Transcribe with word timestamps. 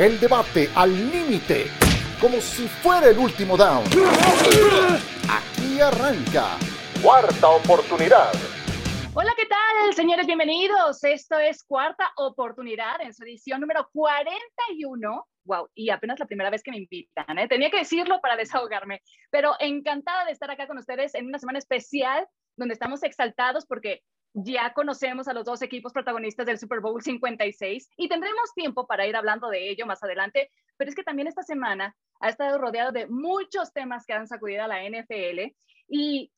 El 0.00 0.18
debate 0.18 0.70
al 0.76 0.90
límite, 1.10 1.66
como 2.18 2.40
si 2.40 2.66
fuera 2.66 3.10
el 3.10 3.18
último 3.18 3.54
down. 3.54 3.84
Aquí 5.28 5.78
arranca. 5.78 6.56
Cuarta 7.02 7.50
oportunidad. 7.50 8.32
Hola, 9.12 9.34
¿qué 9.36 9.44
tal, 9.44 9.92
señores? 9.92 10.26
Bienvenidos. 10.26 11.04
Esto 11.04 11.38
es 11.38 11.62
Cuarta 11.64 12.12
Oportunidad 12.16 13.02
en 13.02 13.12
su 13.12 13.24
edición 13.24 13.60
número 13.60 13.90
41. 13.92 15.28
Wow, 15.44 15.68
y 15.74 15.90
apenas 15.90 16.18
la 16.18 16.24
primera 16.24 16.48
vez 16.48 16.62
que 16.62 16.70
me 16.70 16.78
invitan, 16.78 17.38
¿eh? 17.38 17.46
Tenía 17.46 17.70
que 17.70 17.80
decirlo 17.80 18.22
para 18.22 18.36
desahogarme, 18.36 19.02
pero 19.30 19.52
encantada 19.58 20.24
de 20.24 20.32
estar 20.32 20.50
acá 20.50 20.66
con 20.66 20.78
ustedes 20.78 21.14
en 21.14 21.26
una 21.26 21.38
semana 21.38 21.58
especial 21.58 22.26
donde 22.56 22.72
estamos 22.72 23.02
exaltados 23.02 23.66
porque 23.66 24.02
ya 24.32 24.72
conocemos 24.72 25.28
a 25.28 25.32
los 25.32 25.44
dos 25.44 25.62
equipos 25.62 25.92
protagonistas 25.92 26.46
del 26.46 26.58
Super 26.58 26.80
Bowl 26.80 27.02
56 27.02 27.90
y 27.96 28.08
tendremos 28.08 28.52
tiempo 28.54 28.86
para 28.86 29.06
ir 29.06 29.16
hablando 29.16 29.48
de 29.48 29.70
ello 29.70 29.86
más 29.86 30.02
adelante, 30.02 30.50
pero 30.76 30.88
es 30.88 30.94
que 30.94 31.02
también 31.02 31.28
esta 31.28 31.42
semana 31.42 31.96
ha 32.20 32.28
estado 32.28 32.58
rodeado 32.58 32.92
de 32.92 33.06
muchos 33.08 33.72
temas 33.72 34.06
que 34.06 34.12
han 34.12 34.26
sacudido 34.26 34.62
a 34.64 34.68
la 34.68 34.84
NFL 34.84 35.52
y 35.88 36.32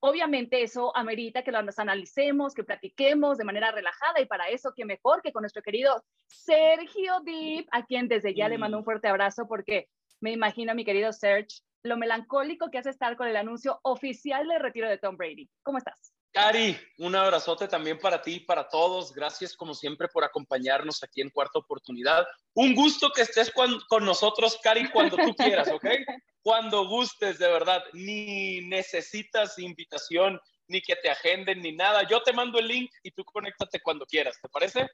obviamente 0.00 0.62
eso 0.62 0.94
amerita 0.96 1.42
que 1.42 1.52
los 1.52 1.78
analicemos, 1.78 2.54
que 2.54 2.64
platiquemos 2.64 3.38
de 3.38 3.44
manera 3.44 3.72
relajada 3.72 4.20
y 4.20 4.26
para 4.26 4.48
eso, 4.48 4.72
qué 4.76 4.84
mejor 4.84 5.22
que 5.22 5.32
con 5.32 5.42
nuestro 5.42 5.62
querido 5.62 6.04
Sergio 6.26 7.20
Deep, 7.24 7.66
a 7.72 7.84
quien 7.84 8.08
desde 8.08 8.34
ya 8.34 8.48
le 8.48 8.58
mando 8.58 8.78
un 8.78 8.84
fuerte 8.84 9.08
abrazo 9.08 9.48
porque 9.48 9.88
me 10.20 10.32
imagino, 10.32 10.74
mi 10.74 10.84
querido 10.84 11.12
Serge, 11.12 11.60
lo 11.82 11.96
melancólico 11.96 12.70
que 12.70 12.78
hace 12.78 12.90
estar 12.90 13.16
con 13.16 13.28
el 13.28 13.36
anuncio 13.36 13.78
oficial 13.82 14.46
de 14.48 14.58
retiro 14.58 14.88
de 14.88 14.98
Tom 14.98 15.16
Brady. 15.16 15.48
¿Cómo 15.62 15.78
estás? 15.78 16.15
Cari, 16.36 16.76
un 16.98 17.16
abrazote 17.16 17.66
también 17.66 17.98
para 17.98 18.20
ti 18.20 18.34
y 18.34 18.40
para 18.40 18.68
todos. 18.68 19.14
Gracias 19.14 19.56
como 19.56 19.72
siempre 19.72 20.06
por 20.06 20.22
acompañarnos 20.22 21.02
aquí 21.02 21.22
en 21.22 21.30
Cuarta 21.30 21.58
Oportunidad. 21.60 22.26
Un 22.52 22.74
gusto 22.74 23.10
que 23.10 23.22
estés 23.22 23.50
con, 23.50 24.04
nosotros, 24.04 24.60
Cari, 24.62 24.90
cuando 24.90 25.16
tú 25.16 25.34
quieras, 25.34 25.72
¿ok? 25.72 25.86
Cuando 26.42 26.86
gustes, 26.88 27.38
de 27.38 27.48
verdad. 27.48 27.82
Ni 27.94 28.60
necesitas 28.68 29.58
invitación, 29.58 30.38
ni 30.68 30.82
que 30.82 30.94
te 30.96 31.08
agenden, 31.08 31.62
ni 31.62 31.72
nada. 31.72 32.06
Yo 32.06 32.22
te 32.22 32.34
mando 32.34 32.58
el 32.58 32.68
link 32.68 32.90
y 33.02 33.12
tú 33.12 33.24
conéctate 33.24 33.80
cuando 33.80 34.04
quieras, 34.04 34.38
¿te 34.42 34.50
parece? 34.50 34.90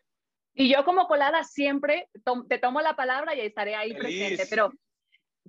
Y 0.54 0.72
yo 0.72 0.84
como 0.84 1.08
colada 1.08 1.42
siempre 1.42 2.08
te 2.48 2.58
tomo 2.58 2.80
la 2.80 2.94
palabra 2.94 3.34
y 3.34 3.40
estaré 3.40 3.74
ahí 3.74 3.94
presente, 3.94 4.46
pero 4.48 4.70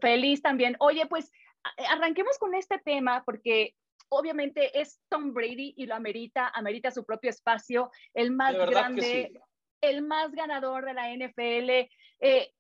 feliz 0.02 0.42
también. 0.42 0.76
Oye, 0.80 1.06
pues 1.06 1.32
arranquemos 1.88 2.40
con 2.40 2.56
este 2.56 2.80
tema 2.80 3.24
porque 3.24 3.76
obviamente 4.14 4.80
es 4.80 5.00
Tom 5.10 5.34
Brady 5.34 5.74
y 5.78 5.86
lo 5.86 5.96
amerita, 5.96 6.52
amerita 6.54 6.92
su 6.92 7.06
propio 7.06 7.30
espacio, 7.30 7.92
el 8.14 8.32
más 8.32 8.56
grande, 8.56 9.40
el 9.82 10.02
más 10.02 10.32
ganador 10.32 10.86
de 10.86 10.94
la 10.94 11.14
NFL. 11.14 11.70
Eh, 11.70 12.52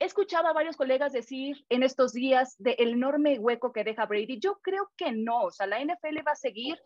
he 0.00 0.04
escuchado 0.04 0.48
a 0.48 0.52
varios 0.52 0.76
colegas 0.76 1.12
decir 1.12 1.64
en 1.68 1.82
estos 1.82 2.12
días 2.12 2.54
del 2.58 2.92
enorme 2.92 3.38
hueco 3.38 3.72
que 3.72 3.84
deja 3.84 4.06
Brady. 4.06 4.38
Yo 4.38 4.58
creo 4.62 4.90
que 4.96 5.12
no, 5.12 5.42
o 5.42 5.50
sea, 5.50 5.66
la 5.66 5.84
NFL 5.84 6.26
va 6.26 6.32
a 6.32 6.36
seguir. 6.36 6.78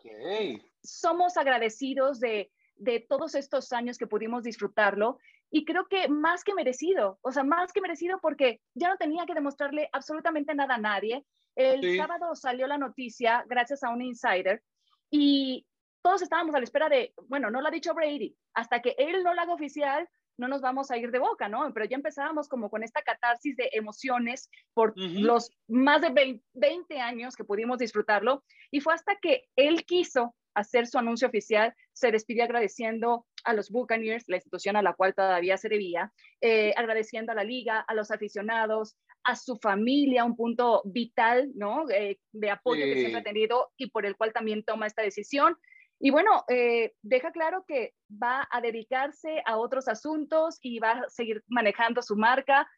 Somos 0.83 1.37
agradecidos 1.37 2.19
de, 2.19 2.51
de 2.75 2.99
todos 2.99 3.35
estos 3.35 3.71
años 3.71 3.97
que 3.97 4.07
pudimos 4.07 4.43
disfrutarlo 4.43 5.19
y 5.51 5.63
creo 5.63 5.87
que 5.87 6.09
más 6.09 6.43
que 6.43 6.53
merecido, 6.53 7.19
o 7.21 7.31
sea, 7.31 7.43
más 7.43 7.71
que 7.71 7.81
merecido 7.81 8.19
porque 8.21 8.61
ya 8.73 8.89
no 8.89 8.97
tenía 8.97 9.25
que 9.25 9.33
demostrarle 9.33 9.89
absolutamente 9.93 10.53
nada 10.53 10.75
a 10.75 10.79
nadie. 10.79 11.25
El 11.55 11.97
sábado 11.97 12.35
salió 12.35 12.67
la 12.67 12.77
noticia 12.77 13.45
gracias 13.47 13.83
a 13.83 13.89
un 13.89 14.01
insider 14.01 14.61
y 15.09 15.65
todos 16.01 16.21
estábamos 16.21 16.53
a 16.53 16.59
la 16.59 16.65
espera 16.65 16.89
de, 16.89 17.13
bueno, 17.27 17.49
no 17.49 17.61
lo 17.61 17.67
ha 17.67 17.71
dicho 17.71 17.93
Brady, 17.93 18.35
hasta 18.53 18.81
que 18.81 18.95
él 18.97 19.23
no 19.23 19.33
lo 19.33 19.41
haga 19.41 19.53
oficial, 19.53 20.07
no 20.37 20.47
nos 20.47 20.61
vamos 20.61 20.91
a 20.91 20.97
ir 20.97 21.11
de 21.11 21.19
boca, 21.19 21.47
¿no? 21.47 21.73
Pero 21.73 21.85
ya 21.85 21.95
empezábamos 21.95 22.49
como 22.49 22.69
con 22.69 22.83
esta 22.83 23.01
catarsis 23.01 23.55
de 23.55 23.69
emociones 23.71 24.49
por 24.73 24.93
los 24.97 25.49
más 25.67 26.01
de 26.01 26.41
20 26.53 26.99
años 26.99 27.35
que 27.35 27.45
pudimos 27.45 27.79
disfrutarlo 27.79 28.43
y 28.69 28.81
fue 28.81 28.93
hasta 28.93 29.15
que 29.15 29.45
él 29.55 29.85
quiso 29.85 30.35
hacer 30.53 30.87
su 30.87 30.97
anuncio 30.97 31.27
oficial, 31.27 31.73
se 31.93 32.11
despidió 32.11 32.43
agradeciendo 32.43 33.25
a 33.43 33.53
los 33.53 33.69
Buccaneers, 33.69 34.25
la 34.27 34.37
institución 34.37 34.75
a 34.75 34.81
la 34.81 34.93
cual 34.93 35.13
todavía 35.13 35.57
se 35.57 35.69
debía, 35.69 36.11
eh, 36.41 36.73
agradeciendo 36.77 37.31
a 37.31 37.35
la 37.35 37.43
liga, 37.43 37.79
a 37.79 37.93
los 37.93 38.09
aficionados, 38.09 38.97
a 39.25 39.35
su 39.35 39.57
familia, 39.57 40.23
un 40.23 40.35
punto 40.35 40.83
vital, 40.85 41.51
¿no? 41.55 41.89
Eh, 41.89 42.19
de 42.31 42.51
apoyo 42.51 42.85
que 42.85 42.99
siempre 42.99 43.21
ha 43.21 43.23
tenido 43.23 43.71
y 43.75 43.89
por 43.89 44.05
el 44.05 44.15
cual 44.15 44.31
también 44.31 44.63
toma 44.63 44.85
esta 44.85 45.01
decisión. 45.01 45.57
Y 45.99 46.11
bueno, 46.11 46.43
eh, 46.47 46.93
deja 47.01 47.31
claro 47.31 47.65
que 47.67 47.93
va 48.11 48.47
a 48.51 48.61
dedicarse 48.61 49.41
a 49.45 49.57
otros 49.57 49.87
asuntos 49.87 50.59
y 50.61 50.79
va 50.79 50.91
a 50.91 51.09
seguir 51.09 51.43
manejando 51.47 52.01
su 52.01 52.15
marca. 52.15 52.69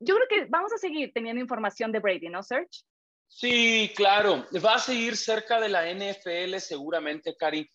Yo 0.00 0.16
creo 0.16 0.26
que 0.28 0.50
vamos 0.50 0.72
a 0.72 0.78
seguir 0.78 1.12
teniendo 1.14 1.40
información 1.40 1.92
de 1.92 2.00
Brady, 2.00 2.28
¿no, 2.28 2.42
Serge? 2.42 2.82
Sí, 3.28 3.92
claro. 3.94 4.44
Va 4.64 4.74
a 4.74 4.78
seguir 4.78 5.16
cerca 5.16 5.60
de 5.60 5.68
la 5.68 5.88
NFL 5.88 6.58
seguramente, 6.58 7.36
Cari. 7.36 7.70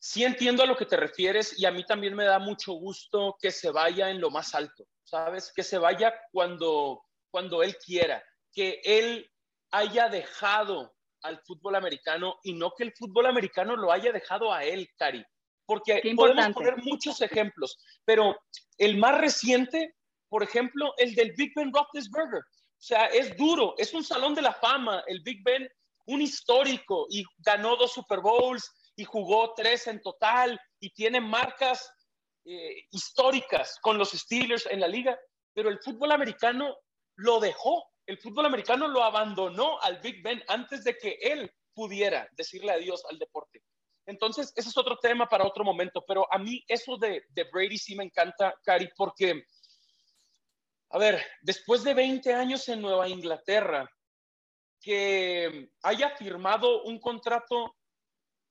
Sí 0.00 0.24
entiendo 0.24 0.62
a 0.62 0.66
lo 0.66 0.76
que 0.76 0.86
te 0.86 0.96
refieres 0.96 1.58
y 1.58 1.64
a 1.64 1.70
mí 1.70 1.84
también 1.86 2.14
me 2.14 2.24
da 2.24 2.38
mucho 2.38 2.72
gusto 2.72 3.36
que 3.40 3.50
se 3.50 3.70
vaya 3.70 4.10
en 4.10 4.20
lo 4.20 4.30
más 4.30 4.54
alto, 4.54 4.86
¿sabes? 5.04 5.52
Que 5.54 5.62
se 5.62 5.78
vaya 5.78 6.12
cuando 6.32 7.04
cuando 7.34 7.64
él 7.64 7.76
quiera, 7.84 8.22
que 8.52 8.80
él 8.84 9.28
haya 9.72 10.08
dejado 10.08 10.94
al 11.22 11.42
fútbol 11.42 11.74
americano 11.74 12.38
y 12.44 12.52
no 12.52 12.72
que 12.76 12.84
el 12.84 12.92
fútbol 12.92 13.26
americano 13.26 13.74
lo 13.74 13.90
haya 13.90 14.12
dejado 14.12 14.52
a 14.52 14.62
él, 14.62 14.88
Cari. 14.96 15.24
Porque 15.66 16.00
podemos 16.14 16.54
poner 16.54 16.76
muchos 16.84 17.20
ejemplos, 17.22 17.76
pero 18.04 18.38
el 18.78 18.98
más 18.98 19.18
reciente, 19.18 19.96
por 20.28 20.44
ejemplo, 20.44 20.94
el 20.96 21.16
del 21.16 21.32
Big 21.36 21.52
Ben 21.56 21.72
Roethlisberger. 21.74 22.38
O 22.38 22.86
sea, 22.86 23.06
es 23.06 23.36
duro, 23.36 23.74
es 23.78 23.92
un 23.94 24.04
salón 24.04 24.36
de 24.36 24.42
la 24.42 24.52
fama, 24.52 25.02
el 25.08 25.20
Big 25.24 25.42
Ben, 25.42 25.68
un 26.06 26.22
histórico, 26.22 27.08
y 27.10 27.24
ganó 27.38 27.74
dos 27.74 27.94
Super 27.94 28.20
Bowls 28.20 28.70
y 28.94 29.02
jugó 29.02 29.54
tres 29.56 29.88
en 29.88 30.00
total 30.02 30.56
y 30.78 30.90
tiene 30.90 31.20
marcas 31.20 31.90
eh, 32.44 32.86
históricas 32.92 33.76
con 33.82 33.98
los 33.98 34.12
Steelers 34.12 34.66
en 34.66 34.78
la 34.78 34.86
liga, 34.86 35.18
pero 35.52 35.68
el 35.68 35.80
fútbol 35.80 36.12
americano 36.12 36.76
lo 37.16 37.40
dejó. 37.40 37.90
El 38.06 38.18
fútbol 38.18 38.46
americano 38.46 38.88
lo 38.88 39.02
abandonó 39.02 39.80
al 39.80 39.98
Big 40.00 40.22
Ben 40.22 40.42
antes 40.48 40.84
de 40.84 40.96
que 40.96 41.18
él 41.20 41.50
pudiera 41.74 42.28
decirle 42.32 42.72
adiós 42.72 43.02
al 43.10 43.18
deporte. 43.18 43.62
Entonces, 44.06 44.52
ese 44.54 44.68
es 44.68 44.76
otro 44.76 44.98
tema 44.98 45.28
para 45.28 45.46
otro 45.46 45.64
momento, 45.64 46.04
pero 46.06 46.30
a 46.32 46.38
mí 46.38 46.62
eso 46.68 46.96
de, 46.98 47.24
Brady 47.52 47.78
sí 47.78 47.96
me 47.96 48.04
encanta, 48.04 48.54
Cari, 48.62 48.90
porque, 48.96 49.44
a 50.90 50.98
ver, 50.98 51.24
después 51.40 51.82
de 51.82 51.94
20 51.94 52.34
años 52.34 52.68
en 52.68 52.82
Nueva 52.82 53.08
Inglaterra, 53.08 53.90
que 54.80 55.70
haya 55.82 56.10
firmado 56.16 56.82
un 56.82 57.00
contrato 57.00 57.74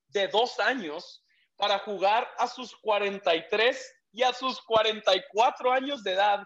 de 0.08 0.28
dos 0.28 0.60
años 0.60 1.24
para 1.56 1.78
jugar 1.80 2.28
a 2.40 2.48
sus 2.48 2.76
43 2.78 3.96
y 4.12 4.24
a 4.24 4.34
sus 4.34 4.60
44 4.62 5.72
años 5.72 6.04
de 6.04 6.14
edad 6.14 6.44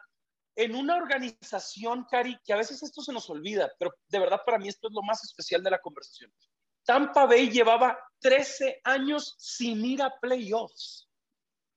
en 0.58 0.76
una 0.76 0.96
organización, 0.96 2.06
Cari, 2.10 2.36
que 2.44 2.52
a 2.52 2.58
veces 2.58 2.82
esto 2.82 3.02
se 3.04 3.14
nos 3.14 3.30
olvida, 3.30 3.72
pero 3.78 3.94
de 4.08 4.20
verdad 4.20 4.42
para 4.44 4.58
mí 4.58 4.68
esto 4.68 4.88
es 4.88 4.94
lo 4.94 5.04
más 5.04 5.24
especial 5.24 5.64
de 5.64 5.70
la 5.70 5.80
conversación. 5.80 6.34
Tampa 6.84 7.28
Bay 7.28 7.52
llevaba 7.52 8.00
13 8.20 8.82
años 8.84 9.36
sin 9.38 9.86
ir 9.86 10.02
a 10.02 10.20
playoffs. 10.20 11.08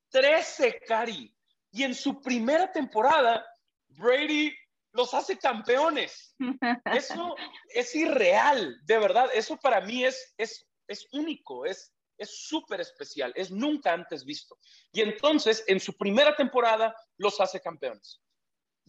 13, 0.08 0.80
Cari. 0.86 1.30
Y 1.72 1.82
en 1.82 1.94
su 1.94 2.22
primera 2.22 2.72
temporada, 2.72 3.44
Brady 3.88 4.50
los 4.92 5.12
hace 5.12 5.36
campeones. 5.36 6.34
Eso 6.86 7.36
es 7.68 7.94
irreal, 7.94 8.80
de 8.84 8.98
verdad. 8.98 9.28
Eso 9.34 9.58
para 9.58 9.82
mí 9.82 10.04
es, 10.04 10.32
es, 10.38 10.66
es 10.88 11.06
único, 11.12 11.66
es 11.66 11.92
súper 12.24 12.80
especial, 12.80 13.30
es 13.36 13.50
nunca 13.50 13.92
antes 13.92 14.24
visto. 14.24 14.56
Y 14.90 15.02
entonces, 15.02 15.64
en 15.66 15.80
su 15.80 15.98
primera 15.98 16.34
temporada, 16.34 16.96
los 17.18 17.38
hace 17.42 17.60
campeones. 17.60 18.22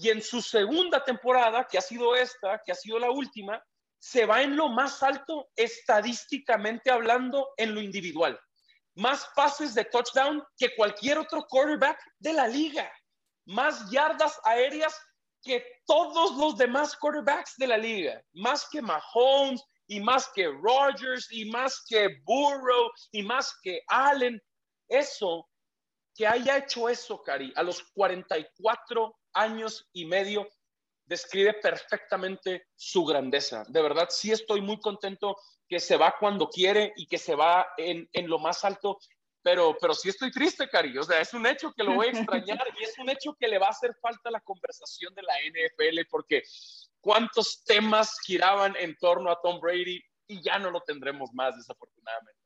Y 0.02 0.10
en 0.10 0.20
su 0.20 0.42
segunda 0.42 1.04
temporada, 1.04 1.68
que 1.70 1.78
ha 1.78 1.82
sido 1.82 2.16
esta, 2.16 2.60
que 2.66 2.72
ha 2.72 2.76
sido 2.76 2.98
la 2.98 3.12
última, 3.12 3.64
se 4.00 4.26
va 4.26 4.42
en 4.42 4.56
lo 4.56 4.68
más 4.68 5.04
alto 5.04 5.52
estadísticamente 5.56 6.90
hablando 6.90 7.50
en 7.56 7.76
lo 7.76 7.82
individual. 7.82 8.40
Más 8.96 9.30
pases 9.36 9.76
de 9.76 9.86
touchdown 9.86 10.44
que 10.58 10.76
cualquier 10.76 11.20
otro 11.20 11.46
quarterback 11.48 12.00
de 12.18 12.34
la 12.34 12.48
liga. 12.48 12.92
Más 13.46 13.92
yardas 13.92 14.40
aéreas 14.44 15.00
que 15.44 15.64
todos 15.86 16.36
los 16.36 16.58
demás 16.58 16.96
quarterbacks 16.96 17.56
de 17.58 17.68
la 17.68 17.78
liga. 17.78 18.20
Más 18.34 18.68
que 18.72 18.82
Mahomes 18.82 19.64
y 19.86 20.00
más 20.00 20.32
que 20.34 20.48
Rodgers 20.48 21.28
y 21.30 21.46
más 21.46 21.86
que 21.88 22.10
Burrow 22.26 22.90
y 23.12 23.22
más 23.22 23.56
que 23.62 23.84
Allen. 23.88 24.42
Eso, 24.88 25.48
que 26.16 26.26
haya 26.26 26.58
hecho 26.58 26.90
eso, 26.90 27.22
Cari, 27.22 27.54
a 27.56 27.62
los 27.62 27.84
44 27.94 29.16
años 29.34 29.90
y 29.94 30.06
medio 30.06 30.48
describe 31.06 31.54
perfectamente 31.56 32.68
su 32.76 33.04
grandeza. 33.04 33.66
De 33.68 33.82
verdad, 33.82 34.08
sí 34.10 34.32
estoy 34.32 34.62
muy 34.62 34.80
contento 34.80 35.36
que 35.68 35.80
se 35.80 35.98
va 35.98 36.16
cuando 36.18 36.50
quiere 36.50 36.94
y 36.96 37.06
que 37.06 37.18
se 37.18 37.36
va 37.36 37.68
en, 37.78 38.08
lo 38.28 38.40
más 38.40 38.64
alto. 38.64 38.98
pero, 39.42 39.76
pero 39.80 39.94
sí 39.94 40.10
estoy 40.10 40.32
triste, 40.32 40.70
Cari. 40.70 40.98
O 40.98 41.04
sea, 41.04 41.20
es 41.20 41.34
un 41.34 41.46
hecho 41.46 41.74
que 41.74 41.84
lo 41.84 41.96
voy 41.96 42.08
a 42.08 42.12
extrañar 42.12 42.66
y 42.80 42.84
es 42.84 42.98
un 42.98 43.10
hecho 43.10 43.36
que 43.40 43.48
le 43.48 43.58
va 43.58 43.68
a 43.68 43.72
hacer 43.72 43.94
falta 44.02 44.32
la 44.32 44.40
conversación 44.42 45.14
de 45.14 45.24
la 45.24 45.34
NFL 45.50 46.08
porque 46.10 46.44
cuántos 47.02 47.64
temas 47.66 48.18
giraban 48.26 48.76
en 48.78 48.96
torno 48.98 49.32
a 49.32 49.40
Tom 49.42 49.60
Brady 49.60 50.02
y 50.28 50.42
ya 50.42 50.60
no 50.60 50.72
lo 50.72 50.82
tendremos 50.82 51.34
más, 51.34 51.58
desafortunadamente. 51.58 52.41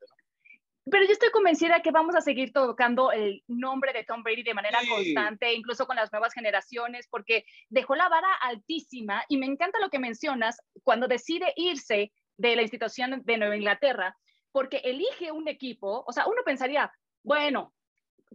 Pero 0.88 1.04
yo 1.04 1.12
estoy 1.12 1.30
convencida 1.30 1.82
que 1.82 1.90
vamos 1.90 2.14
a 2.14 2.20
seguir 2.20 2.52
tocando 2.52 3.10
el 3.10 3.42
nombre 3.48 3.92
de 3.92 4.04
Tom 4.04 4.22
Brady 4.22 4.44
de 4.44 4.54
manera 4.54 4.78
constante, 4.88 5.52
incluso 5.52 5.84
con 5.84 5.96
las 5.96 6.12
nuevas 6.12 6.32
generaciones, 6.32 7.08
porque 7.10 7.44
dejó 7.68 7.96
la 7.96 8.08
vara 8.08 8.32
altísima 8.40 9.24
y 9.28 9.36
me 9.36 9.46
encanta 9.46 9.80
lo 9.80 9.90
que 9.90 9.98
mencionas 9.98 10.60
cuando 10.84 11.08
decide 11.08 11.52
irse 11.56 12.12
de 12.36 12.54
la 12.54 12.62
institución 12.62 13.22
de 13.24 13.36
Nueva 13.36 13.56
Inglaterra, 13.56 14.16
porque 14.52 14.76
elige 14.84 15.32
un 15.32 15.48
equipo, 15.48 16.04
o 16.06 16.12
sea, 16.12 16.26
uno 16.26 16.42
pensaría, 16.44 16.92
bueno, 17.24 17.74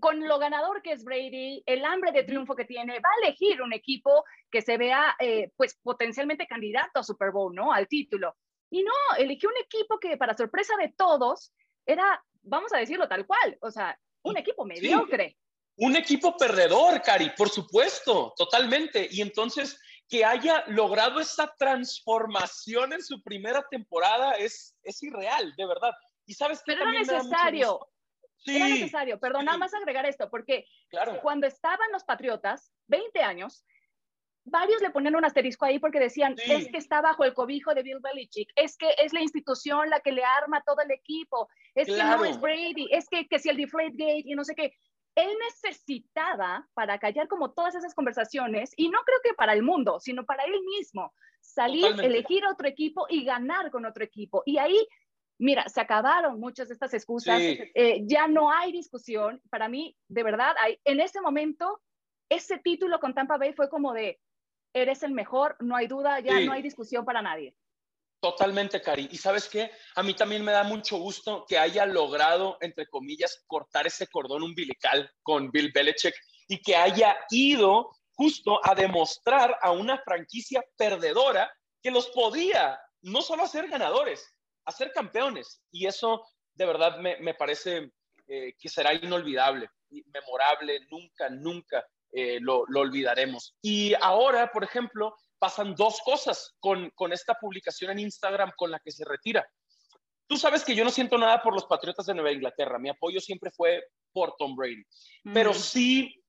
con 0.02 0.28
lo 0.28 0.38
ganador 0.38 0.82
que 0.82 0.92
es 0.92 1.06
Brady, 1.06 1.64
el 1.66 1.86
hambre 1.86 2.12
de 2.12 2.24
triunfo 2.24 2.56
que 2.56 2.66
tiene, 2.66 3.00
va 3.00 3.10
a 3.10 3.26
elegir 3.26 3.62
un 3.62 3.72
equipo 3.72 4.26
que 4.50 4.62
se 4.62 4.78
vea, 4.78 5.16
eh, 5.20 5.52
pues, 5.56 5.80
potencialmente 5.82 6.48
candidato 6.48 7.00
a 7.00 7.04
Super 7.04 7.32
Bowl, 7.32 7.56
¿no? 7.56 7.72
Al 7.72 7.88
título. 7.88 8.36
Y 8.70 8.84
no, 8.84 8.94
eligió 9.18 9.50
un 9.50 9.58
equipo 9.58 10.00
que, 10.00 10.18
para 10.18 10.36
sorpresa 10.36 10.76
de 10.78 10.94
todos, 10.98 11.54
era 11.86 12.24
vamos 12.42 12.74
a 12.74 12.78
decirlo 12.78 13.08
tal 13.08 13.26
cual, 13.26 13.58
o 13.62 13.72
sea, 13.72 13.98
un 14.24 14.38
equipo 14.38 14.66
mediocre. 14.66 15.38
Un 15.78 15.96
equipo 15.96 16.36
perdedor, 16.38 17.02
Cari, 17.02 17.32
por 17.36 17.50
supuesto, 17.50 18.34
totalmente. 18.38 19.08
Y 19.10 19.22
entonces 19.22 19.80
que 20.12 20.26
haya 20.26 20.66
logrado 20.68 21.22
esa 21.22 21.56
transformación 21.58 22.94
en 22.94 23.02
su 23.02 23.24
primera 23.24 23.66
temporada 23.72 24.34
es, 24.34 24.76
es 24.84 25.02
irreal, 25.02 25.54
de 25.56 25.66
verdad. 25.66 25.94
Y 26.26 26.34
sabes 26.34 26.62
que 26.64 26.74
era 26.74 26.92
necesario. 26.92 27.80
Sí, 28.38 28.58
era 28.58 28.68
necesario, 28.68 29.20
perdón, 29.20 29.46
nada 29.46 29.58
más 29.58 29.74
agregar 29.74 30.06
esto, 30.06 30.30
porque 30.30 30.66
claro. 30.90 31.20
cuando 31.22 31.48
estaban 31.48 31.92
los 31.92 32.04
Patriotas, 32.04 32.74
20 32.88 33.22
años, 33.22 33.64
varios 34.44 34.82
le 34.82 34.90
ponían 34.90 35.16
un 35.16 35.26
asterisco 35.26 35.66
ahí 35.66 35.80
porque 35.80 36.00
decían, 36.00 36.36
es 36.38 36.68
que 36.70 36.78
está 36.78 37.02
bajo 37.02 37.24
el 37.24 37.34
cobijo 37.34 37.74
de 37.74 37.84
Bill 37.84 38.00
Belichick, 38.02 38.50
es 38.56 38.78
que 38.78 38.94
es 38.98 39.14
la 39.14 39.22
institución 39.22 39.90
la 39.90 40.00
que 40.00 40.12
le 40.12 40.24
arma 40.24 40.64
todo 40.66 40.82
el 40.84 40.92
equipo, 40.92 41.48
es 41.76 41.88
que 41.88 42.04
no 42.04 42.26
es 42.26 42.40
Brady, 42.40 42.88
es 42.92 43.08
que, 43.08 43.28
que 43.28 43.40
si 43.40 43.50
el 43.50 43.58
Deflate 43.58 43.92
Gate 43.92 44.24
y 44.26 44.36
no 44.36 44.44
sé 44.44 44.56
qué. 44.56 44.74
Él 45.14 45.30
necesitaba, 45.50 46.66
para 46.74 46.98
callar 46.98 47.28
como 47.28 47.52
todas 47.52 47.76
esas 47.76 47.94
conversaciones, 47.94 48.72
y 48.78 48.90
no 48.90 49.00
creo 49.06 49.20
que 49.24 49.34
para 49.34 49.54
el 49.54 49.62
mundo, 49.62 50.00
sino 50.00 50.26
para 50.26 50.44
él 50.46 50.54
mismo, 50.78 51.14
salir, 51.42 51.86
elegir 52.02 52.46
otro 52.46 52.68
equipo 52.68 53.08
y 53.10 53.26
ganar 53.26 53.72
con 53.72 53.86
otro 53.86 54.06
equipo. 54.06 54.42
Y 54.46 54.58
ahí, 54.58 54.88
mira, 55.38 55.68
se 55.68 55.82
acabaron 55.82 56.40
muchas 56.40 56.70
de 56.70 56.76
estas 56.76 56.94
excusas, 56.94 57.42
eh, 57.42 58.04
ya 58.06 58.28
no 58.30 58.52
hay 58.52 58.72
discusión. 58.72 59.42
Para 59.50 59.68
mí, 59.68 59.98
de 60.08 60.24
verdad, 60.24 60.56
hay, 60.62 60.80
en 60.86 61.02
ese 61.02 61.20
momento, 61.20 61.82
ese 62.30 62.58
título 62.60 63.02
con 63.02 63.14
Tampa 63.14 63.38
Bay 63.38 63.52
fue 63.52 63.70
como 63.70 63.92
de, 63.92 64.18
eres 64.74 65.04
el 65.04 65.12
mejor, 65.12 65.56
no 65.60 65.76
hay 65.76 65.88
duda, 65.88 66.20
ya 66.20 66.40
no 66.40 66.52
hay 66.52 66.62
discusión 66.62 67.06
para 67.06 67.22
nadie. 67.22 67.56
Totalmente, 68.22 68.82
Cari. 68.82 69.10
Y 69.12 69.18
sabes 69.18 69.50
qué, 69.50 69.72
a 69.96 70.04
mí 70.04 70.14
también 70.14 70.46
me 70.46 70.52
da 70.52 70.64
mucho 70.64 70.98
gusto 70.98 71.44
que 71.48 71.58
haya 71.58 71.88
logrado, 71.88 72.58
entre 72.62 72.86
comillas, 72.88 73.44
cortar 73.48 73.88
ese 73.88 74.08
cordón 74.08 74.44
umbilical 74.44 75.12
con 75.24 75.50
Bill 75.50 75.72
Belichick 75.74 76.14
y 76.48 76.62
que 76.62 76.76
haya 76.76 77.18
ido 77.32 77.90
justo 78.14 78.60
a 78.64 78.76
demostrar 78.76 79.58
a 79.62 79.72
una 79.72 79.98
franquicia 80.04 80.64
perdedora 80.78 81.52
que 81.82 81.90
los 81.90 82.10
podía 82.10 82.80
no 83.02 83.24
solo 83.24 83.44
hacer 83.44 83.68
ganadores, 83.68 84.36
hacer 84.66 84.92
campeones. 84.92 85.64
Y 85.72 85.88
eso 85.88 86.24
de 86.54 86.66
verdad 86.66 86.98
me, 87.00 87.34
parece 87.34 87.92
eh, 88.28 88.54
que 88.60 88.70
será 88.70 88.94
inolvidable, 88.94 89.68
memorable, 89.90 90.86
nunca, 90.92 91.30
nunca 91.30 91.84
eh, 92.12 92.40
lo, 92.42 92.62
olvidaremos. 92.62 93.56
Y 93.62 93.94
ahora, 94.02 94.52
por 94.52 94.64
ejemplo, 94.64 95.16
pasan 95.40 95.76
dos 95.76 96.02
cosas 96.04 96.56
con, 96.60 96.90
con 96.92 97.14
esta 97.14 97.36
publicación 97.36 97.92
en 97.92 98.00
Instagram 98.00 98.52
con 98.56 98.72
la 98.72 98.80
que 98.80 98.92
se 98.92 99.06
retira. 99.06 99.48
Tú 100.28 100.38
sabes 100.38 100.64
que 100.64 100.76
yo 100.76 100.84
no 100.84 100.92
siento 100.92 101.18
nada 101.18 101.42
por 101.42 101.54
los 101.54 101.66
Patriotas 101.66 102.06
de 102.06 102.14
Nueva 102.14 102.32
Inglaterra. 102.32 102.80
Mi 102.80 102.90
apoyo 102.90 103.20
siempre 103.20 103.52
fue 103.52 103.84
por 104.14 104.36
Tom 104.38 104.56
Brady. 104.56 104.84
Pero 105.34 105.54
sí, 105.54 106.24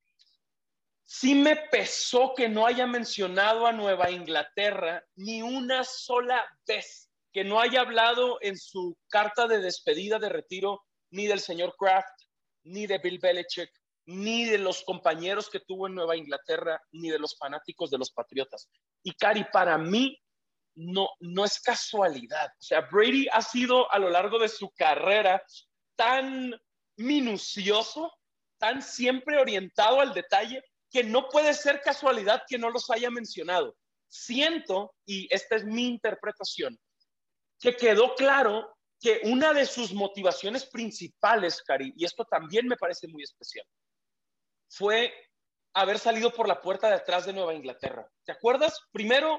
sí 1.05 1.35
me 1.35 1.57
pesó 1.57 2.35
que 2.35 2.49
no 2.49 2.67
haya 2.67 2.87
mencionado 2.87 3.67
a 3.67 3.73
Nueva 3.73 4.11
Inglaterra 4.11 5.05
ni 5.15 5.43
una 5.43 5.85
sola 5.85 6.45
vez, 6.67 7.11
que 7.33 7.45
no 7.45 7.61
haya 7.61 7.83
hablado 7.83 8.39
en 8.41 8.57
su 8.57 8.97
carta 9.09 9.47
de 9.47 9.61
despedida 9.61 10.19
de 10.19 10.29
retiro 10.29 10.83
ni 11.11 11.27
del 11.27 11.41
señor 11.41 11.75
Kraft, 11.79 12.23
ni 12.65 12.87
de 12.87 12.99
Bill 12.99 13.19
Belichick, 13.19 13.71
ni 14.07 14.45
de 14.45 14.59
los 14.59 14.83
compañeros 14.83 15.49
que 15.49 15.61
tuvo 15.61 15.87
en 15.87 15.95
Nueva 15.95 16.17
Inglaterra, 16.17 16.81
ni 16.93 17.11
de 17.11 17.19
los 17.19 17.37
fanáticos 17.37 17.91
de 17.91 17.99
los 17.99 18.11
Patriotas. 18.11 18.69
Y 19.03 19.13
Cari, 19.13 19.45
para 19.53 19.79
mí 19.79 20.19
no, 20.75 21.09
no 21.21 21.45
es 21.45 21.61
casualidad. 21.61 22.49
O 22.59 22.63
sea, 22.63 22.83
Brady 22.91 23.29
ha 23.33 23.43
sido 23.43 23.91
a 23.93 23.99
lo 23.99 24.11
largo 24.11 24.39
de 24.39 24.49
su 24.49 24.71
carrera 24.71 25.43
tan 25.97 26.55
minucioso, 26.97 28.13
tan 28.59 28.83
siempre 28.83 29.39
orientado 29.39 30.01
al 30.01 30.15
detalle, 30.15 30.63
que 30.91 31.05
no 31.05 31.29
puede 31.29 31.55
ser 31.55 31.81
casualidad 31.81 32.43
que 32.47 32.59
no 32.59 32.71
los 32.71 32.91
haya 32.91 33.11
mencionado. 33.11 33.77
Siento, 34.09 34.95
y 35.07 35.27
esta 35.35 35.57
es 35.57 35.65
mi 35.65 35.87
interpretación, 35.87 36.79
que 37.59 37.77
quedó 37.77 38.15
claro 38.15 38.77
que 39.01 39.21
una 39.25 39.53
de 39.53 39.67
sus 39.67 39.93
motivaciones 39.93 40.67
principales, 40.67 41.63
Cari, 41.63 41.93
y 41.97 42.05
esto 42.05 42.25
también 42.25 42.69
me 42.69 42.77
parece 42.77 43.09
muy 43.09 43.23
especial, 43.23 43.67
fue 44.73 45.13
haber 45.75 45.99
salido 45.99 46.33
por 46.33 46.49
la 46.49 46.61
puerta 46.61 46.89
de 46.89 46.97
atrás 46.97 47.27
de 47.27 47.33
Nueva 47.33 47.55
Inglaterra. 47.55 48.09
¿Te 48.25 48.33
acuerdas? 48.33 48.79
Primero, 48.91 49.39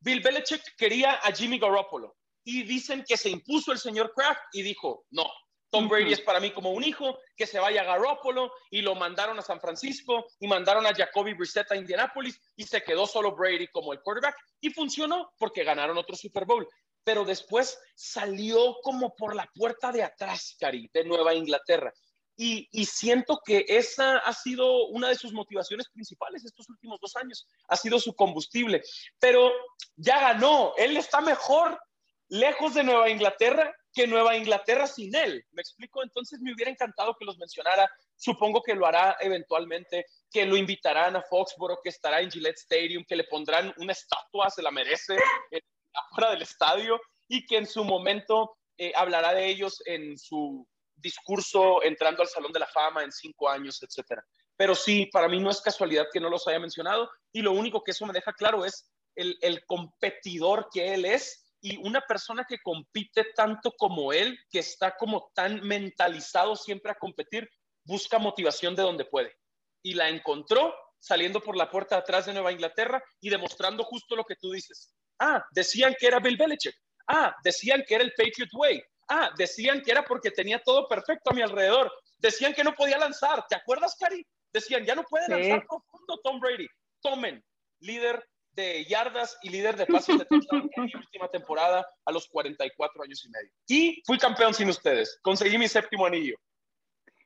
Bill 0.00 0.20
Belichick 0.20 0.62
quería 0.76 1.12
a 1.14 1.32
Jimmy 1.32 1.58
Garoppolo 1.58 2.16
y 2.44 2.62
dicen 2.62 3.04
que 3.06 3.16
se 3.16 3.30
impuso 3.30 3.72
el 3.72 3.78
señor 3.78 4.12
Kraft 4.14 4.40
y 4.52 4.62
dijo, 4.62 5.06
no, 5.10 5.26
Tom 5.70 5.88
Brady 5.88 6.12
es 6.12 6.20
para 6.20 6.40
mí 6.40 6.50
como 6.52 6.70
un 6.70 6.84
hijo, 6.84 7.18
que 7.36 7.46
se 7.46 7.58
vaya 7.58 7.82
a 7.82 7.84
Garoppolo 7.84 8.52
y 8.70 8.82
lo 8.82 8.94
mandaron 8.94 9.38
a 9.38 9.42
San 9.42 9.60
Francisco 9.60 10.26
y 10.38 10.46
mandaron 10.46 10.86
a 10.86 10.94
Jacoby 10.94 11.34
Brissett 11.34 11.70
a 11.72 11.76
Indianapolis 11.76 12.40
y 12.56 12.64
se 12.64 12.82
quedó 12.82 13.06
solo 13.06 13.34
Brady 13.34 13.68
como 13.68 13.92
el 13.92 14.00
quarterback 14.00 14.36
y 14.60 14.70
funcionó 14.70 15.32
porque 15.38 15.64
ganaron 15.64 15.98
otro 15.98 16.16
Super 16.16 16.44
Bowl. 16.44 16.66
Pero 17.04 17.24
después 17.24 17.78
salió 17.94 18.76
como 18.82 19.14
por 19.14 19.34
la 19.34 19.50
puerta 19.54 19.92
de 19.92 20.02
atrás, 20.02 20.56
Cari, 20.58 20.90
de 20.92 21.04
Nueva 21.04 21.34
Inglaterra. 21.34 21.92
Y, 22.40 22.68
siento 22.84 23.40
que 23.44 23.64
esa 23.66 24.18
ha 24.18 24.32
sido 24.32 24.86
una 24.86 25.08
de 25.08 25.16
sus 25.16 25.32
motivaciones 25.32 25.88
principales 25.88 26.44
estos 26.44 26.68
últimos 26.68 27.00
dos 27.00 27.16
años, 27.16 27.48
ha 27.66 27.74
sido 27.74 27.98
su 27.98 28.14
combustible. 28.14 28.80
Pero 29.18 29.50
ya 29.96 30.20
ganó, 30.20 30.72
él 30.76 30.96
está 30.96 31.20
mejor 31.20 31.80
lejos 32.28 32.74
de 32.74 32.84
Nueva 32.84 33.10
Inglaterra 33.10 33.74
que 33.92 34.06
Nueva 34.06 34.36
Inglaterra 34.36 34.86
sin 34.86 35.12
él. 35.16 35.44
¿Me 35.50 35.62
explico? 35.62 36.04
Entonces 36.04 36.38
me 36.40 36.54
hubiera 36.54 36.70
encantado 36.70 37.16
que 37.18 37.24
los 37.24 37.38
mencionara. 37.38 37.90
Supongo 38.14 38.62
que 38.62 38.76
lo 38.76 38.86
hará 38.86 39.16
eventualmente, 39.18 40.06
que 40.30 40.46
lo 40.46 40.56
invitarán 40.56 41.16
a 41.16 41.22
Foxborough, 41.22 41.80
que 41.82 41.88
estará 41.88 42.20
en 42.20 42.30
Gillette 42.30 42.58
Stadium, 42.58 43.04
que 43.04 43.16
le 43.16 43.24
pondrán 43.24 43.74
una 43.78 43.90
estatua, 43.90 44.50
se 44.50 44.62
la 44.62 44.70
merece, 44.70 45.16
afuera 45.92 46.30
del 46.30 46.42
estadio, 46.42 47.00
y 47.26 47.44
que 47.44 47.56
en 47.56 47.66
su 47.66 47.82
momento 47.82 48.56
eh, 48.76 48.92
hablará 48.94 49.34
de 49.34 49.48
ellos 49.48 49.82
en 49.84 50.16
su 50.16 50.64
discurso 51.00 51.82
entrando 51.82 52.22
al 52.22 52.28
Salón 52.28 52.52
de 52.52 52.60
la 52.60 52.66
Fama 52.66 53.02
en 53.02 53.12
cinco 53.12 53.48
años, 53.48 53.82
etcétera. 53.82 54.24
Pero 54.56 54.74
sí, 54.74 55.06
para 55.06 55.28
mí 55.28 55.38
no 55.40 55.50
es 55.50 55.60
casualidad 55.60 56.06
que 56.12 56.20
no 56.20 56.28
los 56.28 56.46
haya 56.48 56.58
mencionado 56.58 57.08
y 57.32 57.42
lo 57.42 57.52
único 57.52 57.82
que 57.82 57.92
eso 57.92 58.06
me 58.06 58.12
deja 58.12 58.32
claro 58.32 58.64
es 58.64 58.90
el, 59.14 59.36
el 59.40 59.64
competidor 59.66 60.68
que 60.72 60.94
él 60.94 61.04
es 61.04 61.48
y 61.60 61.76
una 61.78 62.00
persona 62.00 62.44
que 62.48 62.58
compite 62.62 63.26
tanto 63.34 63.72
como 63.76 64.12
él, 64.12 64.38
que 64.50 64.60
está 64.60 64.96
como 64.96 65.30
tan 65.34 65.60
mentalizado 65.66 66.54
siempre 66.56 66.92
a 66.92 66.96
competir, 66.96 67.48
busca 67.84 68.18
motivación 68.18 68.76
de 68.76 68.82
donde 68.82 69.04
puede. 69.04 69.34
Y 69.82 69.94
la 69.94 70.08
encontró 70.08 70.74
saliendo 71.00 71.40
por 71.40 71.56
la 71.56 71.70
puerta 71.70 71.96
de 71.96 72.02
atrás 72.02 72.26
de 72.26 72.32
Nueva 72.32 72.52
Inglaterra 72.52 73.02
y 73.20 73.30
demostrando 73.30 73.84
justo 73.84 74.16
lo 74.16 74.24
que 74.24 74.36
tú 74.36 74.52
dices. 74.52 74.94
Ah, 75.18 75.44
decían 75.50 75.94
que 75.98 76.06
era 76.06 76.20
Bill 76.20 76.36
Belichick. 76.36 76.74
Ah, 77.08 77.34
decían 77.42 77.84
que 77.86 77.94
era 77.94 78.04
el 78.04 78.12
Patriot 78.16 78.50
Way. 78.52 78.82
Ah, 79.08 79.30
decían 79.36 79.82
que 79.82 79.90
era 79.90 80.04
porque 80.04 80.30
tenía 80.30 80.60
todo 80.62 80.86
perfecto 80.86 81.30
a 81.30 81.34
mi 81.34 81.42
alrededor. 81.42 81.92
Decían 82.18 82.52
que 82.52 82.64
no 82.64 82.74
podía 82.74 82.98
lanzar. 82.98 83.46
¿Te 83.48 83.56
acuerdas, 83.56 83.96
Cari? 83.98 84.26
Decían, 84.52 84.84
ya 84.84 84.94
no 84.94 85.04
puede 85.04 85.28
lanzar 85.28 85.66
profundo 85.66 86.20
Tom 86.22 86.40
Brady. 86.40 86.66
Tomen, 87.00 87.42
líder 87.80 88.22
de 88.52 88.84
yardas 88.86 89.38
y 89.42 89.50
líder 89.50 89.76
de 89.76 89.86
pases 89.86 90.18
de 90.18 90.24
touchdown 90.24 90.68
en 90.74 90.84
mi 90.84 90.92
última 90.94 91.28
temporada 91.28 91.86
a 92.04 92.12
los 92.12 92.26
44 92.28 93.02
años 93.04 93.24
y 93.24 93.28
medio. 93.30 93.50
Y 93.68 94.02
fui 94.04 94.18
campeón 94.18 94.52
sin 94.52 94.68
ustedes. 94.68 95.18
Conseguí 95.22 95.56
mi 95.58 95.68
séptimo 95.68 96.06
anillo. 96.06 96.36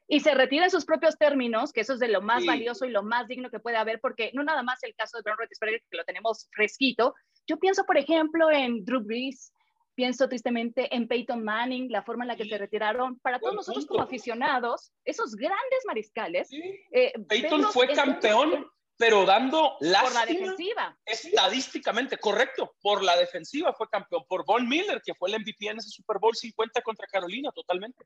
Y 0.08 0.20
se 0.20 0.34
retira 0.34 0.64
en 0.64 0.70
sus 0.70 0.84
propios 0.84 1.16
términos, 1.16 1.72
que 1.72 1.80
eso 1.80 1.94
es 1.94 1.98
de 1.98 2.08
lo 2.08 2.20
más 2.20 2.44
valioso 2.44 2.84
y 2.84 2.90
lo 2.90 3.02
más 3.02 3.28
digno 3.28 3.48
que 3.50 3.60
puede 3.60 3.78
haber, 3.78 3.98
porque 3.98 4.30
no 4.34 4.44
nada 4.44 4.62
más 4.62 4.82
el 4.82 4.94
caso 4.94 5.16
de 5.16 5.22
Ben 5.24 5.38
Roethlisberger, 5.38 5.80
que 5.90 5.96
lo 5.96 6.04
tenemos 6.04 6.48
fresquito. 6.52 7.14
Yo 7.46 7.58
pienso, 7.58 7.84
por 7.84 7.96
ejemplo, 7.96 8.50
en 8.50 8.84
Drew 8.84 9.00
Brees, 9.00 9.54
pienso 9.94 10.28
tristemente 10.28 10.94
en 10.94 11.08
Peyton 11.08 11.42
Manning, 11.42 11.90
la 11.90 12.02
forma 12.02 12.24
en 12.24 12.28
la 12.28 12.36
que 12.36 12.44
se 12.44 12.58
retiraron. 12.58 13.18
Para 13.20 13.38
todos 13.38 13.54
nosotros 13.54 13.86
como 13.86 14.02
aficionados, 14.02 14.92
esos 15.04 15.34
grandes 15.34 15.84
mariscales. 15.86 16.48
Eh, 16.92 17.12
Peyton 17.28 17.64
fue 17.72 17.88
campeón, 17.88 18.66
pero 18.96 19.24
dando 19.24 19.76
la 19.80 20.02
Por 20.02 20.12
la 20.14 20.26
defensiva. 20.26 20.98
Estadísticamente, 21.04 22.18
correcto. 22.18 22.74
Por 22.80 23.02
la 23.02 23.16
defensiva 23.16 23.72
fue 23.72 23.88
campeón. 23.88 24.24
Por 24.28 24.44
Von 24.44 24.68
Miller, 24.68 25.00
que 25.04 25.14
fue 25.14 25.30
el 25.30 25.40
MVP 25.40 25.66
en 25.68 25.78
ese 25.78 25.90
Super 25.90 26.18
Bowl 26.18 26.34
50 26.34 26.82
contra 26.82 27.06
Carolina, 27.06 27.50
totalmente. 27.52 28.04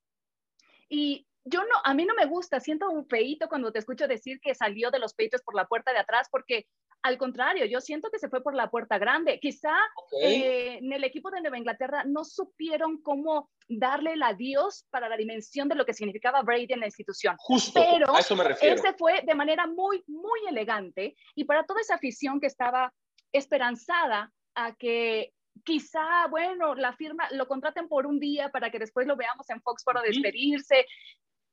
Y 0.88 1.26
yo 1.44 1.60
no, 1.64 1.76
a 1.84 1.94
mí 1.94 2.04
no 2.04 2.14
me 2.14 2.26
gusta, 2.26 2.58
siento 2.58 2.90
un 2.90 3.06
feito 3.06 3.48
cuando 3.48 3.72
te 3.72 3.78
escucho 3.78 4.08
decir 4.08 4.40
que 4.40 4.54
salió 4.54 4.90
de 4.90 4.98
los 4.98 5.14
peitos 5.14 5.42
por 5.42 5.54
la 5.54 5.66
puerta 5.66 5.92
de 5.92 5.98
atrás, 5.98 6.28
porque 6.30 6.66
al 7.02 7.18
contrario, 7.18 7.66
yo 7.66 7.80
siento 7.80 8.10
que 8.10 8.18
se 8.18 8.28
fue 8.28 8.42
por 8.42 8.54
la 8.54 8.68
puerta 8.68 8.98
grande. 8.98 9.38
Quizá 9.40 9.74
eh, 10.20 10.78
en 10.78 10.92
el 10.92 11.04
equipo 11.04 11.30
de 11.30 11.40
Nueva 11.40 11.58
Inglaterra 11.58 12.02
no 12.04 12.24
supieron 12.24 13.00
cómo 13.00 13.48
darle 13.68 14.14
el 14.14 14.22
adiós 14.22 14.86
para 14.90 15.08
la 15.08 15.16
dimensión 15.16 15.68
de 15.68 15.76
lo 15.76 15.84
que 15.84 15.94
significaba 15.94 16.42
Brady 16.42 16.66
en 16.70 16.80
la 16.80 16.86
institución. 16.86 17.36
Justo, 17.38 17.80
Pero 17.80 18.14
a 18.14 18.20
eso 18.20 18.34
me 18.34 18.44
refiero. 18.44 18.74
Él 18.74 18.80
se 18.80 18.92
fue 18.94 19.22
de 19.24 19.34
manera 19.34 19.66
muy, 19.66 20.02
muy 20.06 20.40
elegante 20.48 21.14
y 21.34 21.44
para 21.44 21.64
toda 21.64 21.80
esa 21.80 21.94
afición 21.94 22.40
que 22.40 22.48
estaba 22.48 22.92
esperanzada 23.32 24.32
a 24.54 24.74
que 24.74 25.32
quizá, 25.64 26.26
bueno, 26.28 26.74
la 26.74 26.92
firma 26.94 27.28
lo 27.32 27.46
contraten 27.46 27.88
por 27.88 28.06
un 28.06 28.18
día 28.18 28.50
para 28.50 28.70
que 28.70 28.78
después 28.78 29.06
lo 29.06 29.16
veamos 29.16 29.48
en 29.50 29.60
Fox 29.62 29.84
para 29.84 30.02
despedirse 30.02 30.86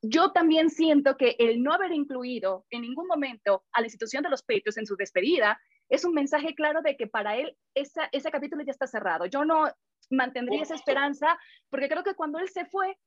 yo 0.04 0.32
también 0.32 0.70
siento 0.70 1.16
que 1.16 1.36
el 1.40 1.64
no 1.64 1.74
haber 1.74 1.94
incluido 1.94 2.66
en 2.70 2.82
ningún 2.82 3.08
momento 3.08 3.64
a 3.72 3.80
la 3.80 3.88
institución 3.88 4.22
de 4.22 4.30
los 4.30 4.44
Patriots 4.44 4.78
en 4.78 4.86
su 4.86 4.98
despedida 4.98 5.60
es 5.90 6.04
un 6.04 6.14
mensaje 6.14 6.54
claro 6.56 6.82
de 6.82 6.98
que 6.98 7.08
para 7.08 7.38
él 7.38 7.58
ese 7.74 8.32
capítulo 8.32 8.64
ya 8.64 8.72
está 8.72 8.86
cerrado. 8.86 9.26
Yo 9.26 9.46
no 9.46 9.72
mantendría 10.10 10.62
esa 10.62 10.76
esperanza 10.76 11.40
porque 11.70 11.88
creo 11.88 12.04
que 12.04 12.16
cuando 12.16 12.40
él 12.40 12.50
se 12.50 12.66
fue, 12.66 12.98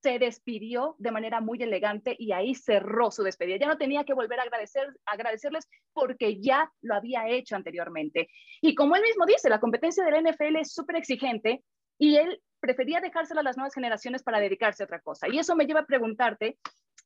se 0.00 0.18
despidió 0.18 0.94
de 0.98 1.10
manera 1.10 1.40
muy 1.40 1.60
elegante 1.62 2.14
y 2.18 2.32
ahí 2.32 2.54
cerró 2.54 3.10
su 3.10 3.22
despedida. 3.22 3.56
Ya 3.56 3.66
no 3.66 3.78
tenía 3.78 4.04
que 4.04 4.14
volver 4.14 4.38
a 4.38 4.42
agradecer, 4.42 4.86
agradecerles 5.06 5.66
porque 5.92 6.40
ya 6.40 6.70
lo 6.82 6.94
había 6.94 7.26
hecho 7.28 7.56
anteriormente. 7.56 8.28
Y 8.60 8.74
como 8.74 8.94
él 8.96 9.02
mismo 9.02 9.24
dice, 9.26 9.48
la 9.48 9.60
competencia 9.60 10.04
del 10.04 10.22
NFL 10.22 10.56
es 10.56 10.72
súper 10.72 10.96
exigente 10.96 11.64
y 11.98 12.16
él 12.16 12.40
prefería 12.64 13.00
dejárselo 13.00 13.40
a 13.40 13.42
las 13.42 13.58
nuevas 13.58 13.74
generaciones 13.74 14.22
para 14.22 14.40
dedicarse 14.40 14.82
a 14.82 14.86
otra 14.86 15.00
cosa. 15.00 15.28
Y 15.28 15.38
eso 15.38 15.54
me 15.54 15.66
lleva 15.66 15.80
a 15.80 15.86
preguntarte 15.86 16.56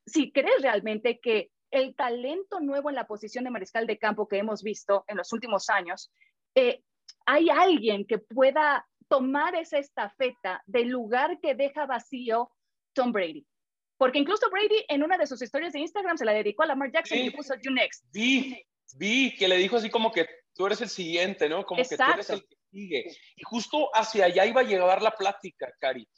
si 0.07 0.31
crees 0.31 0.62
realmente 0.62 1.19
que 1.19 1.50
el 1.73 1.97
talento 1.97 2.61
nuevo 2.61 2.91
en 2.91 2.95
la 2.95 3.09
posición 3.09 3.43
de 3.43 3.50
mariscal 3.50 3.85
de 3.85 3.99
campo 3.99 4.29
que 4.29 4.38
hemos 4.38 4.62
visto 4.62 5.05
en 5.09 5.17
los 5.17 5.33
últimos 5.33 5.69
años, 5.69 6.12
eh, 6.55 6.83
hay 7.27 7.50
alguien 7.50 8.07
que 8.07 8.19
pueda 8.19 8.87
tomar 9.09 9.57
esa 9.57 9.79
estafeta 9.79 10.62
del 10.67 10.91
lugar 10.91 11.41
que 11.41 11.57
deja 11.57 11.87
vacío 11.87 12.53
Tom 12.93 13.11
Brady. 13.11 13.45
Porque 13.97 14.21
incluso 14.21 14.49
Brady 14.50 14.85
en 14.87 15.03
una 15.03 15.19
de 15.19 15.27
sus 15.27 15.43
historias 15.43 15.73
de 15.73 15.81
Instagram 15.81 16.17
se 16.17 16.25
la 16.25 16.33
dedicó 16.35 16.62
a 16.62 16.67
Lamar 16.67 16.93
Jackson 16.93 17.19
y 17.19 17.31
puso 17.31 17.55
You 17.61 17.73
Next. 17.73 18.05
Vi, 18.12 18.65
vi 18.97 19.35
que 19.35 19.49
le 19.49 19.57
dijo 19.57 19.77
así 19.77 19.91
como 19.91 20.12
que 20.12 20.25
tú 20.55 20.67
eres 20.67 20.81
el 20.83 20.88
siguiente, 20.88 21.49
¿no? 21.49 21.65
Como 21.65 21.83
que 21.83 21.97
tú 21.97 22.05
eres 22.15 22.31
el 22.31 22.47
que 22.47 22.58
sigue. 22.70 23.04
Y 23.37 23.42
justo 23.44 23.90
hacia 23.94 24.26
allá 24.26 24.46
iba 24.46 24.60
a 24.60 24.64
llegar 24.64 25.02
la 25.02 25.12
plática, 25.12 25.72
Cari. 25.80 26.08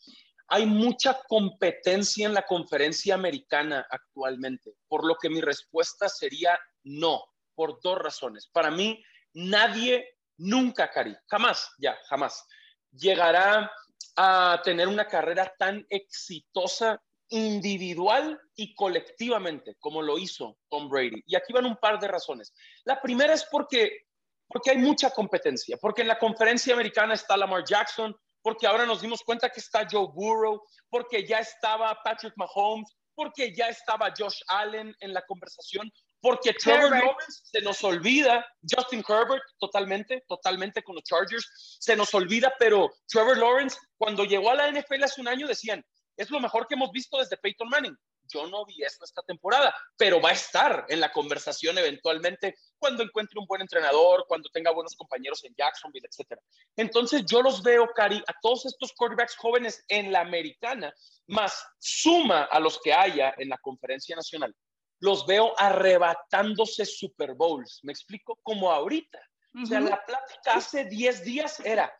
Hay 0.48 0.66
mucha 0.66 1.20
competencia 1.28 2.26
en 2.26 2.34
la 2.34 2.42
conferencia 2.42 3.14
americana 3.14 3.86
actualmente, 3.88 4.72
por 4.88 5.06
lo 5.06 5.14
que 5.14 5.30
mi 5.30 5.40
respuesta 5.40 6.08
sería 6.08 6.58
no, 6.82 7.22
por 7.54 7.80
dos 7.82 7.98
razones. 7.98 8.48
Para 8.52 8.70
mí, 8.70 9.02
nadie, 9.32 10.16
nunca, 10.38 10.90
Cari, 10.90 11.14
jamás, 11.28 11.70
ya, 11.78 11.96
jamás, 12.08 12.44
llegará 12.90 13.70
a 14.16 14.60
tener 14.64 14.88
una 14.88 15.06
carrera 15.06 15.52
tan 15.56 15.86
exitosa 15.88 17.00
individual 17.30 18.40
y 18.56 18.74
colectivamente 18.74 19.76
como 19.78 20.02
lo 20.02 20.18
hizo 20.18 20.58
Tom 20.68 20.88
Brady. 20.88 21.22
Y 21.26 21.36
aquí 21.36 21.52
van 21.52 21.66
un 21.66 21.76
par 21.76 22.00
de 22.00 22.08
razones. 22.08 22.52
La 22.84 23.00
primera 23.00 23.34
es 23.34 23.46
porque 23.50 24.08
porque 24.50 24.70
hay 24.72 24.78
mucha 24.78 25.10
competencia, 25.10 25.76
porque 25.80 26.02
en 26.02 26.08
la 26.08 26.18
conferencia 26.18 26.74
americana 26.74 27.14
está 27.14 27.36
Lamar 27.36 27.64
Jackson, 27.64 28.14
porque 28.42 28.66
ahora 28.66 28.84
nos 28.84 29.00
dimos 29.00 29.22
cuenta 29.22 29.48
que 29.48 29.60
está 29.60 29.86
Joe 29.88 30.08
Burrow, 30.12 30.60
porque 30.88 31.24
ya 31.26 31.38
estaba 31.38 31.96
Patrick 32.02 32.34
Mahomes, 32.36 32.88
porque 33.14 33.54
ya 33.54 33.68
estaba 33.68 34.12
Josh 34.16 34.40
Allen 34.48 34.94
en 35.00 35.14
la 35.14 35.22
conversación, 35.26 35.90
porque 36.20 36.52
Trevor 36.54 36.90
Lawrence 36.90 37.40
se 37.44 37.60
nos 37.60 37.84
olvida, 37.84 38.44
Justin 38.68 39.04
Herbert 39.08 39.42
totalmente, 39.58 40.24
totalmente 40.26 40.82
con 40.82 40.96
los 40.96 41.04
Chargers, 41.04 41.78
se 41.78 41.94
nos 41.94 42.12
olvida, 42.12 42.52
pero 42.58 42.90
Trevor 43.06 43.38
Lawrence 43.38 43.78
cuando 43.96 44.24
llegó 44.24 44.50
a 44.50 44.56
la 44.56 44.70
NFL 44.70 45.04
hace 45.04 45.20
un 45.20 45.28
año 45.28 45.46
decían, 45.46 45.84
es 46.16 46.28
lo 46.30 46.40
mejor 46.40 46.66
que 46.66 46.74
hemos 46.74 46.90
visto 46.90 47.18
desde 47.18 47.36
Peyton 47.36 47.68
Manning 47.68 47.96
yo 48.32 48.46
no 48.46 48.64
vi 48.64 48.82
esto 48.82 49.04
esta 49.04 49.22
temporada, 49.22 49.74
pero 49.96 50.20
va 50.20 50.30
a 50.30 50.34
estar 50.34 50.86
en 50.88 51.00
la 51.00 51.12
conversación 51.12 51.76
eventualmente 51.78 52.54
cuando 52.78 53.02
encuentre 53.02 53.38
un 53.38 53.46
buen 53.46 53.60
entrenador, 53.60 54.24
cuando 54.28 54.48
tenga 54.50 54.70
buenos 54.70 54.96
compañeros 54.96 55.44
en 55.44 55.54
Jacksonville, 55.56 56.06
etc. 56.06 56.38
Entonces 56.76 57.24
yo 57.26 57.42
los 57.42 57.62
veo, 57.62 57.88
Cari, 57.94 58.22
a 58.26 58.34
todos 58.40 58.66
estos 58.66 58.92
quarterbacks 58.92 59.36
jóvenes 59.36 59.84
en 59.88 60.12
la 60.12 60.20
americana, 60.20 60.92
más 61.26 61.64
suma 61.78 62.44
a 62.44 62.60
los 62.60 62.80
que 62.80 62.92
haya 62.92 63.34
en 63.38 63.48
la 63.48 63.58
conferencia 63.58 64.16
nacional. 64.16 64.54
Los 65.00 65.26
veo 65.26 65.54
arrebatándose 65.58 66.84
Super 66.84 67.34
Bowls. 67.34 67.80
¿Me 67.82 67.92
explico? 67.92 68.38
Como 68.42 68.70
ahorita. 68.70 69.18
O 69.62 69.66
sea, 69.66 69.80
la 69.80 70.04
plática 70.04 70.54
hace 70.54 70.84
10 70.84 71.24
días 71.24 71.60
era, 71.60 71.92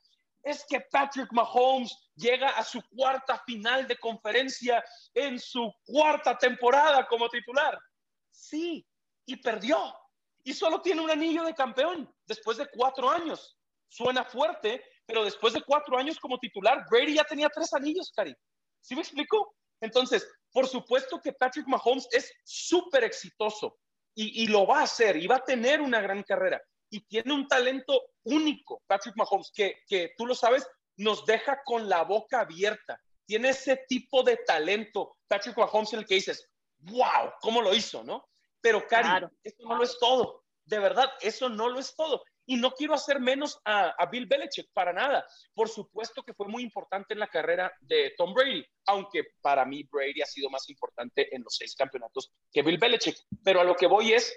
es 0.42 0.64
que 0.68 0.80
Patrick 0.80 1.32
Mahomes 1.32 2.09
llega 2.20 2.50
a 2.50 2.64
su 2.64 2.82
cuarta 2.94 3.42
final 3.46 3.86
de 3.88 3.96
conferencia 3.96 4.84
en 5.14 5.38
su 5.38 5.72
cuarta 5.84 6.36
temporada 6.36 7.06
como 7.06 7.28
titular. 7.28 7.78
Sí, 8.30 8.86
y 9.26 9.36
perdió. 9.36 9.94
Y 10.44 10.54
solo 10.54 10.80
tiene 10.80 11.00
un 11.00 11.10
anillo 11.10 11.44
de 11.44 11.54
campeón 11.54 12.12
después 12.26 12.56
de 12.58 12.68
cuatro 12.68 13.10
años. 13.10 13.56
Suena 13.88 14.24
fuerte, 14.24 14.84
pero 15.06 15.24
después 15.24 15.52
de 15.52 15.62
cuatro 15.62 15.98
años 15.98 16.18
como 16.18 16.38
titular, 16.38 16.84
Brady 16.90 17.14
ya 17.14 17.24
tenía 17.24 17.48
tres 17.48 17.72
anillos, 17.74 18.12
Cari. 18.14 18.34
¿Sí 18.80 18.94
me 18.94 19.02
explico? 19.02 19.54
Entonces, 19.80 20.26
por 20.52 20.66
supuesto 20.66 21.20
que 21.20 21.32
Patrick 21.32 21.66
Mahomes 21.66 22.06
es 22.12 22.32
súper 22.44 23.04
exitoso 23.04 23.78
y, 24.14 24.44
y, 24.44 24.46
lo 24.46 24.66
va 24.66 24.80
a 24.80 24.84
hacer 24.84 25.16
y 25.16 25.26
va 25.26 25.36
a 25.36 25.44
tener 25.44 25.80
una 25.80 26.00
gran 26.00 26.22
carrera 26.22 26.60
y 26.90 27.00
tiene 27.02 27.32
un 27.32 27.46
talento 27.46 28.10
único, 28.24 28.82
Patrick 28.86 29.16
Mahomes, 29.16 29.50
que, 29.54 29.82
que 29.86 30.12
tú 30.16 30.26
lo 30.26 30.34
sabes, 30.34 30.66
nos 31.00 31.24
deja 31.24 31.62
con 31.64 31.88
la 31.88 32.04
boca 32.04 32.40
abierta. 32.40 33.00
Tiene 33.26 33.50
ese 33.50 33.84
tipo 33.88 34.22
de 34.22 34.36
talento, 34.36 35.16
Patrick 35.26 35.56
Mahomes, 35.56 35.92
el 35.94 36.04
que 36.04 36.16
dices, 36.16 36.48
wow, 36.78 37.32
¿cómo 37.40 37.62
lo 37.62 37.74
hizo, 37.74 38.04
no? 38.04 38.28
Pero, 38.60 38.86
Cari, 38.86 39.26
eso 39.42 39.62
no 39.62 39.76
lo 39.76 39.84
es 39.84 39.98
todo. 39.98 40.44
De 40.64 40.78
verdad, 40.78 41.10
eso 41.20 41.48
no 41.48 41.68
lo 41.68 41.78
es 41.80 41.94
todo. 41.96 42.22
Y 42.44 42.56
no 42.56 42.72
quiero 42.72 42.94
hacer 42.94 43.18
menos 43.18 43.58
a, 43.64 43.94
a, 43.96 44.06
Bill 44.06 44.26
Belichick, 44.26 44.70
para 44.72 44.92
nada. 44.92 45.24
Por 45.54 45.68
supuesto 45.68 46.22
que 46.22 46.34
fue 46.34 46.48
muy 46.48 46.62
importante 46.62 47.14
en 47.14 47.20
la 47.20 47.28
carrera 47.28 47.72
de 47.80 48.12
Tom 48.18 48.34
Brady, 48.34 48.64
aunque 48.86 49.24
para 49.40 49.64
mí 49.64 49.84
Brady 49.84 50.20
ha 50.20 50.26
sido 50.26 50.50
más 50.50 50.68
importante 50.68 51.34
en 51.34 51.42
los 51.42 51.54
seis 51.56 51.74
campeonatos 51.74 52.32
que 52.52 52.62
Bill 52.62 52.78
Belichick. 52.78 53.16
Pero 53.42 53.60
a 53.60 53.64
lo 53.64 53.74
que 53.74 53.86
voy 53.86 54.12
es, 54.12 54.36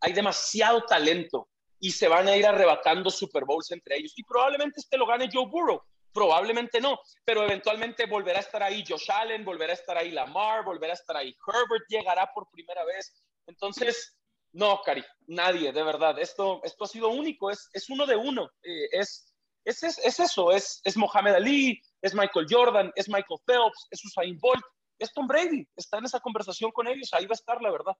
hay 0.00 0.12
demasiado 0.12 0.84
talento 0.84 1.48
y 1.80 1.90
se 1.90 2.08
van 2.08 2.28
a 2.28 2.36
ir 2.36 2.46
arrebatando 2.46 3.10
Super 3.10 3.44
Bowls 3.44 3.70
entre 3.70 3.96
ellos. 3.96 4.12
Y 4.16 4.22
probablemente 4.24 4.80
este 4.80 4.96
lo 4.96 5.06
gane 5.06 5.28
Joe 5.32 5.46
Burrow, 5.46 5.82
probablemente 6.12 6.80
no, 6.80 6.98
pero 7.24 7.44
eventualmente 7.44 8.06
volverá 8.06 8.38
a 8.38 8.42
estar 8.42 8.62
ahí 8.62 8.84
Josh 8.86 9.10
Allen, 9.10 9.44
volverá 9.44 9.72
a 9.72 9.76
estar 9.76 9.96
ahí 9.96 10.10
Lamar, 10.10 10.64
volverá 10.64 10.92
a 10.92 10.96
estar 10.96 11.16
ahí 11.16 11.34
Herbert, 11.46 11.84
llegará 11.88 12.30
por 12.32 12.48
primera 12.50 12.84
vez. 12.84 13.12
Entonces, 13.46 14.16
no, 14.52 14.80
Cari, 14.82 15.04
nadie, 15.26 15.72
de 15.72 15.82
verdad. 15.82 16.18
Esto, 16.18 16.60
esto 16.64 16.84
ha 16.84 16.88
sido 16.88 17.08
único, 17.08 17.50
es, 17.50 17.68
es 17.72 17.90
uno 17.90 18.06
de 18.06 18.16
uno. 18.16 18.50
Eh, 18.62 18.88
es, 18.92 19.32
es, 19.64 19.82
es, 19.82 20.20
eso, 20.20 20.52
es, 20.52 20.80
es 20.84 20.96
Mohamed 20.96 21.34
Ali, 21.34 21.80
es 22.00 22.14
Michael 22.14 22.46
Jordan, 22.48 22.92
es 22.94 23.08
Michael 23.08 23.40
Phelps, 23.44 23.86
es 23.90 24.04
Usain 24.04 24.38
Bolt, 24.40 24.64
es 24.98 25.12
Tom 25.12 25.26
Brady. 25.26 25.66
Está 25.76 25.98
en 25.98 26.06
esa 26.06 26.20
conversación 26.20 26.70
con 26.70 26.86
ellos, 26.88 27.10
ahí 27.12 27.26
va 27.26 27.32
a 27.32 27.34
estar, 27.34 27.60
la 27.60 27.70
verdad 27.70 27.96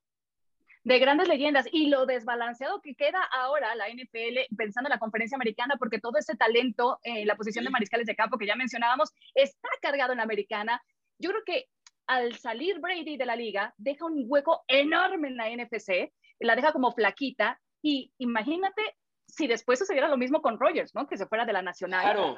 de 0.86 1.00
grandes 1.00 1.26
leyendas 1.26 1.66
y 1.72 1.88
lo 1.88 2.06
desbalanceado 2.06 2.80
que 2.80 2.94
queda 2.94 3.20
ahora 3.32 3.74
la 3.74 3.88
NFL 3.88 4.54
pensando 4.56 4.86
en 4.86 4.92
la 4.92 5.00
conferencia 5.00 5.34
americana 5.34 5.74
porque 5.80 5.98
todo 5.98 6.16
ese 6.16 6.36
talento 6.36 7.00
en 7.02 7.26
la 7.26 7.34
posición 7.34 7.64
de 7.64 7.72
mariscales 7.72 8.06
de 8.06 8.14
campo 8.14 8.38
que 8.38 8.46
ya 8.46 8.54
mencionábamos 8.54 9.12
está 9.34 9.68
cargado 9.82 10.12
en 10.12 10.18
la 10.18 10.22
americana. 10.22 10.80
Yo 11.18 11.30
creo 11.30 11.42
que 11.44 11.64
al 12.06 12.36
salir 12.36 12.78
Brady 12.78 13.16
de 13.16 13.26
la 13.26 13.34
liga 13.34 13.74
deja 13.78 14.04
un 14.04 14.26
hueco 14.28 14.62
enorme 14.68 15.26
en 15.26 15.36
la 15.36 15.50
NFC, 15.50 16.12
la 16.38 16.54
deja 16.54 16.72
como 16.72 16.92
flaquita 16.92 17.60
y 17.82 18.12
imagínate 18.18 18.82
si 19.26 19.46
después 19.46 19.78
sucediera 19.78 20.08
lo 20.08 20.16
mismo 20.16 20.40
con 20.40 20.58
Rogers, 20.58 20.94
¿no? 20.94 21.06
Que 21.06 21.16
se 21.16 21.26
fuera 21.26 21.44
de 21.44 21.52
la 21.52 21.62
nacional. 21.62 22.02
Claro, 22.02 22.36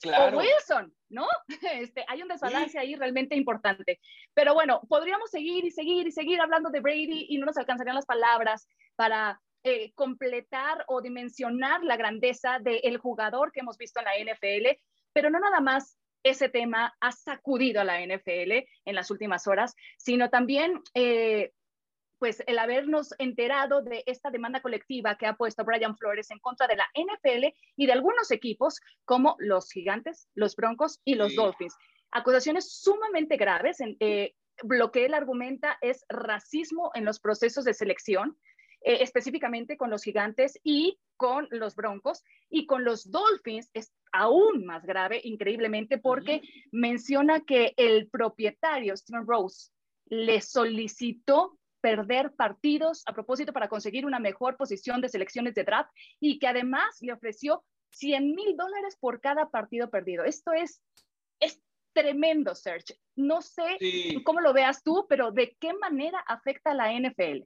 claro. 0.00 0.38
O 0.38 0.40
Wilson, 0.40 0.92
¿no? 1.08 1.26
Este, 1.72 2.04
hay 2.08 2.22
un 2.22 2.28
desbalance 2.28 2.78
ahí 2.78 2.94
realmente 2.96 3.36
importante. 3.36 4.00
Pero 4.34 4.54
bueno, 4.54 4.80
podríamos 4.88 5.30
seguir 5.30 5.64
y 5.64 5.70
seguir 5.70 6.06
y 6.06 6.12
seguir 6.12 6.40
hablando 6.40 6.70
de 6.70 6.80
Brady 6.80 7.26
y 7.28 7.38
no 7.38 7.46
nos 7.46 7.56
alcanzarían 7.56 7.96
las 7.96 8.06
palabras 8.06 8.68
para 8.96 9.40
eh, 9.62 9.92
completar 9.94 10.84
o 10.88 11.02
dimensionar 11.02 11.84
la 11.84 11.96
grandeza 11.96 12.58
del 12.60 12.98
jugador 12.98 13.52
que 13.52 13.60
hemos 13.60 13.76
visto 13.76 14.00
en 14.00 14.06
la 14.06 14.32
NFL. 14.32 14.78
Pero 15.12 15.30
no 15.30 15.38
nada 15.38 15.60
más 15.60 15.98
ese 16.22 16.48
tema 16.48 16.94
ha 17.00 17.12
sacudido 17.12 17.80
a 17.80 17.84
la 17.84 18.00
NFL 18.00 18.52
en 18.84 18.94
las 18.94 19.10
últimas 19.10 19.46
horas, 19.46 19.74
sino 19.98 20.30
también 20.30 20.80
eh, 20.94 21.52
pues 22.20 22.42
el 22.46 22.58
habernos 22.58 23.14
enterado 23.18 23.80
de 23.80 24.04
esta 24.06 24.30
demanda 24.30 24.60
colectiva 24.60 25.16
que 25.16 25.26
ha 25.26 25.36
puesto 25.36 25.64
Brian 25.64 25.96
Flores 25.96 26.30
en 26.30 26.38
contra 26.38 26.68
de 26.68 26.76
la 26.76 26.86
NFL 26.94 27.46
y 27.76 27.86
de 27.86 27.92
algunos 27.92 28.30
equipos 28.30 28.78
como 29.06 29.36
los 29.38 29.72
Gigantes, 29.72 30.28
los 30.34 30.54
Broncos 30.54 31.00
y 31.02 31.14
los 31.14 31.34
Dolphins. 31.34 31.74
Acusaciones 32.12 32.70
sumamente 32.70 33.38
graves. 33.38 33.80
En, 33.80 33.96
eh, 34.00 34.34
lo 34.68 34.92
que 34.92 35.06
él 35.06 35.14
argumenta 35.14 35.78
es 35.80 36.04
racismo 36.10 36.90
en 36.94 37.06
los 37.06 37.20
procesos 37.20 37.64
de 37.64 37.72
selección, 37.72 38.36
eh, 38.82 38.98
específicamente 39.00 39.78
con 39.78 39.88
los 39.88 40.02
Gigantes 40.02 40.60
y 40.62 41.00
con 41.16 41.48
los 41.50 41.74
Broncos. 41.74 42.22
Y 42.50 42.66
con 42.66 42.84
los 42.84 43.10
Dolphins 43.10 43.70
es 43.72 43.94
aún 44.12 44.66
más 44.66 44.84
grave, 44.84 45.22
increíblemente, 45.24 45.96
porque 45.96 46.42
menciona 46.70 47.40
que 47.40 47.72
el 47.78 48.10
propietario, 48.10 48.94
Steven 48.94 49.26
Rose, 49.26 49.70
le 50.10 50.42
solicitó 50.42 51.56
perder 51.80 52.32
partidos 52.34 53.02
a 53.06 53.12
propósito 53.12 53.52
para 53.52 53.68
conseguir 53.68 54.06
una 54.06 54.18
mejor 54.18 54.56
posición 54.56 55.00
de 55.00 55.08
selecciones 55.08 55.54
de 55.54 55.64
draft 55.64 55.90
y 56.20 56.38
que 56.38 56.46
además 56.46 56.96
le 57.00 57.12
ofreció 57.12 57.64
100 57.92 58.34
mil 58.34 58.56
dólares 58.56 58.96
por 59.00 59.20
cada 59.20 59.50
partido 59.50 59.90
perdido. 59.90 60.24
Esto 60.24 60.52
es, 60.52 60.82
es 61.40 61.60
tremendo, 61.92 62.54
Serge. 62.54 62.98
No 63.16 63.42
sé 63.42 63.78
cómo 64.24 64.40
lo 64.40 64.52
veas 64.52 64.82
tú, 64.82 65.06
pero 65.08 65.32
¿de 65.32 65.56
qué 65.60 65.74
manera 65.74 66.20
afecta 66.26 66.70
a 66.70 66.74
la 66.74 66.92
NFL? 66.92 67.44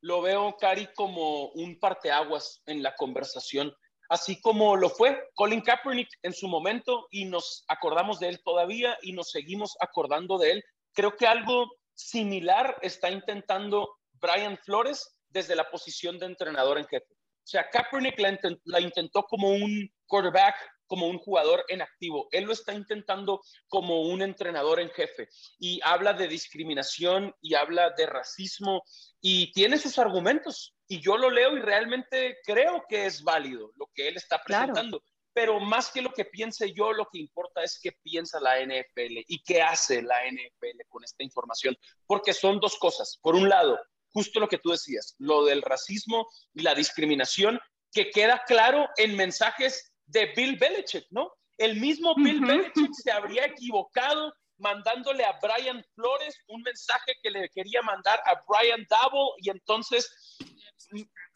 Lo 0.00 0.22
veo, 0.22 0.56
Cari, 0.56 0.88
como 0.94 1.48
un 1.48 1.78
parteaguas 1.80 2.62
en 2.66 2.82
la 2.82 2.94
conversación, 2.94 3.74
así 4.08 4.40
como 4.40 4.76
lo 4.76 4.90
fue 4.90 5.28
Colin 5.34 5.60
Kaepernick 5.60 6.08
en 6.22 6.32
su 6.32 6.46
momento 6.46 7.08
y 7.10 7.24
nos 7.24 7.64
acordamos 7.68 8.20
de 8.20 8.28
él 8.28 8.40
todavía 8.44 8.96
y 9.02 9.12
nos 9.12 9.30
seguimos 9.30 9.76
acordando 9.80 10.38
de 10.38 10.52
él. 10.52 10.64
Creo 10.94 11.16
que 11.16 11.26
algo 11.26 11.68
similar 11.98 12.78
está 12.80 13.10
intentando 13.10 13.96
Brian 14.12 14.56
Flores 14.58 15.20
desde 15.28 15.56
la 15.56 15.68
posición 15.68 16.18
de 16.18 16.26
entrenador 16.26 16.78
en 16.78 16.86
jefe. 16.86 17.12
O 17.12 17.50
sea, 17.50 17.68
Kaepernick 17.70 18.18
la, 18.64 18.80
intentó 18.80 19.24
como 19.24 19.50
un 19.50 19.90
quarterback, 20.06 20.54
como 20.86 21.08
un 21.08 21.18
jugador 21.18 21.64
en 21.68 21.82
activo. 21.82 22.28
Él 22.30 22.44
lo 22.44 22.52
está 22.52 22.72
intentando 22.72 23.40
como 23.68 24.02
un 24.02 24.22
entrenador 24.22 24.80
en 24.80 24.90
jefe 24.90 25.28
y 25.58 25.80
habla 25.82 26.12
de 26.12 26.28
discriminación 26.28 27.34
y 27.40 27.54
habla 27.54 27.90
de 27.96 28.06
racismo 28.06 28.82
y 29.20 29.50
tiene 29.52 29.78
sus 29.78 29.98
argumentos. 29.98 30.74
Y 30.86 31.00
yo 31.00 31.16
lo 31.16 31.30
leo 31.30 31.56
y 31.56 31.60
realmente 31.60 32.36
creo 32.44 32.84
que 32.88 33.06
es 33.06 33.22
válido 33.22 33.72
lo 33.76 33.90
que 33.94 34.08
él 34.08 34.16
está 34.16 34.42
presentando 34.42 35.02
pero 35.38 35.60
más 35.60 35.92
que 35.92 36.02
lo 36.02 36.12
que 36.12 36.24
piense 36.24 36.72
yo, 36.72 36.92
lo 36.92 37.08
que 37.12 37.20
importa 37.20 37.62
es 37.62 37.78
qué 37.80 37.92
piensa 38.02 38.40
la 38.40 38.58
NFL 38.58 39.18
y 39.28 39.40
qué 39.44 39.62
hace 39.62 40.02
la 40.02 40.16
NFL 40.28 40.80
con 40.88 41.04
esta 41.04 41.22
información, 41.22 41.78
porque 42.08 42.32
son 42.32 42.58
dos 42.58 42.76
cosas. 42.76 43.20
Por 43.22 43.36
un 43.36 43.48
lado, 43.48 43.78
justo 44.12 44.40
lo 44.40 44.48
que 44.48 44.58
tú 44.58 44.70
decías, 44.70 45.14
lo 45.18 45.44
del 45.44 45.62
racismo 45.62 46.26
y 46.54 46.62
la 46.62 46.74
discriminación, 46.74 47.60
que 47.92 48.10
queda 48.10 48.42
claro 48.48 48.88
en 48.96 49.14
mensajes 49.14 49.92
de 50.06 50.26
Bill 50.34 50.56
Belichick, 50.56 51.06
¿no? 51.10 51.30
El 51.56 51.78
mismo 51.78 52.16
Bill 52.16 52.40
Belichick 52.40 52.92
se 53.00 53.12
habría 53.12 53.44
equivocado 53.44 54.34
mandándole 54.56 55.24
a 55.24 55.38
Brian 55.40 55.84
Flores 55.94 56.36
un 56.48 56.62
mensaje 56.62 57.12
que 57.22 57.30
le 57.30 57.48
quería 57.50 57.80
mandar 57.82 58.20
a 58.26 58.42
Brian 58.48 58.84
Double 58.90 59.34
y 59.38 59.50
entonces 59.50 60.36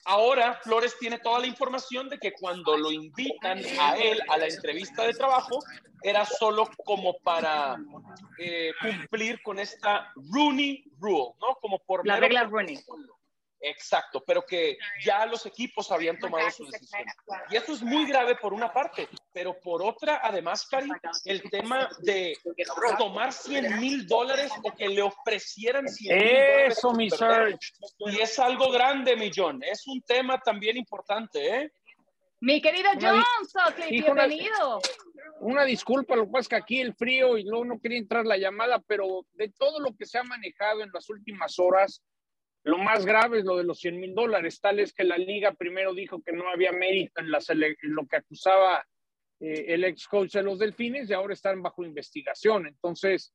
Ahora 0.05 0.59
Flores 0.63 0.97
tiene 0.99 1.19
toda 1.19 1.41
la 1.41 1.47
información 1.47 2.09
de 2.09 2.19
que 2.19 2.33
cuando 2.33 2.77
lo 2.77 2.91
invitan 2.91 3.61
a 3.81 3.97
él 3.97 4.21
a 4.29 4.37
la 4.37 4.47
entrevista 4.47 5.05
de 5.05 5.13
trabajo, 5.13 5.59
era 6.03 6.25
solo 6.25 6.69
como 6.85 7.17
para 7.19 7.77
eh, 8.39 8.73
cumplir 8.81 9.41
con 9.43 9.59
esta 9.59 10.13
Rooney 10.33 10.85
Rule, 10.99 11.35
¿no? 11.41 11.57
Como 11.61 11.79
por 11.79 12.07
la 12.07 12.17
regla 12.17 12.45
Rooney. 12.45 12.79
Exacto, 13.65 14.25
pero 14.27 14.45
que 14.45 14.77
ya 15.05 15.25
los 15.25 15.47
equipos 15.47 15.93
habían 15.93 16.19
tomado 16.19 16.51
su 16.51 16.67
decisión. 16.67 17.05
Y 17.49 17.57
eso 17.57 17.73
es 17.73 17.83
muy 17.83 18.05
grave 18.07 18.35
por 18.35 18.53
una 18.53 18.73
parte, 18.73 19.09
pero 19.33 19.59
por 19.61 19.83
otra, 19.83 20.21
además, 20.21 20.67
Cari, 20.67 20.91
el 21.25 21.49
tema 21.49 21.89
de 22.01 22.37
tomar 22.99 23.33
100 23.33 23.79
mil 23.79 24.07
dólares 24.07 24.51
o 24.65 24.73
que 24.73 24.89
le 24.89 25.03
ofrecieran 25.03 25.87
100 25.87 26.19
mil 26.19 26.27
dólares. 26.27 26.79
Eso, 26.79 26.93
mi 26.93 27.09
Serge. 27.09 27.59
Y 28.01 28.21
es 28.21 28.37
algo 28.41 28.73
grande, 28.73 29.15
Millón. 29.15 29.63
Es 29.63 29.87
un 29.87 30.03
tema 30.03 30.41
también 30.41 30.77
importante, 30.77 31.57
¿eh? 31.57 31.73
Mi 32.41 32.61
querido 32.61 32.91
Johnson, 32.95 33.75
bienvenido. 33.89 34.81
Una, 35.39 35.65
disculpa, 35.65 36.17
lo 36.17 36.27
que 36.27 36.33
pasa 36.33 36.41
es 36.41 36.49
que 36.49 36.57
aquí 36.57 36.81
el 36.81 36.93
frío 36.95 37.39
y 37.39 37.45
luego 37.45 37.65
no 37.65 37.81
quería 37.81 37.99
entrar 37.99 38.27
la 38.27 38.37
llamada, 38.37 38.81
pero 38.85 39.25
de 39.35 39.49
todo 39.51 39.79
lo 39.79 39.95
que 39.97 40.07
se 40.07 40.19
ha 40.19 40.25
manejado 40.25 40.83
en 40.83 40.91
las 40.93 41.09
últimas 41.09 41.61
horas, 41.61 42.03
lo 42.65 42.79
más 42.79 43.05
grave 43.05 43.41
es 43.41 43.45
lo 43.45 43.57
de 43.57 43.65
los 43.65 43.79
100 43.79 43.99
mil 43.99 44.15
dólares, 44.15 44.61
tal 44.61 44.79
es 44.79 44.93
que 44.93 45.05
la 45.05 45.19
liga 45.19 45.53
primero 45.53 45.95
dijo 45.95 46.23
que 46.23 46.33
no 46.33 46.49
había 46.49 46.73
mérito 46.73 47.21
en, 47.21 47.31
lo 47.31 48.07
que 48.07 48.17
acusaba 48.17 48.87
eh, 49.41 49.65
el 49.69 49.85
ex 49.85 50.07
coach 50.07 50.33
de 50.33 50.43
los 50.43 50.59
delfines 50.59 51.11
y 51.11 51.13
ahora 51.13 51.35
están 51.35 51.61
bajo 51.61 51.85
investigación. 51.85 52.69
Entonces, 52.69 53.35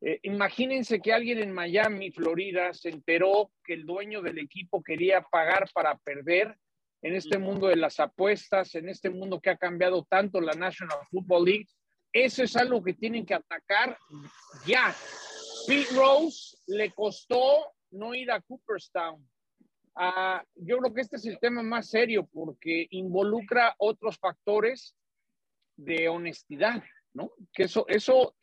eh, 0.00 0.18
imagínense 0.22 1.00
que 1.00 1.12
alguien 1.12 1.38
en 1.38 1.52
Miami, 1.52 2.10
Florida, 2.10 2.74
se 2.74 2.88
enteró 2.88 3.52
que 3.64 3.74
el 3.74 3.86
dueño 3.86 4.22
del 4.22 4.38
equipo 4.38 4.82
quería 4.82 5.22
pagar 5.22 5.70
para 5.72 5.96
perder 5.98 6.56
en 7.02 7.14
este 7.14 7.38
mundo 7.38 7.68
de 7.68 7.76
las 7.76 8.00
apuestas, 8.00 8.74
en 8.74 8.88
este 8.88 9.10
mundo 9.10 9.40
que 9.40 9.50
ha 9.50 9.56
cambiado 9.56 10.04
tanto 10.08 10.40
la 10.40 10.54
National 10.54 10.98
Football 11.10 11.44
League. 11.44 11.68
Eso 12.12 12.42
es 12.42 12.56
algo 12.56 12.82
que 12.82 12.94
tienen 12.94 13.24
que 13.24 13.34
atacar 13.34 13.96
ya. 14.66 14.94
Pete 15.66 15.94
Rose 15.94 16.56
le 16.66 16.90
costó 16.90 17.73
no 17.94 18.14
ir 18.14 18.30
a 18.30 18.40
Cooperstown. 18.40 19.26
Ah, 19.96 20.44
yo 20.56 20.78
creo 20.78 20.92
que 20.92 21.00
este 21.00 21.16
es 21.16 21.26
el 21.26 21.38
tema 21.38 21.62
más 21.62 21.88
serio 21.88 22.28
porque 22.32 22.86
involucra 22.90 23.74
otros 23.78 24.18
factores 24.18 24.96
de 25.76 26.08
honestidad, 26.08 26.82
¿no? 27.12 27.32
Que 27.52 27.64
eso, 27.64 27.86
eso, 27.88 28.34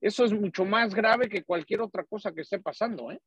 eso 0.00 0.24
es 0.24 0.32
mucho 0.32 0.64
más 0.64 0.94
grave 0.94 1.28
que 1.28 1.44
cualquier 1.44 1.80
otra 1.80 2.04
cosa 2.04 2.32
que 2.32 2.42
esté 2.42 2.60
pasando, 2.60 3.10
¿eh? 3.10 3.20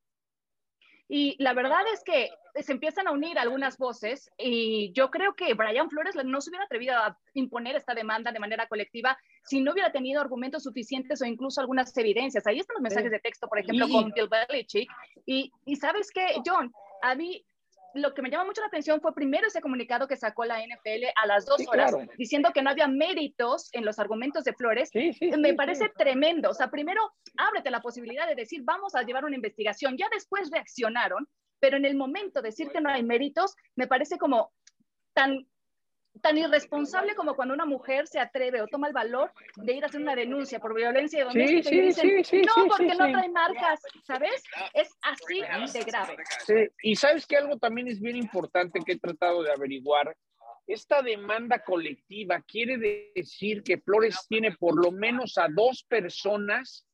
Y 1.13 1.35
la 1.43 1.53
verdad 1.53 1.81
es 1.93 2.05
que 2.05 2.29
se 2.63 2.71
empiezan 2.71 3.05
a 3.05 3.11
unir 3.11 3.37
algunas 3.37 3.77
voces 3.77 4.31
y 4.37 4.93
yo 4.93 5.11
creo 5.11 5.33
que 5.35 5.53
Brian 5.55 5.89
Flores 5.89 6.15
no 6.23 6.39
se 6.39 6.49
hubiera 6.49 6.63
atrevido 6.63 6.95
a 6.95 7.17
imponer 7.33 7.75
esta 7.75 7.93
demanda 7.93 8.31
de 8.31 8.39
manera 8.39 8.65
colectiva 8.67 9.17
si 9.43 9.59
no 9.59 9.73
hubiera 9.73 9.91
tenido 9.91 10.21
argumentos 10.21 10.63
suficientes 10.63 11.21
o 11.21 11.25
incluso 11.25 11.59
algunas 11.59 11.95
evidencias. 11.97 12.47
Ahí 12.47 12.59
están 12.59 12.75
los 12.75 12.83
mensajes 12.83 13.11
de 13.11 13.19
texto, 13.19 13.49
por 13.49 13.59
ejemplo, 13.59 13.89
con 13.89 14.09
Bill 14.11 14.29
Belichick. 14.29 14.89
Y, 15.25 15.51
y 15.65 15.75
sabes 15.75 16.11
qué, 16.11 16.41
John, 16.45 16.71
a 17.01 17.13
mí 17.13 17.45
lo 17.93 18.13
que 18.13 18.21
me 18.21 18.29
llama 18.29 18.45
mucho 18.45 18.61
la 18.61 18.67
atención 18.67 19.01
fue 19.01 19.13
primero 19.13 19.47
ese 19.47 19.61
comunicado 19.61 20.07
que 20.07 20.17
sacó 20.17 20.45
la 20.45 20.59
NFL 20.59 21.05
a 21.15 21.27
las 21.27 21.45
dos 21.45 21.61
horas, 21.67 21.93
diciendo 22.17 22.51
que 22.53 22.61
no 22.61 22.69
había 22.69 22.87
méritos 22.87 23.69
en 23.73 23.85
los 23.85 23.99
argumentos 23.99 24.43
de 24.43 24.53
Flores. 24.53 24.91
me 25.37 25.53
parece 25.53 25.89
tremendo. 25.97 26.49
O 26.49 26.53
sea, 26.53 26.69
primero 26.69 27.01
ábrete 27.37 27.71
la 27.71 27.81
posibilidad 27.81 28.27
de 28.27 28.35
decir, 28.35 28.61
vamos 28.63 28.95
a 28.95 29.03
llevar 29.03 29.25
una 29.25 29.35
investigación. 29.35 29.97
Ya 29.97 30.07
después 30.11 30.49
reaccionaron, 30.51 31.27
pero 31.59 31.77
en 31.77 31.85
el 31.85 31.95
momento 31.95 32.41
de 32.41 32.49
decir 32.49 32.69
que 32.69 32.81
no 32.81 32.89
hay 32.89 33.03
méritos, 33.03 33.55
me 33.75 33.87
parece 33.87 34.17
como 34.17 34.51
tan 35.13 35.47
tan 36.21 36.37
irresponsable 36.37 37.15
como 37.15 37.35
cuando 37.35 37.53
una 37.53 37.65
mujer 37.65 38.07
se 38.07 38.19
atreve 38.19 38.61
o 38.61 38.67
toma 38.67 38.87
el 38.87 38.93
valor 38.93 39.31
de 39.55 39.73
ir 39.73 39.83
a 39.83 39.87
hacer 39.87 40.01
una 40.01 40.15
denuncia 40.15 40.59
por 40.59 40.75
violencia 40.75 41.23
doméstica 41.25 41.69
sí, 41.69 41.75
y 41.75 41.81
dicen, 41.81 42.41
no, 42.45 42.67
porque 42.67 42.95
no 42.95 43.11
trae 43.11 43.29
marcas, 43.29 43.81
¿sabes? 44.05 44.43
Es 44.73 44.89
así 45.01 45.41
de 45.77 45.83
grave. 45.83 46.15
y 46.81 46.95
sabes 46.95 47.25
que 47.25 47.37
algo 47.37 47.57
también 47.57 47.87
es 47.87 47.99
bien 47.99 48.15
importante 48.15 48.79
que 48.85 48.93
he 48.93 48.99
tratado 48.99 49.43
de 49.43 49.51
averiguar. 49.51 50.15
Esta 50.67 51.01
demanda 51.01 51.63
colectiva 51.63 52.41
quiere 52.41 52.77
decir 53.15 53.63
que 53.63 53.79
Flores 53.79 54.25
tiene 54.29 54.51
por 54.53 54.81
lo 54.81 54.91
menos 54.91 55.37
a 55.37 55.47
dos 55.49 55.83
personas 55.83 56.85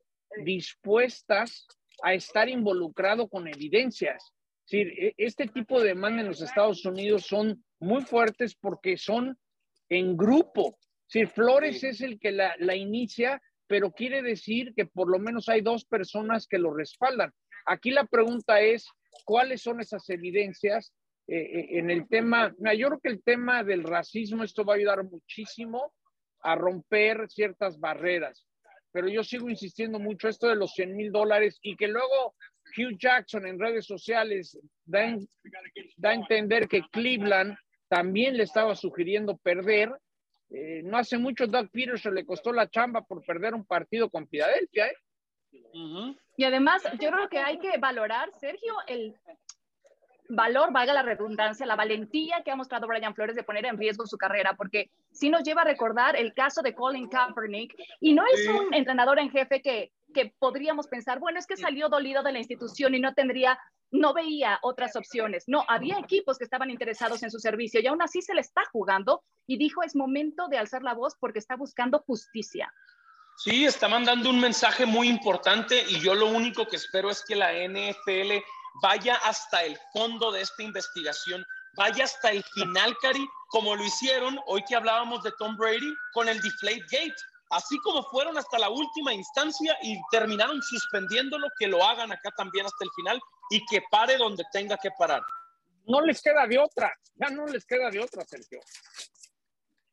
dispuestas 0.44 1.68
a 2.04 2.14
estar 2.14 2.48
involucrado 2.50 3.28
con 3.28 3.48
evidencias. 3.48 4.34
Es 4.66 4.72
decir, 4.72 4.88
e, 4.98 5.14
este 5.18 5.48
tipo 5.48 5.80
de 5.80 5.90
demanda 5.90 6.22
en 6.22 6.28
los 6.28 6.42
Estados 6.42 6.86
Unidos 6.86 7.26
son 7.26 7.64
muy 7.80 8.04
fuertes 8.04 8.56
porque 8.56 8.98
son 8.98 9.38
en 9.90 10.18
grupo. 10.18 10.78
Si 11.08 11.26
Flores 11.26 11.84
es 11.84 12.02
el 12.02 12.20
que 12.20 12.32
la, 12.32 12.56
la, 12.60 12.76
inicia, 12.76 13.42
pero 13.68 13.92
quiere 13.92 14.22
decir 14.22 14.74
que 14.76 14.86
por 14.86 15.10
lo 15.10 15.20
menos 15.20 15.48
hay 15.48 15.62
dos 15.62 15.86
personas 15.86 16.48
que 16.48 16.58
lo 16.58 16.74
respaldan. 16.74 17.32
Aquí 17.66 17.92
la 17.92 18.06
pregunta 18.06 18.62
es, 18.62 18.88
¿cuáles 19.26 19.62
son 19.62 19.82
esas 19.82 20.10
evidencias 20.10 20.94
eh, 21.28 21.38
eh, 21.38 21.68
en 21.72 21.92
el 21.92 22.08
tema? 22.08 22.54
yo 22.78 22.88
creo 22.88 23.00
que 23.00 23.10
el 23.10 23.24
tema 23.24 23.64
del 23.64 23.84
racismo, 23.84 24.44
esto 24.44 24.64
va 24.64 24.74
a 24.74 24.78
ayudar 24.78 25.04
muchísimo 25.04 25.94
a 26.42 26.56
romper 26.56 27.30
ciertas 27.30 27.80
barreras, 27.80 28.46
pero 28.92 29.08
yo 29.10 29.24
sigo 29.24 29.50
insistiendo 29.50 30.00
mucho 30.00 30.30
esto 30.30 30.48
de 30.48 30.56
los 30.56 30.72
100 30.74 30.96
mil 30.96 31.12
dólares 31.12 31.60
y 31.62 31.76
que 31.76 31.88
luego 31.88 32.36
Hugh 32.78 32.98
Jackson 32.98 33.46
en 33.46 33.60
redes 33.60 33.86
sociales 33.86 34.58
da, 34.86 35.16
da 35.98 36.10
a 36.12 36.14
entender 36.14 36.68
que 36.68 36.82
Cleveland 36.92 37.58
también 37.88 38.38
le 38.38 38.44
estaba 38.44 38.76
sugiriendo 38.76 39.38
perder 39.38 39.92
Eh, 40.50 40.82
no 40.84 40.98
hace 40.98 41.18
mucho 41.18 41.46
Doug 41.46 41.70
Peterson 41.72 42.16
le 42.16 42.26
costó 42.26 42.54
la 42.54 42.70
chamba 42.70 43.02
por 43.02 43.22
perder 43.22 43.54
un 43.54 43.66
partido 43.66 44.10
con 44.10 44.28
Filadelfia. 44.28 44.88
¿eh? 44.88 44.96
Y 46.38 46.44
además, 46.44 46.84
yo 47.02 47.12
creo 47.12 47.28
que 47.28 47.40
hay 47.40 47.60
que 47.60 47.78
valorar, 47.78 48.32
Sergio, 48.40 48.74
el 48.88 49.14
valor, 50.30 50.72
valga 50.72 50.94
la 50.94 51.04
redundancia, 51.04 51.66
la 51.66 51.76
valentía 51.76 52.44
que 52.44 52.52
ha 52.52 52.56
mostrado 52.56 52.88
Brian 52.88 53.16
Flores 53.16 53.36
de 53.36 53.44
poner 53.44 53.66
en 53.66 53.78
riesgo 53.78 54.06
su 54.06 54.18
carrera, 54.18 54.56
porque 54.56 54.90
sí 55.12 55.30
nos 55.30 55.44
lleva 55.44 55.62
a 55.62 55.66
recordar 55.66 56.16
el 56.16 56.34
caso 56.34 56.62
de 56.62 56.74
Colin 56.74 57.10
Kaepernick, 57.10 57.76
y 58.00 58.14
no 58.14 58.24
es 58.26 58.48
un 58.48 58.74
entrenador 58.74 59.20
en 59.20 59.30
jefe 59.30 59.62
que, 59.62 59.92
que 60.14 60.34
podríamos 60.40 60.88
pensar, 60.88 61.20
bueno, 61.20 61.40
es 61.40 61.48
que 61.48 61.58
salió 61.58 61.90
dolido 61.90 62.24
de 62.24 62.34
la 62.34 62.40
institución 62.40 62.94
y 62.94 63.00
no 63.00 63.14
tendría, 63.14 63.58
no 63.92 64.14
veía 64.14 64.60
otras 64.62 64.96
opciones. 64.96 65.46
No, 65.48 65.64
había 65.68 65.98
equipos 66.00 66.38
que 66.38 66.44
estaban 66.44 66.70
interesados 66.70 67.24
en 67.24 67.32
su 67.32 67.40
servicio 67.40 67.80
y 67.80 67.88
aún 67.88 68.02
así 68.02 68.22
se 68.22 68.34
le 68.34 68.42
está 68.42 68.64
jugando 68.72 69.24
y 69.46 69.58
dijo, 69.58 69.84
es 69.84 69.96
momento 69.96 70.48
de 70.48 70.58
alzar 70.58 70.84
la 70.84 70.94
voz 70.94 71.16
porque 71.20 71.40
está 71.40 71.56
buscando 71.56 72.00
justicia. 72.00 72.72
Sí, 73.38 73.66
está 73.66 73.88
mandando 73.88 74.30
un 74.30 74.40
mensaje 74.40 74.86
muy 74.86 75.08
importante 75.08 75.86
y 75.88 76.00
yo 76.00 76.16
lo 76.16 76.28
único 76.28 76.68
que 76.68 76.76
espero 76.76 77.12
es 77.12 77.24
que 77.24 77.36
la 77.36 77.54
NFL 77.54 78.44
vaya 78.82 79.16
hasta 79.24 79.64
el 79.64 79.78
fondo 79.94 80.32
de 80.32 80.42
esta 80.42 80.64
investigación, 80.64 81.46
vaya 81.76 82.06
hasta 82.06 82.32
el 82.32 82.44
final, 82.44 82.98
Cari, 83.02 83.28
como 83.50 83.76
lo 83.76 83.84
hicieron 83.84 84.40
hoy 84.48 84.64
que 84.68 84.76
hablábamos 84.76 85.24
de 85.24 85.32
Tom 85.38 85.56
Brady 85.56 85.94
con 86.14 86.28
el 86.28 86.42
Deflate 86.42 86.84
Gate. 86.92 87.16
Así 87.50 87.78
como 87.80 88.04
fueron 88.04 88.38
hasta 88.38 88.60
la 88.60 88.70
última 88.70 89.14
instancia 89.14 89.78
y 89.82 89.98
terminaron 90.12 90.62
suspendiéndolo, 90.62 91.48
que 91.58 91.68
lo 91.68 91.82
hagan 91.84 92.12
acá 92.12 92.32
también 92.36 92.66
hasta 92.66 92.84
el 92.84 92.92
final 92.92 93.22
y 93.50 93.66
que 93.66 93.82
pare 93.90 94.18
donde 94.18 94.44
tenga 94.52 94.78
que 94.78 94.90
parar. 94.98 95.22
No 95.86 96.02
les 96.02 96.22
queda 96.22 96.46
de 96.48 96.58
otra, 96.58 96.94
ya 97.16 97.30
no 97.30 97.46
les 97.46 97.66
queda 97.66 97.90
de 97.90 98.00
otra, 98.00 98.26
Sergio. 98.26 98.60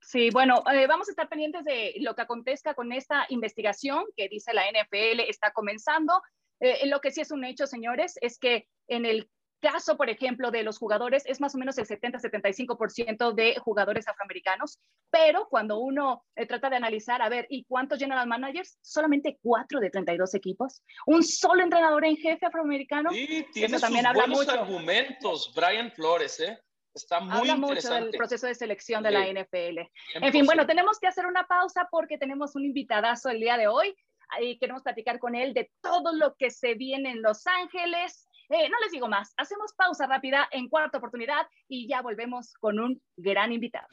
Sí, 0.00 0.30
bueno, 0.30 0.62
eh, 0.72 0.86
vamos 0.86 1.08
a 1.08 1.12
estar 1.12 1.28
pendientes 1.28 1.64
de 1.64 1.94
lo 2.00 2.14
que 2.14 2.22
acontezca 2.22 2.74
con 2.74 2.92
esta 2.92 3.26
investigación 3.30 4.04
que 4.16 4.28
dice 4.28 4.52
la 4.52 4.64
NFL 4.70 5.20
está 5.28 5.52
comenzando. 5.52 6.22
Eh, 6.60 6.86
lo 6.86 7.00
que 7.00 7.10
sí 7.10 7.20
es 7.20 7.30
un 7.30 7.44
hecho, 7.44 7.66
señores, 7.66 8.14
es 8.20 8.38
que 8.38 8.68
en 8.86 9.06
el 9.06 9.28
caso, 9.60 9.96
por 9.96 10.10
ejemplo, 10.10 10.50
de 10.50 10.62
los 10.62 10.78
jugadores, 10.78 11.24
es 11.26 11.40
más 11.40 11.54
o 11.54 11.58
menos 11.58 11.78
el 11.78 11.86
70-75% 11.86 13.34
de 13.34 13.56
jugadores 13.58 14.06
afroamericanos, 14.08 14.78
pero 15.10 15.48
cuando 15.48 15.78
uno 15.78 16.24
eh, 16.36 16.46
trata 16.46 16.70
de 16.70 16.76
analizar, 16.76 17.22
a 17.22 17.28
ver, 17.28 17.46
¿y 17.48 17.64
cuántos 17.64 17.98
general 17.98 18.26
managers? 18.26 18.78
Solamente 18.82 19.38
4 19.42 19.80
de 19.80 19.90
32 19.90 20.34
equipos. 20.34 20.82
Un 21.06 21.22
solo 21.22 21.62
entrenador 21.62 22.04
en 22.04 22.16
jefe 22.16 22.46
afroamericano. 22.46 23.10
Sí, 23.10 23.46
tiene 23.52 23.78
también 23.78 24.06
habla 24.06 24.26
mucho. 24.26 24.50
argumentos, 24.50 25.52
Brian 25.54 25.90
Flores, 25.90 26.40
¿eh? 26.40 26.58
Está 26.94 27.18
muy 27.18 27.50
Habla 27.50 27.56
mucho 27.56 27.92
del 27.92 28.10
proceso 28.10 28.46
de 28.46 28.54
selección 28.54 29.02
de 29.02 29.10
la 29.10 29.26
NFL. 29.26 29.80
En 30.14 30.32
fin, 30.32 30.46
bueno, 30.46 30.64
tenemos 30.64 31.00
que 31.00 31.08
hacer 31.08 31.26
una 31.26 31.44
pausa 31.44 31.88
porque 31.90 32.18
tenemos 32.18 32.54
un 32.54 32.64
invitadazo 32.64 33.30
el 33.30 33.40
día 33.40 33.56
de 33.56 33.66
hoy. 33.66 33.94
y 34.40 34.58
queremos 34.58 34.82
platicar 34.82 35.18
con 35.18 35.34
él 35.34 35.54
de 35.54 35.70
todo 35.80 36.12
lo 36.12 36.34
que 36.36 36.50
se 36.50 36.74
viene 36.74 37.10
en 37.10 37.22
Los 37.22 37.46
Ángeles. 37.46 38.28
Eh, 38.50 38.68
no 38.68 38.78
les 38.82 38.92
digo 38.92 39.08
más, 39.08 39.32
hacemos 39.36 39.72
pausa 39.74 40.06
rápida 40.06 40.48
en 40.50 40.68
cuarta 40.68 40.98
oportunidad 40.98 41.46
y 41.68 41.88
ya 41.88 42.02
volvemos 42.02 42.54
con 42.60 42.78
un 42.78 43.00
gran 43.16 43.52
invitado. 43.52 43.88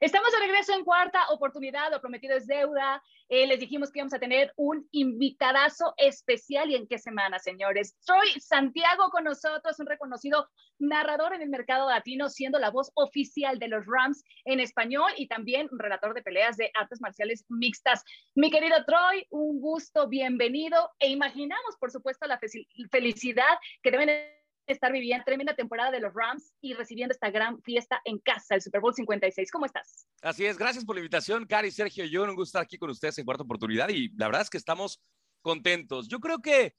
Estamos 0.00 0.30
de 0.30 0.38
regreso 0.38 0.72
en 0.74 0.84
cuarta 0.84 1.28
oportunidad, 1.30 1.90
lo 1.90 2.00
prometido 2.00 2.36
es 2.36 2.46
deuda. 2.46 3.02
Eh, 3.28 3.48
les 3.48 3.58
dijimos 3.58 3.90
que 3.90 3.98
íbamos 3.98 4.14
a 4.14 4.20
tener 4.20 4.52
un 4.56 4.88
invitadazo 4.92 5.92
especial 5.96 6.70
y 6.70 6.76
en 6.76 6.86
qué 6.86 6.98
semana, 6.98 7.40
señores. 7.40 7.96
Troy 8.06 8.28
Santiago 8.40 9.10
con 9.10 9.24
nosotros, 9.24 9.80
un 9.80 9.86
reconocido 9.86 10.48
narrador 10.78 11.34
en 11.34 11.42
el 11.42 11.48
mercado 11.48 11.88
latino, 11.88 12.28
siendo 12.28 12.60
la 12.60 12.70
voz 12.70 12.92
oficial 12.94 13.58
de 13.58 13.66
los 13.66 13.84
Rams 13.86 14.22
en 14.44 14.60
español 14.60 15.10
y 15.16 15.26
también 15.26 15.68
relator 15.72 16.14
de 16.14 16.22
peleas 16.22 16.56
de 16.56 16.70
artes 16.74 17.00
marciales 17.00 17.44
mixtas. 17.48 18.04
Mi 18.36 18.52
querido 18.52 18.84
Troy, 18.84 19.26
un 19.30 19.60
gusto, 19.60 20.08
bienvenido 20.08 20.90
e 21.00 21.08
imaginamos, 21.08 21.76
por 21.80 21.90
supuesto, 21.90 22.28
la 22.28 22.38
felicidad 22.88 23.58
que 23.82 23.90
deben 23.90 24.37
estar 24.72 24.92
viviendo 24.92 25.24
tremenda 25.24 25.54
temporada 25.54 25.90
de 25.90 26.00
los 26.00 26.12
Rams 26.14 26.52
y 26.60 26.74
recibiendo 26.74 27.12
esta 27.12 27.30
gran 27.30 27.60
fiesta 27.62 28.00
en 28.04 28.18
casa, 28.18 28.54
el 28.54 28.62
Super 28.62 28.80
Bowl 28.80 28.94
56. 28.94 29.50
¿Cómo 29.50 29.66
estás? 29.66 30.06
Así 30.22 30.44
es, 30.44 30.58
gracias 30.58 30.84
por 30.84 30.96
la 30.96 31.00
invitación, 31.00 31.46
Cari, 31.46 31.70
Sergio 31.70 32.04
yo. 32.04 32.24
Un 32.24 32.34
gusto 32.34 32.50
estar 32.50 32.62
aquí 32.62 32.78
con 32.78 32.90
ustedes 32.90 33.18
en 33.18 33.24
cuarta 33.24 33.44
oportunidad 33.44 33.88
y 33.88 34.10
la 34.16 34.26
verdad 34.26 34.42
es 34.42 34.50
que 34.50 34.58
estamos 34.58 35.00
contentos. 35.42 36.08
Yo 36.08 36.20
creo 36.20 36.40
que 36.40 36.74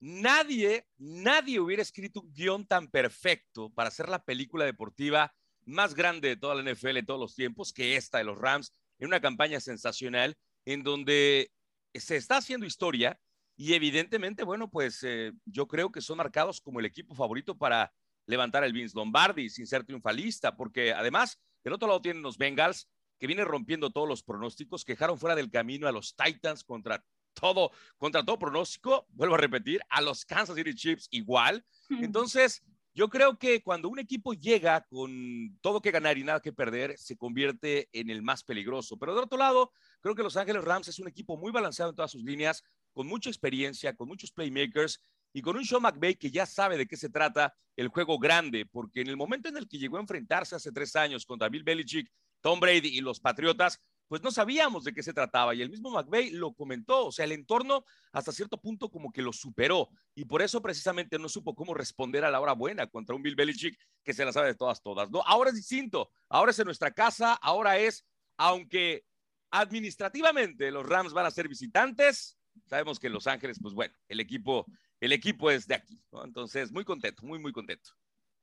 nadie, 0.00 0.86
nadie 0.96 1.60
hubiera 1.60 1.82
escrito 1.82 2.20
un 2.20 2.32
guion 2.32 2.66
tan 2.66 2.88
perfecto 2.88 3.70
para 3.70 3.88
hacer 3.88 4.08
la 4.08 4.24
película 4.24 4.64
deportiva 4.64 5.32
más 5.64 5.94
grande 5.94 6.28
de 6.28 6.36
toda 6.36 6.54
la 6.54 6.72
NFL 6.72 6.94
de 6.94 7.02
todos 7.02 7.20
los 7.20 7.34
tiempos 7.34 7.72
que 7.72 7.96
esta 7.96 8.18
de 8.18 8.24
los 8.24 8.38
Rams, 8.38 8.72
en 8.98 9.08
una 9.08 9.20
campaña 9.20 9.60
sensacional 9.60 10.36
en 10.64 10.82
donde 10.82 11.52
se 11.94 12.16
está 12.16 12.38
haciendo 12.38 12.66
historia 12.66 13.18
y 13.60 13.74
evidentemente, 13.74 14.44
bueno, 14.44 14.70
pues 14.70 15.02
eh, 15.02 15.32
yo 15.44 15.66
creo 15.66 15.90
que 15.90 16.00
son 16.00 16.18
marcados 16.18 16.60
como 16.60 16.78
el 16.78 16.86
equipo 16.86 17.16
favorito 17.16 17.58
para 17.58 17.92
levantar 18.24 18.62
el 18.62 18.72
Vince 18.72 18.96
Lombardi 18.96 19.50
sin 19.50 19.66
ser 19.66 19.82
triunfalista, 19.82 20.56
porque 20.56 20.92
además, 20.92 21.40
del 21.64 21.72
otro 21.72 21.88
lado 21.88 22.00
tienen 22.00 22.22
los 22.22 22.38
Bengals, 22.38 22.88
que 23.18 23.26
vienen 23.26 23.46
rompiendo 23.46 23.90
todos 23.90 24.08
los 24.08 24.22
pronósticos, 24.22 24.84
quejaron 24.84 25.18
fuera 25.18 25.34
del 25.34 25.50
camino 25.50 25.88
a 25.88 25.92
los 25.92 26.14
Titans 26.14 26.62
contra 26.62 27.04
todo, 27.34 27.72
contra 27.96 28.24
todo 28.24 28.38
pronóstico, 28.38 29.08
vuelvo 29.10 29.34
a 29.34 29.38
repetir, 29.38 29.80
a 29.88 30.02
los 30.02 30.24
Kansas 30.24 30.54
City 30.54 30.74
Chiefs 30.74 31.08
igual. 31.10 31.66
Entonces, 31.90 32.62
yo 32.94 33.08
creo 33.08 33.38
que 33.38 33.62
cuando 33.62 33.88
un 33.88 33.98
equipo 33.98 34.34
llega 34.34 34.84
con 34.88 35.56
todo 35.60 35.80
que 35.80 35.90
ganar 35.90 36.18
y 36.18 36.24
nada 36.24 36.40
que 36.40 36.52
perder, 36.52 36.98
se 36.98 37.16
convierte 37.16 37.88
en 37.92 38.10
el 38.10 38.22
más 38.22 38.42
peligroso. 38.42 38.98
Pero 38.98 39.14
del 39.14 39.24
otro 39.24 39.38
lado, 39.38 39.72
creo 40.00 40.14
que 40.14 40.22
Los 40.22 40.36
Ángeles 40.36 40.64
Rams 40.64 40.88
es 40.88 40.98
un 40.98 41.08
equipo 41.08 41.36
muy 41.36 41.52
balanceado 41.52 41.90
en 41.90 41.96
todas 41.96 42.10
sus 42.10 42.24
líneas, 42.24 42.64
con 42.98 43.06
mucha 43.06 43.30
experiencia, 43.30 43.94
con 43.94 44.08
muchos 44.08 44.32
playmakers 44.32 45.00
y 45.32 45.40
con 45.40 45.56
un 45.56 45.64
Sean 45.64 45.82
McVay 45.82 46.16
que 46.16 46.32
ya 46.32 46.46
sabe 46.46 46.76
de 46.76 46.88
qué 46.88 46.96
se 46.96 47.08
trata 47.08 47.54
el 47.76 47.86
juego 47.86 48.18
grande, 48.18 48.66
porque 48.66 49.02
en 49.02 49.06
el 49.06 49.16
momento 49.16 49.48
en 49.48 49.56
el 49.56 49.68
que 49.68 49.78
llegó 49.78 49.98
a 49.98 50.00
enfrentarse 50.00 50.56
hace 50.56 50.72
tres 50.72 50.96
años 50.96 51.24
contra 51.24 51.48
Bill 51.48 51.62
Belichick, 51.62 52.10
Tom 52.40 52.58
Brady 52.58 52.88
y 52.88 53.00
los 53.00 53.20
Patriotas, 53.20 53.80
pues 54.08 54.20
no 54.20 54.32
sabíamos 54.32 54.82
de 54.82 54.92
qué 54.92 55.04
se 55.04 55.12
trataba 55.12 55.54
y 55.54 55.62
el 55.62 55.70
mismo 55.70 55.92
McVay 55.92 56.30
lo 56.30 56.52
comentó, 56.54 57.06
o 57.06 57.12
sea, 57.12 57.24
el 57.24 57.30
entorno 57.30 57.84
hasta 58.10 58.32
cierto 58.32 58.60
punto 58.60 58.90
como 58.90 59.12
que 59.12 59.22
lo 59.22 59.32
superó 59.32 59.90
y 60.16 60.24
por 60.24 60.42
eso 60.42 60.60
precisamente 60.60 61.20
no 61.20 61.28
supo 61.28 61.54
cómo 61.54 61.74
responder 61.74 62.24
a 62.24 62.32
la 62.32 62.40
hora 62.40 62.54
buena 62.54 62.88
contra 62.88 63.14
un 63.14 63.22
Bill 63.22 63.36
Belichick 63.36 63.78
que 64.02 64.12
se 64.12 64.24
la 64.24 64.32
sabe 64.32 64.48
de 64.48 64.54
todas, 64.56 64.82
todas, 64.82 65.08
¿no? 65.08 65.22
Ahora 65.24 65.50
es 65.50 65.56
distinto, 65.56 66.10
ahora 66.28 66.50
es 66.50 66.58
en 66.58 66.64
nuestra 66.64 66.90
casa, 66.90 67.34
ahora 67.34 67.78
es, 67.78 68.04
aunque 68.36 69.04
administrativamente 69.52 70.72
los 70.72 70.84
Rams 70.84 71.12
van 71.12 71.26
a 71.26 71.30
ser 71.30 71.46
visitantes, 71.46 72.37
sabemos 72.68 72.98
que 72.98 73.08
Los 73.08 73.26
Ángeles, 73.26 73.58
pues 73.60 73.74
bueno, 73.74 73.94
el 74.08 74.20
equipo, 74.20 74.66
el 75.00 75.12
equipo 75.12 75.50
es 75.50 75.66
de 75.66 75.76
aquí, 75.76 76.00
¿no? 76.12 76.24
Entonces, 76.24 76.70
muy 76.70 76.84
contento, 76.84 77.22
muy, 77.24 77.38
muy 77.38 77.52
contento. 77.52 77.90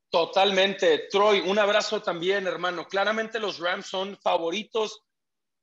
Totalmente. 0.09 1.07
Troy, 1.09 1.41
un 1.41 1.59
abrazo 1.59 2.01
también, 2.01 2.47
hermano. 2.47 2.88
Claramente 2.88 3.39
los 3.39 3.59
Rams 3.59 3.88
son 3.88 4.17
favoritos. 4.17 5.01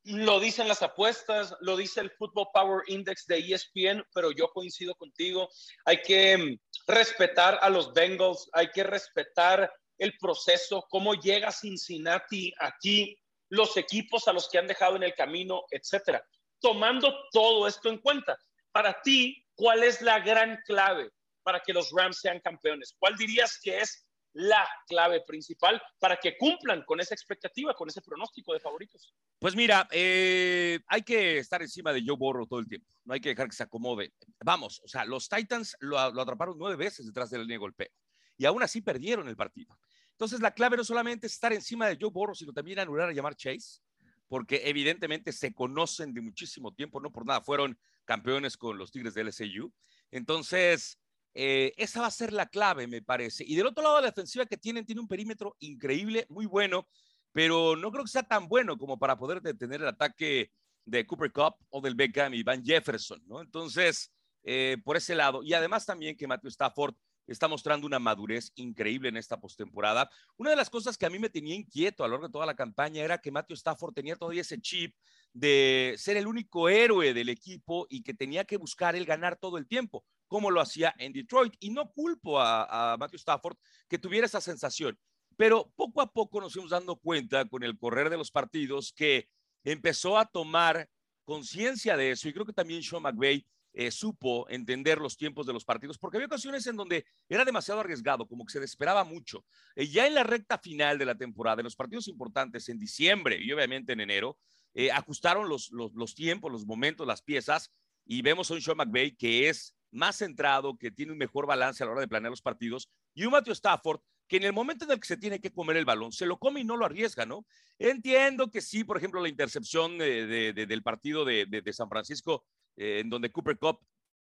Lo 0.05 0.41
dicen 0.41 0.67
las 0.67 0.83
apuestas, 0.83 1.55
lo 1.61 1.77
dice 1.77 2.01
el 2.01 2.11
Football 2.11 2.49
Power 2.53 2.83
Index 2.89 3.27
de 3.27 3.39
ESPN, 3.39 4.05
pero 4.13 4.33
yo 4.33 4.49
coincido 4.49 4.95
contigo. 4.97 5.49
Hay 5.85 6.03
que 6.03 6.37
mm, 6.37 6.59
respetar 6.89 7.59
a 7.63 7.71
los 7.71 7.93
Bengals, 7.93 8.49
hay 8.53 8.69
que 8.71 8.83
respetar 8.83 9.73
el 9.99 10.17
proceso, 10.19 10.87
cómo 10.91 11.15
llega 11.15 11.53
Cincinnati 11.53 12.53
aquí, 12.59 13.17
los 13.49 13.77
equipos 13.77 14.27
a 14.27 14.33
los 14.33 14.49
que 14.49 14.59
han 14.59 14.67
dejado 14.67 14.97
en 14.97 15.05
el 15.05 15.15
camino, 15.15 15.63
etcétera 15.71 16.25
tomando 16.63 17.13
todo 17.31 17.67
esto 17.67 17.91
en 17.91 17.99
cuenta. 17.99 18.39
Para 18.73 19.01
ti, 19.03 19.47
¿cuál 19.55 19.83
es 19.83 20.01
la 20.01 20.21
gran 20.21 20.59
clave 20.65 21.11
para 21.43 21.61
que 21.61 21.73
los 21.73 21.91
Rams 21.91 22.21
sean 22.21 22.41
campeones? 22.41 22.95
¿Cuál 22.99 23.17
dirías 23.17 23.61
que 23.63 23.79
es 23.79 24.07
la 24.35 24.67
clave 24.87 25.23
principal 25.27 25.81
para 25.99 26.17
que 26.17 26.39
cumplan 26.39 26.83
con 26.85 26.99
esa 27.01 27.15
expectativa, 27.15 27.75
con 27.75 27.89
ese 27.89 28.01
pronóstico 28.01 28.55
de 28.55 28.61
favoritos? 28.61 29.15
Pues 29.39 29.55
mira, 29.55 29.87
eh, 29.91 30.81
hay 30.87 31.03
que 31.03 31.39
estar 31.39 31.61
encima 31.61 31.93
de 31.93 32.03
Joe 32.05 32.17
Borro 32.17 32.47
todo 32.47 32.61
el 32.61 32.69
tiempo, 32.69 32.91
no 33.05 33.13
hay 33.13 33.21
que 33.21 33.29
dejar 33.29 33.49
que 33.49 33.57
se 33.57 33.63
acomode. 33.63 34.15
Vamos, 34.43 34.81
o 34.83 34.89
sea, 34.89 35.05
los 35.05 35.29
Titans 35.29 35.77
lo, 35.81 35.99
atraparon 35.99 36.57
nueve 36.59 36.77
veces 36.77 37.07
detrás 37.07 37.29
de 37.29 37.39
la 37.39 37.43
línea 37.43 37.57
de 37.57 37.61
golpeo 37.61 37.91
y 38.39 38.47
aún 38.47 38.63
así 38.63 38.81
perdieron 38.81 39.29
el 39.29 39.37
partido. 39.37 39.79
Entonces, 40.13 40.41
la 40.41 40.55
clave 40.55 40.77
no 40.77 40.85
solamente 40.85 41.27
es 41.27 41.35
estar 41.35 41.53
encima 41.53 41.89
de 41.89 41.99
Joe 42.01 42.11
Borro, 42.11 42.35
sino 42.35 42.53
también 42.53 42.79
anular 42.79 43.09
a 43.09 43.13
llamar 43.13 43.37
Chase 43.37 43.81
porque 44.29 44.63
evidentemente 44.65 45.31
se 45.31 45.53
conocen 45.53 46.15
de 46.15 46.23
muchísimo 46.23 46.73
tiempo, 46.73 47.03
no 47.03 47.13
por 47.13 47.27
nada 47.27 47.43
fueron 47.43 47.79
campeones 48.05 48.57
con 48.57 48.79
los 48.79 48.91
Tigres 48.91 49.15
del 49.15 49.29
SU. 49.29 49.73
Entonces, 50.11 50.99
eh, 51.35 51.73
esa 51.77 52.03
va 52.03 52.09
a 52.09 52.11
ser 52.11 52.33
la 52.33 52.47
clave, 52.47 52.87
me 52.87 53.03
parece. 53.03 53.45
Y 53.47 53.55
del 53.55 53.67
otro 53.67 53.83
lado, 53.83 54.01
la 54.01 54.09
defensiva 54.09 54.47
que 54.47 54.57
tienen 54.57 54.85
tiene 54.85 55.01
un 55.01 55.09
perímetro 55.09 55.57
increíble, 55.61 56.27
muy 56.29 56.47
bueno, 56.47 56.89
pero 57.33 57.77
no 57.77 57.91
creo 57.91 58.05
que 58.05 58.11
sea 58.11 58.23
tan 58.23 58.49
bueno 58.49 58.77
como 58.77 58.99
para 58.99 59.17
poder 59.17 59.41
detener 59.41 59.81
el 59.81 59.89
ataque 59.89 60.51
de 60.85 61.07
Cooper 61.07 61.33
Cup 61.33 61.55
o 61.71 61.81
del 61.81 61.95
Beckham 61.95 62.35
y 62.35 62.43
Van 62.43 62.65
Jefferson, 62.65 63.23
¿no? 63.27 63.41
Entonces, 63.41 64.13
eh, 64.43 64.77
por 64.85 64.97
ese 64.97 65.15
lado. 65.15 65.43
Y 65.43 65.55
además 65.55 65.87
también 65.87 66.17
que 66.17 66.27
Matthew 66.27 66.49
Stafford 66.49 66.95
está 67.27 67.49
mostrando 67.49 67.87
una 67.87 67.99
madurez 67.99 68.53
increíble 68.57 69.09
en 69.09 69.17
esta 69.17 69.41
postemporada. 69.41 70.11
Una 70.37 70.51
de 70.51 70.57
las 70.57 70.69
cosas 70.69 70.99
que 70.99 71.07
a 71.07 71.11
mí 71.11 71.19
me 71.19 71.31
tenía 71.31 71.55
inquieto 71.55 72.05
a 72.05 72.09
lo 72.09 72.13
largo 72.13 72.27
de 72.27 72.33
toda 72.33 72.47
la 72.47 72.57
campaña 72.57 73.03
era 73.03 73.19
que 73.19 73.31
Matthew 73.31 73.55
Stafford 73.55 73.95
tenía 73.95 74.17
todavía 74.17 74.43
ese 74.43 74.61
chip 74.61 74.95
de 75.33 75.95
ser 75.99 76.17
el 76.17 76.27
único 76.27 76.69
héroe 76.69 77.15
del 77.15 77.29
equipo 77.29 77.87
y 77.89 78.03
que 78.03 78.15
tenía 78.15 78.45
que 78.45 78.57
buscar 78.57 78.97
el 78.97 79.07
ganar 79.07 79.37
todo 79.37 79.59
el 79.59 79.67
tiempo, 79.67 80.05
como 80.27 80.51
lo 80.51 80.61
hacía 80.61 80.95
en 80.99 81.13
Detroit. 81.13 81.55
Y 81.61 81.71
no 81.71 81.91
culpo 81.91 82.41
a, 82.41 82.93
a 82.93 82.97
Matthew 82.97 83.19
Stafford 83.19 83.57
que 83.89 83.99
tuviera 83.99 84.27
esa 84.27 84.41
sensación. 84.41 84.99
Pero 85.37 85.73
poco 85.77 86.01
a 86.01 86.13
poco 86.13 86.41
nos 86.41 86.53
fuimos 86.53 86.71
dando 86.71 86.97
cuenta 86.97 87.47
con 87.47 87.63
el 87.63 87.79
correr 87.79 88.11
de 88.11 88.19
los 88.19 88.31
partidos 88.31 88.93
que 88.93 89.29
empezó 89.65 90.19
a 90.19 90.27
tomar 90.27 90.89
conciencia 91.25 91.97
de 91.97 92.11
eso 92.11 92.29
y 92.29 92.33
creo 92.33 92.45
que 92.45 92.53
también 92.53 92.83
Sean 92.83 93.03
McVay 93.03 93.47
eh, 93.75 93.91
supo 93.91 94.47
entender 94.51 94.99
los 94.99 95.17
tiempos 95.17 95.47
de 95.47 95.55
los 95.55 95.65
partidos, 95.65 95.97
porque 95.97 96.19
había 96.19 96.27
ocasiones 96.27 96.67
en 96.67 96.77
donde 96.77 97.07
era 97.27 97.43
demasiado 97.45 97.81
arriesgado, 97.81 98.29
como 98.29 98.45
que 98.45 98.53
se 98.53 98.61
desesperaba 98.61 99.03
mucho. 99.03 99.47
Eh, 99.75 99.87
ya 99.87 100.07
en 100.07 100.15
la 100.15 100.25
recta 100.25 100.59
final 100.59 100.99
de 100.99 101.07
la 101.07 101.15
temporada, 101.15 101.61
en 101.61 101.65
los 101.65 101.77
partidos 101.77 102.07
importantes 102.09 102.69
en 102.69 102.79
diciembre 102.79 103.39
y 103.41 103.51
obviamente 103.51 103.95
en 103.95 104.01
enero, 104.01 104.39
eh, 104.75 104.91
ajustaron 104.91 105.49
los, 105.49 105.71
los, 105.71 105.93
los, 105.95 106.15
tiempos, 106.15 106.53
los 106.53 106.67
momentos, 106.67 107.07
las 107.07 107.23
piezas, 107.23 107.73
y 108.05 108.23
vemos 108.23 108.51
a 108.51 108.55
un 108.55 108.63
Sean 108.63 108.77
McVay 108.77 109.17
que 109.17 109.49
es 109.49 109.75
más 109.91 110.17
centrado, 110.17 110.77
que 110.79 110.91
tiene 110.91 111.13
un 111.13 111.19
mejor 111.19 111.47
balance 111.47 111.83
a 111.83 111.87
la 111.87 111.93
hora 111.93 112.01
de 112.01 112.09
planear 112.09 112.31
los 112.31 112.43
partidos, 112.43 112.91
y 113.15 113.25
un 113.25 113.33
Matthew 113.33 113.53
Stafford 113.53 114.01
que 114.29 114.39
en 114.39 114.45
el 114.45 114.53
momento 114.55 114.87
en 114.87 114.93
el 114.93 115.01
que 115.01 115.07
se 115.07 115.19
tiene 115.19 115.41
que 115.41 115.53
comer 115.53 115.77
el 115.77 115.85
balón, 115.85 116.11
se 116.11 116.25
lo 116.25 116.39
come 116.39 116.61
y 116.61 116.65
no 116.65 116.79
lo 116.79 116.87
arriesga, 116.87 117.27
¿no? 117.27 117.45
Entiendo 117.79 118.51
que 118.51 118.63
sí, 118.63 118.83
por 118.83 118.97
ejemplo, 118.97 119.21
la 119.21 119.29
intercepción 119.29 119.99
de, 119.99 120.55
del 120.55 120.83
partido 120.83 121.27
de, 121.27 121.45
de 121.45 121.73
San 121.75 121.91
Francisco 121.91 122.47
eh, 122.77 123.01
en 123.01 123.11
donde 123.11 123.31
Cooper 123.31 123.59
Cup 123.59 123.81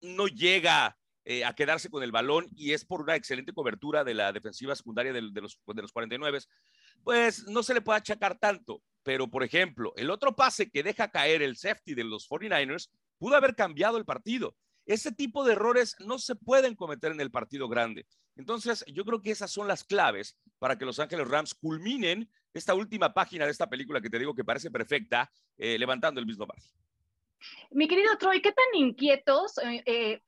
no 0.01 0.27
llega 0.27 0.97
eh, 1.25 1.45
a 1.45 1.55
quedarse 1.55 1.89
con 1.89 2.03
el 2.03 2.13
balón 2.13 2.49
y 2.55 2.73
es 2.73 2.85
por 2.85 3.01
una 3.01 3.17
excelente 3.17 3.53
cobertura 3.53 4.05
de 4.05 4.15
la 4.15 4.33
defensiva 4.33 4.75
secundaria 4.75 5.13
de, 5.13 5.23
los, 5.23 5.59
de 5.67 5.83
los 5.83 5.93
49, 5.93 6.41
pues 7.03 7.47
no 7.47 7.63
se 7.63 7.75
le 7.75 7.81
puede 7.81 7.99
achacar 7.99 8.39
tanto. 8.39 8.83
Pero, 9.05 9.29
por 9.29 9.45
ejemplo, 9.45 9.93
el 9.97 10.11
otro 10.11 10.35
pase 10.35 10.71
que 10.71 10.83
deja 10.83 11.11
caer 11.11 11.43
el 11.43 11.57
safety 11.57 11.95
de 11.95 12.05
los 12.05 12.29
49ers 12.29 12.91
pudo 13.19 13.37
haber 13.37 13.55
cambiado 13.55 13.99
el 13.99 14.05
partido. 14.05 14.57
Ese 14.87 15.13
tipo 15.13 15.45
de 15.45 15.53
errores 15.53 15.95
no 16.01 16.19
se 16.19 16.35
pueden 16.35 16.75
cometer 16.75 17.13
en 17.13 17.21
el 17.21 17.31
partido 17.31 17.69
grande. 17.69 18.07
Entonces, 18.37 18.85
yo 18.89 19.05
creo 19.05 19.23
que 19.23 19.31
esas 19.31 19.51
son 19.51 19.69
las 19.69 19.85
claves 19.85 20.37
para 20.59 20.77
que 20.77 20.85
Los 20.85 20.99
Ángeles 20.99 21.29
Rams 21.29 21.55
culminen 21.55 22.29
esta 22.53 22.75
última 22.75 23.13
página 23.13 23.45
de 23.45 23.51
esta 23.51 23.69
película 23.69 24.01
que 24.01 24.11
te 24.11 24.19
digo 24.19 24.35
que 24.35 24.45
parece 24.45 24.71
perfecta, 24.71 25.31
eh, 25.57 25.79
levantando 25.79 26.21
el 26.21 26.27
mismo 26.27 26.47
margen. 26.47 26.71
Mi 27.71 27.87
querido 27.87 28.17
Troy, 28.19 28.41
¿qué 28.41 28.53
tan 28.53 28.75
inquietos 28.75 29.59
eh, 29.59 29.83
eh, 29.87 30.23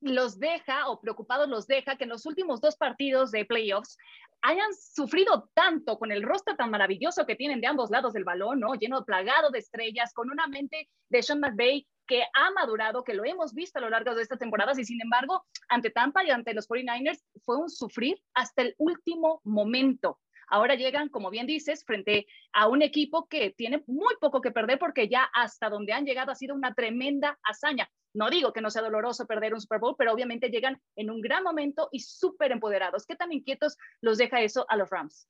los 0.00 0.38
deja 0.38 0.88
o 0.88 1.00
preocupados 1.00 1.48
los 1.48 1.66
deja 1.66 1.96
que 1.96 2.04
en 2.04 2.10
los 2.10 2.26
últimos 2.26 2.60
dos 2.60 2.76
partidos 2.76 3.30
de 3.30 3.44
playoffs 3.44 3.98
hayan 4.42 4.72
sufrido 4.72 5.50
tanto 5.54 5.98
con 5.98 6.12
el 6.12 6.22
rostro 6.22 6.56
tan 6.56 6.70
maravilloso 6.70 7.26
que 7.26 7.36
tienen 7.36 7.60
de 7.60 7.66
ambos 7.66 7.90
lados 7.90 8.14
del 8.14 8.24
balón, 8.24 8.60
¿no? 8.60 8.74
Lleno, 8.74 9.04
plagado 9.04 9.50
de 9.50 9.58
estrellas, 9.58 10.14
con 10.14 10.30
una 10.30 10.46
mente 10.46 10.88
de 11.10 11.22
Sean 11.22 11.40
McVay 11.40 11.86
que 12.06 12.22
ha 12.22 12.50
madurado, 12.52 13.04
que 13.04 13.14
lo 13.14 13.24
hemos 13.24 13.54
visto 13.54 13.78
a 13.78 13.82
lo 13.82 13.90
largo 13.90 14.14
de 14.14 14.22
estas 14.22 14.38
temporadas 14.38 14.78
y 14.78 14.84
sin 14.84 15.00
embargo, 15.00 15.44
ante 15.68 15.90
Tampa 15.90 16.24
y 16.24 16.30
ante 16.30 16.54
los 16.54 16.68
49ers 16.68 17.22
fue 17.44 17.56
un 17.56 17.70
sufrir 17.70 18.20
hasta 18.34 18.62
el 18.62 18.74
último 18.78 19.40
momento. 19.44 20.18
Ahora 20.50 20.74
llegan, 20.74 21.08
como 21.08 21.30
bien 21.30 21.46
dices, 21.46 21.84
frente 21.84 22.26
a 22.52 22.68
un 22.68 22.82
equipo 22.82 23.28
que 23.28 23.50
tiene 23.50 23.82
muy 23.86 24.14
poco 24.20 24.40
que 24.40 24.50
perder 24.50 24.78
porque 24.78 25.08
ya 25.08 25.24
hasta 25.32 25.70
donde 25.70 25.92
han 25.92 26.04
llegado 26.04 26.32
ha 26.32 26.34
sido 26.34 26.54
una 26.54 26.74
tremenda 26.74 27.38
hazaña. 27.44 27.88
No 28.12 28.28
digo 28.28 28.52
que 28.52 28.60
no 28.60 28.70
sea 28.70 28.82
doloroso 28.82 29.26
perder 29.26 29.54
un 29.54 29.60
Super 29.60 29.78
Bowl, 29.78 29.94
pero 29.96 30.12
obviamente 30.12 30.50
llegan 30.50 30.82
en 30.96 31.10
un 31.10 31.20
gran 31.20 31.44
momento 31.44 31.88
y 31.92 32.00
súper 32.00 32.50
empoderados. 32.50 33.06
¿Qué 33.06 33.14
tan 33.14 33.32
inquietos 33.32 33.76
los 34.00 34.18
deja 34.18 34.40
eso 34.42 34.66
a 34.68 34.76
los 34.76 34.90
Rams? 34.90 35.28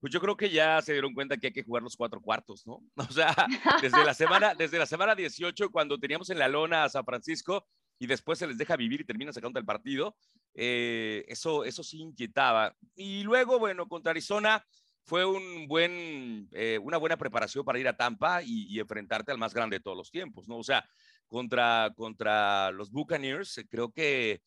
Pues 0.00 0.12
yo 0.12 0.20
creo 0.20 0.36
que 0.36 0.50
ya 0.50 0.80
se 0.82 0.92
dieron 0.92 1.14
cuenta 1.14 1.36
que 1.36 1.48
hay 1.48 1.52
que 1.52 1.62
jugar 1.62 1.82
los 1.82 1.96
cuatro 1.96 2.20
cuartos, 2.20 2.66
¿no? 2.66 2.80
O 3.10 3.12
sea, 3.12 3.34
desde 3.82 4.04
la 4.04 4.14
semana, 4.14 4.54
desde 4.54 4.78
la 4.78 4.86
semana 4.86 5.14
18, 5.14 5.70
cuando 5.70 5.98
teníamos 5.98 6.30
en 6.30 6.38
la 6.38 6.48
lona 6.48 6.84
a 6.84 6.88
San 6.88 7.04
Francisco, 7.04 7.66
y 7.98 8.06
después 8.06 8.38
se 8.38 8.46
les 8.46 8.58
deja 8.58 8.76
vivir 8.76 9.00
y 9.00 9.04
termina 9.04 9.32
sacando 9.32 9.58
el 9.58 9.64
partido, 9.64 10.16
eh, 10.54 11.24
eso, 11.28 11.64
eso 11.64 11.82
sí 11.82 12.00
inquietaba. 12.00 12.76
Y 12.94 13.22
luego, 13.22 13.58
bueno, 13.58 13.88
contra 13.88 14.10
Arizona 14.10 14.64
fue 15.02 15.24
un 15.24 15.66
buen, 15.68 16.48
eh, 16.52 16.78
una 16.82 16.98
buena 16.98 17.16
preparación 17.16 17.64
para 17.64 17.78
ir 17.78 17.88
a 17.88 17.96
Tampa 17.96 18.42
y, 18.42 18.78
enfrentarte 18.78 19.32
al 19.32 19.38
más 19.38 19.54
grande 19.54 19.76
de 19.76 19.82
todos 19.82 19.96
los 19.96 20.10
tiempos, 20.10 20.48
¿no? 20.48 20.58
O 20.58 20.64
sea, 20.64 20.88
contra, 21.28 21.92
contra 21.96 22.70
los 22.72 22.90
Buccaneers, 22.90 23.60
creo 23.70 23.92
que 23.92 24.42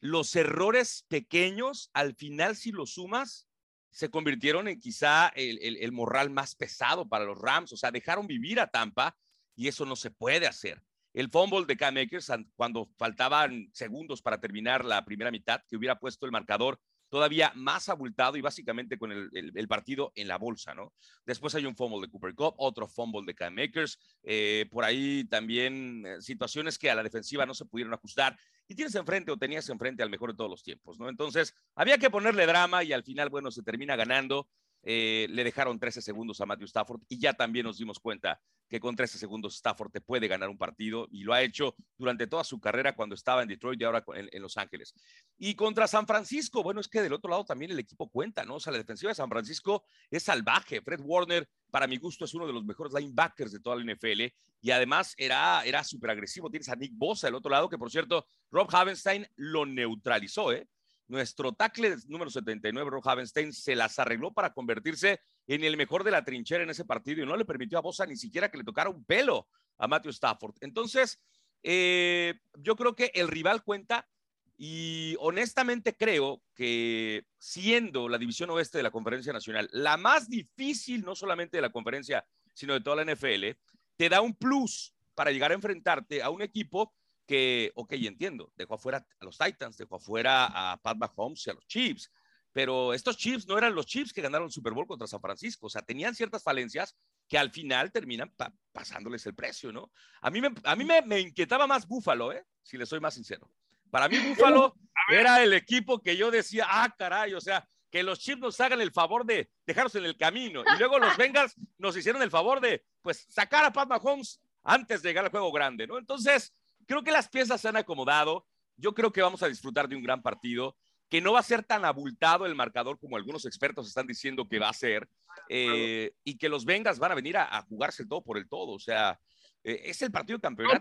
los 0.00 0.34
errores 0.34 1.04
pequeños, 1.08 1.90
al 1.92 2.14
final, 2.14 2.56
si 2.56 2.72
los 2.72 2.94
sumas, 2.94 3.48
se 3.90 4.08
convirtieron 4.08 4.68
en 4.68 4.78
quizá 4.78 5.28
el, 5.34 5.58
el, 5.60 5.76
el 5.76 5.92
morral 5.92 6.30
más 6.30 6.54
pesado 6.54 7.08
para 7.08 7.24
los 7.24 7.36
Rams. 7.36 7.72
O 7.72 7.76
sea, 7.76 7.90
dejaron 7.90 8.26
vivir 8.26 8.60
a 8.60 8.68
Tampa 8.68 9.16
y 9.56 9.66
eso 9.66 9.84
no 9.84 9.96
se 9.96 10.12
puede 10.12 10.46
hacer 10.46 10.80
el 11.12 11.30
fumble 11.30 11.66
de 11.66 11.76
Cam 11.76 11.96
Akers 11.96 12.30
cuando 12.54 12.88
faltaban 12.96 13.68
segundos 13.72 14.22
para 14.22 14.40
terminar 14.40 14.84
la 14.84 15.04
primera 15.04 15.30
mitad, 15.30 15.60
que 15.68 15.76
hubiera 15.76 15.98
puesto 15.98 16.26
el 16.26 16.32
marcador 16.32 16.80
todavía 17.10 17.52
más 17.56 17.88
abultado 17.88 18.36
y 18.36 18.40
básicamente 18.40 18.96
con 18.96 19.10
el, 19.12 19.68
partido 19.68 20.12
en 20.14 20.28
la 20.28 20.38
bolsa, 20.38 20.74
¿no? 20.74 20.94
Después 21.26 21.54
hay 21.56 21.66
un 21.66 21.76
fumble 21.76 22.06
de 22.06 22.10
Cooper 22.10 22.34
Cup, 22.34 22.54
otro 22.56 22.86
fumble 22.86 23.26
de 23.26 23.34
Cam 23.34 23.58
Akers, 23.58 23.98
eh, 24.22 24.66
por 24.70 24.84
ahí 24.84 25.24
también 25.24 26.04
eh, 26.06 26.22
situaciones 26.22 26.78
que 26.78 26.88
a 26.88 26.94
la 26.94 27.02
defensiva 27.02 27.44
no 27.44 27.54
se 27.54 27.66
pudieron 27.66 27.92
ajustar 27.92 28.38
y 28.68 28.76
tienes 28.76 28.94
enfrente 28.94 29.32
o 29.32 29.36
tenías 29.36 29.68
enfrente 29.68 30.02
al 30.04 30.10
mejor 30.10 30.30
de 30.30 30.36
todos 30.36 30.50
los 30.50 30.62
tiempos, 30.62 30.98
¿no? 30.98 31.08
Entonces, 31.08 31.54
había 31.74 31.98
que 31.98 32.10
ponerle 32.10 32.46
drama 32.46 32.84
y 32.84 32.92
al 32.92 33.02
final, 33.02 33.28
bueno, 33.28 33.50
se 33.50 33.62
termina 33.62 33.96
ganando. 33.96 34.48
Eh, 34.82 35.26
le 35.30 35.44
dejaron 35.44 35.78
13 35.78 36.00
segundos 36.00 36.40
a 36.40 36.46
Matthew 36.46 36.66
Stafford 36.66 37.02
y 37.08 37.18
ya 37.18 37.34
también 37.34 37.66
nos 37.66 37.78
dimos 37.78 37.98
cuenta 37.98 38.40
que 38.68 38.80
con 38.80 38.94
13 38.94 39.18
segundos 39.18 39.56
Stafford 39.56 39.90
te 39.90 40.00
puede 40.00 40.28
ganar 40.28 40.48
un 40.48 40.56
partido 40.56 41.08
y 41.10 41.24
lo 41.24 41.34
ha 41.34 41.42
hecho 41.42 41.74
durante 41.98 42.26
toda 42.26 42.44
su 42.44 42.60
carrera 42.60 42.94
cuando 42.94 43.14
estaba 43.14 43.42
en 43.42 43.48
Detroit 43.48 43.80
y 43.80 43.84
ahora 43.84 44.04
en, 44.14 44.40
Los 44.40 44.56
Ángeles. 44.56 44.94
Y 45.36 45.54
contra 45.54 45.88
San 45.88 46.06
Francisco, 46.06 46.62
bueno, 46.62 46.80
es 46.80 46.88
que 46.88 47.02
del 47.02 47.12
otro 47.12 47.30
lado 47.30 47.44
también 47.44 47.72
el 47.72 47.78
equipo 47.80 48.08
cuenta, 48.08 48.44
¿no? 48.44 48.54
O 48.54 48.60
sea, 48.60 48.72
la 48.72 48.78
defensiva 48.78 49.10
de 49.10 49.16
San 49.16 49.28
Francisco 49.28 49.84
es 50.08 50.22
salvaje. 50.22 50.80
Fred 50.80 51.00
Warner, 51.02 51.48
para 51.70 51.88
mi 51.88 51.96
gusto, 51.96 52.24
es 52.24 52.32
uno 52.32 52.46
de 52.46 52.52
los 52.52 52.64
mejores 52.64 52.94
linebackers 52.94 53.52
de 53.52 53.60
toda 53.60 53.76
la 53.76 53.92
NFL 53.92 54.32
y 54.62 54.70
además 54.70 55.14
era, 55.18 55.62
era 55.64 55.82
súper 55.82 56.10
agresivo. 56.10 56.48
Tienes 56.48 56.68
a 56.68 56.76
Nick 56.76 56.92
Bosa 56.94 57.26
del 57.26 57.34
otro 57.34 57.50
lado, 57.50 57.68
que 57.68 57.76
por 57.76 57.90
cierto, 57.90 58.24
Rob 58.50 58.68
Havenstein 58.72 59.26
lo 59.36 59.66
neutralizó, 59.66 60.52
¿eh? 60.52 60.68
Nuestro 61.10 61.52
tackle 61.52 61.96
número 62.06 62.30
79, 62.30 62.88
Rob 62.88 63.08
Havenstein, 63.08 63.52
se 63.52 63.74
las 63.74 63.98
arregló 63.98 64.32
para 64.32 64.52
convertirse 64.52 65.20
en 65.46 65.64
el 65.64 65.76
mejor 65.76 66.04
de 66.04 66.12
la 66.12 66.24
trinchera 66.24 66.62
en 66.62 66.70
ese 66.70 66.84
partido 66.84 67.22
y 67.22 67.26
no 67.26 67.36
le 67.36 67.44
permitió 67.44 67.78
a 67.78 67.82
Bosa 67.82 68.06
ni 68.06 68.16
siquiera 68.16 68.50
que 68.50 68.58
le 68.58 68.64
tocara 68.64 68.90
un 68.90 69.04
pelo 69.04 69.48
a 69.78 69.88
Matthew 69.88 70.10
Stafford. 70.10 70.54
Entonces, 70.60 71.20
eh, 71.62 72.34
yo 72.58 72.76
creo 72.76 72.94
que 72.94 73.10
el 73.14 73.28
rival 73.28 73.64
cuenta 73.64 74.08
y 74.56 75.16
honestamente 75.18 75.96
creo 75.96 76.42
que 76.54 77.24
siendo 77.38 78.08
la 78.08 78.18
división 78.18 78.50
oeste 78.50 78.78
de 78.78 78.84
la 78.84 78.90
Conferencia 78.90 79.32
Nacional 79.32 79.68
la 79.72 79.96
más 79.96 80.28
difícil, 80.28 81.02
no 81.02 81.16
solamente 81.16 81.56
de 81.56 81.62
la 81.62 81.70
conferencia, 81.70 82.24
sino 82.54 82.74
de 82.74 82.82
toda 82.82 83.02
la 83.02 83.12
NFL, 83.12 83.56
te 83.96 84.08
da 84.08 84.20
un 84.20 84.34
plus 84.34 84.94
para 85.14 85.32
llegar 85.32 85.50
a 85.50 85.54
enfrentarte 85.54 86.22
a 86.22 86.30
un 86.30 86.42
equipo 86.42 86.94
que, 87.30 87.70
ok, 87.76 87.92
entiendo, 87.92 88.52
dejó 88.56 88.74
afuera 88.74 89.06
a 89.20 89.24
los 89.24 89.38
Titans, 89.38 89.76
dejó 89.76 89.94
afuera 89.94 90.46
a 90.72 90.76
Pat 90.78 90.96
Mahomes 90.96 91.46
y 91.46 91.50
a 91.50 91.52
los 91.52 91.64
Chiefs, 91.68 92.10
pero 92.50 92.92
estos 92.92 93.16
Chiefs 93.16 93.46
no 93.46 93.56
eran 93.56 93.72
los 93.72 93.86
Chiefs 93.86 94.12
que 94.12 94.20
ganaron 94.20 94.46
el 94.46 94.52
Super 94.52 94.72
Bowl 94.72 94.88
contra 94.88 95.06
San 95.06 95.20
Francisco, 95.20 95.68
o 95.68 95.70
sea, 95.70 95.80
tenían 95.80 96.16
ciertas 96.16 96.42
falencias 96.42 96.96
que 97.28 97.38
al 97.38 97.52
final 97.52 97.92
terminan 97.92 98.34
pasándoles 98.72 99.24
el 99.26 99.36
precio, 99.36 99.70
¿no? 99.70 99.92
A 100.22 100.28
mí, 100.28 100.40
me, 100.40 100.52
a 100.64 100.74
mí 100.74 100.84
me, 100.84 101.20
inquietaba 101.20 101.68
más 101.68 101.86
Búfalo, 101.86 102.32
¿eh? 102.32 102.44
Si 102.64 102.76
le 102.76 102.84
soy 102.84 102.98
más 102.98 103.14
sincero. 103.14 103.48
Para 103.92 104.08
mí 104.08 104.18
Búfalo 104.18 104.74
era 105.08 105.40
el 105.40 105.52
equipo 105.52 106.02
que 106.02 106.16
yo 106.16 106.32
decía, 106.32 106.66
ah, 106.68 106.92
caray, 106.98 107.34
o 107.34 107.40
sea, 107.40 107.64
que 107.92 108.02
los 108.02 108.18
Chiefs 108.18 108.40
nos 108.40 108.60
hagan 108.60 108.80
el 108.80 108.90
favor 108.90 109.24
de 109.24 109.48
dejarnos 109.66 109.94
en 109.94 110.04
el 110.04 110.16
camino. 110.16 110.64
Y 110.74 110.78
luego 110.80 110.98
los 110.98 111.16
Bengals 111.16 111.54
nos 111.78 111.96
hicieron 111.96 112.22
el 112.22 112.30
favor 112.32 112.60
de, 112.60 112.84
pues, 113.02 113.24
sacar 113.28 113.64
a 113.64 113.72
Pat 113.72 113.88
Mahomes 113.88 114.40
antes 114.64 115.00
de 115.00 115.10
llegar 115.10 115.24
al 115.24 115.30
juego 115.30 115.52
grande, 115.52 115.86
¿no? 115.86 115.96
Entonces, 115.96 116.52
creo 116.90 117.04
que 117.04 117.12
las 117.12 117.28
piezas 117.28 117.60
se 117.60 117.68
han 117.68 117.76
acomodado. 117.76 118.44
Yo 118.76 118.94
creo 118.94 119.12
que 119.12 119.22
vamos 119.22 119.44
a 119.44 119.48
disfrutar 119.48 119.88
de 119.88 119.94
un 119.94 120.02
gran 120.02 120.22
partido, 120.22 120.76
que 121.08 121.20
no 121.20 121.32
va 121.32 121.38
a 121.38 121.44
ser 121.44 121.62
tan 121.62 121.84
abultado 121.84 122.46
el 122.46 122.56
marcador 122.56 122.98
como 122.98 123.16
algunos 123.16 123.46
expertos 123.46 123.86
están 123.86 124.08
diciendo 124.08 124.48
que 124.48 124.58
va 124.58 124.70
a 124.70 124.72
ser, 124.72 125.08
eh, 125.48 126.10
y 126.24 126.36
que 126.36 126.48
los 126.48 126.64
Vengas 126.64 126.98
van 126.98 127.12
a 127.12 127.14
venir 127.14 127.36
a, 127.36 127.62
jugarse 127.68 128.04
todo 128.06 128.24
por 128.24 128.38
el 128.38 128.48
todo. 128.48 128.72
O 128.72 128.80
sea, 128.80 129.20
eh, 129.62 129.82
es 129.84 130.02
el 130.02 130.10
partido 130.10 130.40
campeonato. 130.40 130.80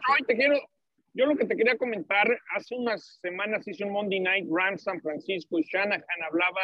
yo 1.13 1.25
lo 1.27 1.37
que 1.37 1.45
te 1.45 1.55
quería 1.55 1.77
comentar, 1.77 2.27
hace 2.55 2.73
unas 2.73 3.19
semanas 3.21 3.67
hice 3.67 3.83
un 3.85 3.91
Monday 3.91 4.19
Night 4.19 4.47
Rams 4.49 4.81
San 4.81 4.99
Francisco 5.01 5.59
y 5.59 5.63
Shanahan 5.63 6.23
hablaba 6.27 6.61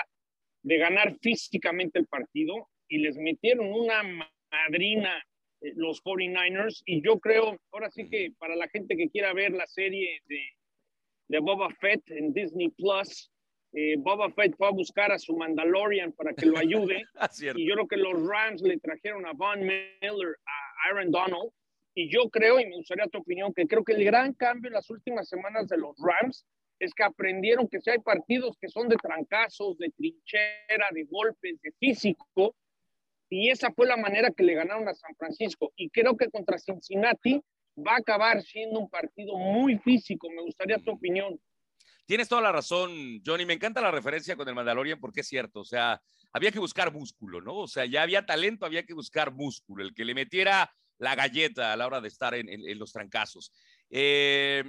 de 0.64 0.78
ganar 0.80 1.16
físicamente 1.22 2.00
el 2.00 2.08
partido 2.08 2.68
y 2.88 2.98
les 2.98 3.16
metieron 3.16 3.68
una 3.72 4.02
madrina 4.50 5.24
los 5.76 6.04
49ers 6.04 6.82
y 6.86 7.02
yo 7.02 7.20
creo, 7.20 7.60
ahora 7.72 7.90
sí 7.92 8.10
que 8.10 8.32
para 8.38 8.56
la 8.56 8.68
gente 8.68 8.96
que 8.96 9.10
quiera 9.10 9.34
ver 9.34 9.52
la 9.52 9.68
serie 9.68 10.22
de, 10.28 10.42
de 11.28 11.40
Boba 11.40 11.70
Fett 11.80 12.02
en 12.12 12.34
Disney 12.34 12.70
Plus. 12.70 13.32
Eh, 13.74 13.96
Boba 13.98 14.32
Fett 14.32 14.56
fue 14.56 14.68
a 14.68 14.72
buscar 14.72 15.12
a 15.12 15.20
su 15.20 15.36
Mandalorian 15.36 16.14
para 16.14 16.34
que 16.34 16.46
lo 16.46 16.58
ayude. 16.58 17.04
Ah, 17.16 17.30
y 17.56 17.68
yo 17.68 17.76
creo 17.76 17.88
que 17.88 17.98
los 17.98 18.28
Rams 18.28 18.62
le 18.62 18.78
trajeron 18.80 19.26
a 19.26 19.34
Von 19.34 19.62
Miller, 19.62 20.38
a 20.46 20.90
Aaron 20.90 21.12
Donald. 21.12 21.52
Y 21.94 22.10
yo 22.10 22.30
creo, 22.30 22.60
y 22.60 22.66
me 22.66 22.76
gustaría 22.76 23.08
tu 23.08 23.20
opinión, 23.20 23.54
que 23.54 23.68
creo 23.68 23.84
que 23.84 23.94
el 23.94 24.04
gran 24.04 24.34
cambio 24.34 24.68
en 24.68 24.74
las 24.74 24.90
últimas 24.90 25.30
semanas 25.30 25.68
de 25.70 25.78
los 25.78 25.96
Rams 25.98 26.46
es 26.80 26.94
que 26.94 27.04
aprendieron 27.04 27.70
que 27.70 27.80
si 27.80 27.90
hay 27.90 28.00
partidos 28.00 28.58
que 28.60 28.68
son 28.68 28.90
de 28.90 28.98
trancazos, 28.98 29.78
de 29.78 29.90
trinchera, 29.92 30.90
de 30.92 31.06
golpes, 31.06 31.62
de 31.62 31.72
físico, 31.80 32.56
y 33.30 33.50
esa 33.50 33.72
fue 33.72 33.88
la 33.88 33.98
manera 33.98 34.32
que 34.32 34.44
le 34.44 34.54
ganaron 34.54 34.88
a 34.88 34.94
San 34.94 35.16
Francisco. 35.16 35.74
Y 35.76 35.90
creo 35.90 36.16
que 36.16 36.30
contra 36.30 36.58
Cincinnati 36.58 37.42
va 37.78 37.94
a 37.94 37.98
acabar 37.98 38.42
siendo 38.42 38.80
un 38.80 38.90
partido 38.90 39.38
muy 39.38 39.78
físico. 39.80 40.30
Me 40.30 40.42
gustaría 40.42 40.78
tu 40.80 40.92
opinión. 40.92 41.40
Tienes 42.06 42.30
toda 42.30 42.42
la 42.42 42.52
razón, 42.52 43.22
Johnny. 43.26 43.46
Me 43.46 43.54
encanta 43.54 43.82
la 43.82 43.92
referencia 43.92 44.36
con 44.36 44.48
el 44.48 44.56
Mandalorian 44.56 45.00
porque 45.00 45.22
es 45.22 45.28
cierto. 45.28 45.62
O 45.62 45.66
sea, 45.66 46.02
había 46.32 46.52
que 46.52 46.60
buscar 46.60 46.94
músculo, 46.94 47.42
¿no? 47.42 47.56
O 47.56 47.68
sea, 47.68 47.86
ya 47.86 48.04
había 48.04 48.26
talento, 48.26 48.66
había 48.66 48.86
que 48.86 48.94
buscar 48.94 49.34
músculo, 49.34 49.84
el 49.84 49.94
que 49.94 50.06
le 50.06 50.14
metiera 50.14 50.72
la 50.98 51.16
galleta 51.16 51.74
a 51.74 51.76
la 51.76 51.88
hora 51.88 52.02
de 52.02 52.08
estar 52.08 52.36
en, 52.36 52.80
los 52.80 52.92
trancazos. 52.92 53.52
Eh, 53.90 54.64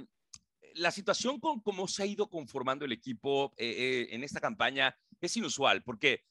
la 0.73 0.91
situación 0.91 1.39
con 1.39 1.61
cómo 1.61 1.87
se 1.87 2.03
ha 2.03 2.05
ido 2.05 2.29
conformando 2.29 2.85
el 2.85 2.91
equipo 2.91 3.53
eh, 3.57 3.67
eh, 3.67 4.07
en 4.11 4.23
esta 4.23 4.39
campaña 4.39 4.97
es 5.21 5.35
inusual, 5.37 5.83
porque 5.83 6.23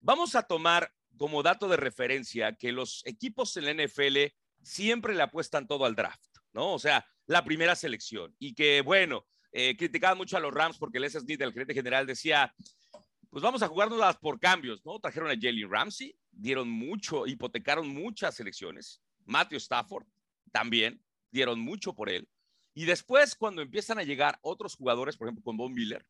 vamos 0.00 0.34
a 0.34 0.42
tomar 0.42 0.92
como 1.16 1.42
dato 1.42 1.68
de 1.68 1.76
referencia 1.76 2.54
que 2.54 2.72
los 2.72 3.02
equipos 3.06 3.56
en 3.56 3.64
la 3.66 3.84
NFL 3.84 4.32
siempre 4.62 5.14
le 5.14 5.22
apuestan 5.22 5.66
todo 5.66 5.84
al 5.84 5.94
draft, 5.94 6.38
¿no? 6.52 6.74
O 6.74 6.78
sea, 6.78 7.06
la 7.26 7.44
primera 7.44 7.74
selección. 7.74 8.34
Y 8.38 8.54
que, 8.54 8.82
bueno, 8.82 9.26
eh, 9.52 9.76
criticaban 9.76 10.18
mucho 10.18 10.36
a 10.36 10.40
los 10.40 10.52
Rams 10.52 10.78
porque 10.78 10.98
el 10.98 11.10
Smith, 11.10 11.40
el 11.40 11.52
gerente 11.52 11.74
general, 11.74 12.06
decía, 12.06 12.54
pues 13.30 13.42
vamos 13.42 13.62
a 13.62 13.68
jugárnoslas 13.68 14.16
por 14.18 14.40
cambios, 14.40 14.84
¿no? 14.84 14.98
Trajeron 14.98 15.30
a 15.30 15.38
Jalen 15.40 15.70
Ramsey, 15.70 16.16
dieron 16.30 16.68
mucho, 16.68 17.26
hipotecaron 17.26 17.88
muchas 17.88 18.34
selecciones. 18.34 19.02
Matthew 19.24 19.58
Stafford 19.58 20.06
también, 20.52 21.02
dieron 21.30 21.60
mucho 21.60 21.94
por 21.94 22.10
él. 22.10 22.28
Y 22.74 22.84
después, 22.84 23.34
cuando 23.34 23.62
empiezan 23.62 23.98
a 23.98 24.02
llegar 24.02 24.38
otros 24.42 24.74
jugadores, 24.76 25.16
por 25.16 25.26
ejemplo, 25.26 25.44
con 25.44 25.56
Von 25.56 25.72
Miller, 25.72 26.04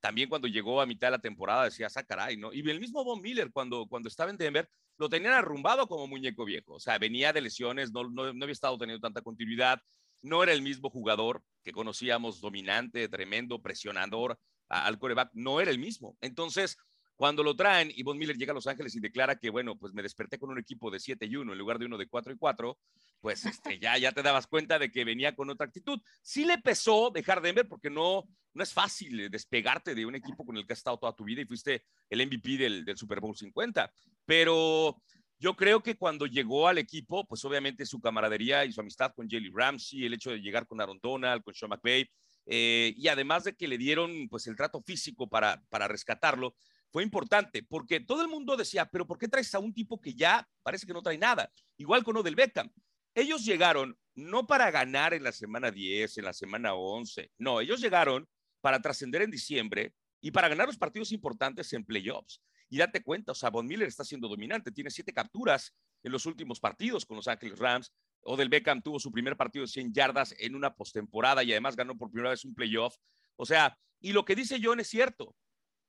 también 0.00 0.28
cuando 0.28 0.48
llegó 0.48 0.80
a 0.80 0.86
mitad 0.86 1.08
de 1.08 1.12
la 1.12 1.18
temporada 1.18 1.64
decía, 1.64 1.88
ah, 1.94 2.02
caray, 2.02 2.36
¿no? 2.36 2.52
Y 2.52 2.68
el 2.68 2.80
mismo 2.80 3.04
Von 3.04 3.20
Miller, 3.20 3.50
cuando, 3.52 3.86
cuando 3.86 4.08
estaba 4.08 4.30
en 4.30 4.36
Denver, 4.36 4.68
lo 4.98 5.08
tenían 5.08 5.32
arrumbado 5.32 5.86
como 5.86 6.06
muñeco 6.06 6.44
viejo. 6.44 6.74
O 6.74 6.80
sea, 6.80 6.98
venía 6.98 7.32
de 7.32 7.40
lesiones, 7.40 7.92
no, 7.92 8.04
no, 8.04 8.32
no 8.32 8.44
había 8.44 8.52
estado 8.52 8.78
teniendo 8.78 9.00
tanta 9.00 9.22
continuidad, 9.22 9.80
no 10.22 10.42
era 10.42 10.52
el 10.52 10.62
mismo 10.62 10.90
jugador 10.90 11.42
que 11.62 11.72
conocíamos, 11.72 12.40
dominante, 12.40 13.08
tremendo, 13.08 13.60
presionador 13.60 14.38
al 14.68 14.98
coreback, 14.98 15.30
no 15.34 15.60
era 15.60 15.70
el 15.70 15.78
mismo. 15.78 16.16
Entonces, 16.20 16.76
cuando 17.16 17.42
lo 17.42 17.56
traen 17.56 17.90
y 17.94 18.02
Von 18.02 18.18
Miller 18.18 18.36
llega 18.36 18.52
a 18.52 18.54
Los 18.54 18.66
Ángeles 18.66 18.94
y 18.94 19.00
declara 19.00 19.36
que, 19.36 19.50
bueno, 19.50 19.76
pues 19.76 19.92
me 19.94 20.02
desperté 20.02 20.38
con 20.38 20.50
un 20.50 20.58
equipo 20.58 20.90
de 20.90 21.00
7 21.00 21.26
y 21.26 21.36
1 21.36 21.52
en 21.52 21.58
lugar 21.58 21.78
de 21.78 21.86
uno 21.86 21.96
de 21.96 22.06
4 22.06 22.32
y 22.32 22.36
4, 22.36 22.78
pues 23.20 23.44
este, 23.46 23.78
ya, 23.78 23.98
ya 23.98 24.12
te 24.12 24.22
dabas 24.22 24.46
cuenta 24.46 24.78
de 24.78 24.90
que 24.90 25.04
venía 25.04 25.34
con 25.34 25.50
otra 25.50 25.66
actitud. 25.66 26.00
Sí 26.22 26.44
le 26.44 26.58
pesó 26.58 27.10
dejar 27.12 27.40
Denver 27.40 27.66
porque 27.68 27.90
no, 27.90 28.24
no 28.54 28.62
es 28.62 28.72
fácil 28.72 29.30
despegarte 29.30 29.94
de 29.94 30.06
un 30.06 30.14
equipo 30.14 30.44
con 30.44 30.56
el 30.56 30.66
que 30.66 30.72
has 30.72 30.78
estado 30.78 30.98
toda 30.98 31.14
tu 31.14 31.24
vida 31.24 31.42
y 31.42 31.46
fuiste 31.46 31.84
el 32.10 32.26
MVP 32.26 32.56
del, 32.56 32.84
del 32.84 32.96
Super 32.96 33.20
Bowl 33.20 33.36
50, 33.36 33.92
pero 34.24 35.02
yo 35.38 35.54
creo 35.54 35.82
que 35.82 35.96
cuando 35.96 36.26
llegó 36.26 36.66
al 36.66 36.78
equipo, 36.78 37.26
pues 37.26 37.44
obviamente 37.44 37.84
su 37.84 38.00
camaradería 38.00 38.64
y 38.64 38.72
su 38.72 38.80
amistad 38.80 39.12
con 39.14 39.28
Jelly 39.28 39.50
Ramsey, 39.54 40.06
el 40.06 40.14
hecho 40.14 40.30
de 40.30 40.38
llegar 40.38 40.66
con 40.66 40.80
Aaron 40.80 40.98
Donald, 41.02 41.42
con 41.42 41.54
Sean 41.54 41.70
McVay, 41.70 42.08
eh, 42.46 42.94
y 42.96 43.08
además 43.08 43.44
de 43.44 43.54
que 43.54 43.68
le 43.68 43.76
dieron 43.76 44.28
pues 44.28 44.46
el 44.46 44.56
trato 44.56 44.80
físico 44.80 45.28
para, 45.28 45.62
para 45.68 45.88
rescatarlo, 45.88 46.54
fue 46.90 47.02
importante 47.02 47.62
porque 47.62 48.00
todo 48.00 48.22
el 48.22 48.28
mundo 48.28 48.56
decía, 48.56 48.86
pero 48.86 49.06
¿por 49.06 49.18
qué 49.18 49.28
traes 49.28 49.54
a 49.54 49.58
un 49.58 49.74
tipo 49.74 50.00
que 50.00 50.14
ya 50.14 50.48
parece 50.62 50.86
que 50.86 50.94
no 50.94 51.02
trae 51.02 51.18
nada? 51.18 51.50
Igual 51.76 52.02
con 52.02 52.16
Odell 52.16 52.36
Beckham. 52.36 52.70
Ellos 53.16 53.46
llegaron 53.46 53.98
no 54.14 54.46
para 54.46 54.70
ganar 54.70 55.14
en 55.14 55.22
la 55.22 55.32
semana 55.32 55.70
10, 55.70 56.18
en 56.18 56.24
la 56.26 56.34
semana 56.34 56.74
11, 56.74 57.32
no, 57.38 57.62
ellos 57.62 57.80
llegaron 57.80 58.28
para 58.60 58.82
trascender 58.82 59.22
en 59.22 59.30
diciembre 59.30 59.94
y 60.20 60.30
para 60.32 60.48
ganar 60.48 60.66
los 60.66 60.76
partidos 60.76 61.12
importantes 61.12 61.72
en 61.72 61.82
playoffs. 61.82 62.42
Y 62.68 62.76
date 62.76 63.02
cuenta, 63.02 63.32
o 63.32 63.34
sea, 63.34 63.48
Von 63.48 63.66
Miller 63.66 63.88
está 63.88 64.04
siendo 64.04 64.28
dominante, 64.28 64.70
tiene 64.70 64.90
siete 64.90 65.14
capturas 65.14 65.74
en 66.02 66.12
los 66.12 66.26
últimos 66.26 66.60
partidos 66.60 67.06
con 67.06 67.16
los 67.16 67.26
Ángeles 67.26 67.58
Rams. 67.58 67.90
Odell 68.20 68.50
Beckham 68.50 68.82
tuvo 68.82 69.00
su 69.00 69.10
primer 69.10 69.34
partido 69.34 69.64
de 69.64 69.70
100 69.70 69.94
yardas 69.94 70.34
en 70.38 70.54
una 70.54 70.74
postemporada 70.74 71.42
y 71.42 71.52
además 71.52 71.74
ganó 71.74 71.96
por 71.96 72.10
primera 72.10 72.30
vez 72.30 72.44
un 72.44 72.54
playoff. 72.54 72.96
O 73.36 73.46
sea, 73.46 73.78
y 73.98 74.12
lo 74.12 74.26
que 74.26 74.36
dice 74.36 74.60
John 74.62 74.80
es 74.80 74.88
cierto. 74.88 75.34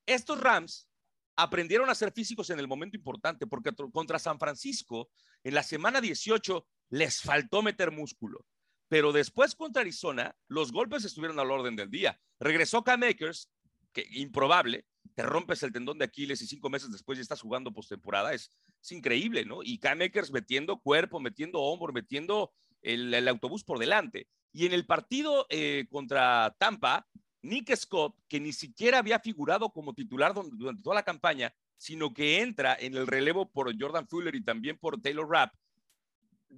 Estos 0.05 0.39
Rams 0.39 0.87
aprendieron 1.35 1.89
a 1.89 1.95
ser 1.95 2.13
físicos 2.13 2.49
en 2.51 2.59
el 2.59 2.67
momento 2.69 2.95
importante, 2.95 3.47
porque 3.47 3.71
contra 3.91 4.17
San 4.17 4.39
Francisco, 4.39 5.09
en 5.43 5.55
la 5.55 5.63
semana 5.63 5.99
18, 5.99 6.65
les 6.89 7.21
faltó 7.21 7.61
meter 7.61 7.91
músculo. 7.91 8.45
Pero 8.87 9.11
después 9.11 9.55
contra 9.55 9.81
Arizona, 9.81 10.35
los 10.47 10.71
golpes 10.71 11.03
estuvieron 11.03 11.39
al 11.39 11.51
orden 11.51 11.75
del 11.75 11.89
día. 11.89 12.19
Regresó 12.39 12.83
Cam 12.83 13.01
Makers, 13.01 13.51
que 13.91 14.07
improbable, 14.11 14.85
te 15.15 15.23
rompes 15.23 15.63
el 15.63 15.73
tendón 15.73 15.97
de 15.97 16.05
Aquiles 16.05 16.41
y 16.41 16.47
cinco 16.47 16.69
meses 16.69 16.91
después 16.91 17.17
ya 17.17 17.21
estás 17.21 17.41
jugando 17.41 17.73
postemporada. 17.73 18.33
Es, 18.33 18.51
es 18.81 18.91
increíble, 18.91 19.45
¿no? 19.45 19.63
Y 19.63 19.79
Cam 19.79 19.97
Makers 19.97 20.31
metiendo 20.31 20.79
cuerpo, 20.79 21.19
metiendo 21.19 21.59
hombro, 21.59 21.91
metiendo 21.91 22.53
el, 22.81 23.27
autobús 23.27 23.63
por 23.63 23.79
delante. 23.79 24.27
Y 24.53 24.65
en 24.65 24.73
el 24.73 24.85
partido 24.85 25.45
eh, 25.49 25.87
contra 25.89 26.55
Tampa, 26.57 27.07
Nick 27.41 27.75
Scott, 27.75 28.15
que 28.27 28.39
ni 28.39 28.53
siquiera 28.53 28.99
había 28.99 29.19
figurado 29.19 29.69
como 29.71 29.93
titular 29.93 30.33
durante 30.33 30.83
toda 30.83 30.95
la 30.95 31.03
campaña, 31.03 31.53
sino 31.77 32.13
que 32.13 32.41
entra 32.41 32.75
en 32.79 32.95
el 32.95 33.07
relevo 33.07 33.49
por 33.49 33.73
Jordan 33.79 34.07
Fuller 34.07 34.35
y 34.35 34.43
también 34.43 34.77
por 34.77 34.99
Taylor 35.01 35.29
Rapp, 35.29 35.53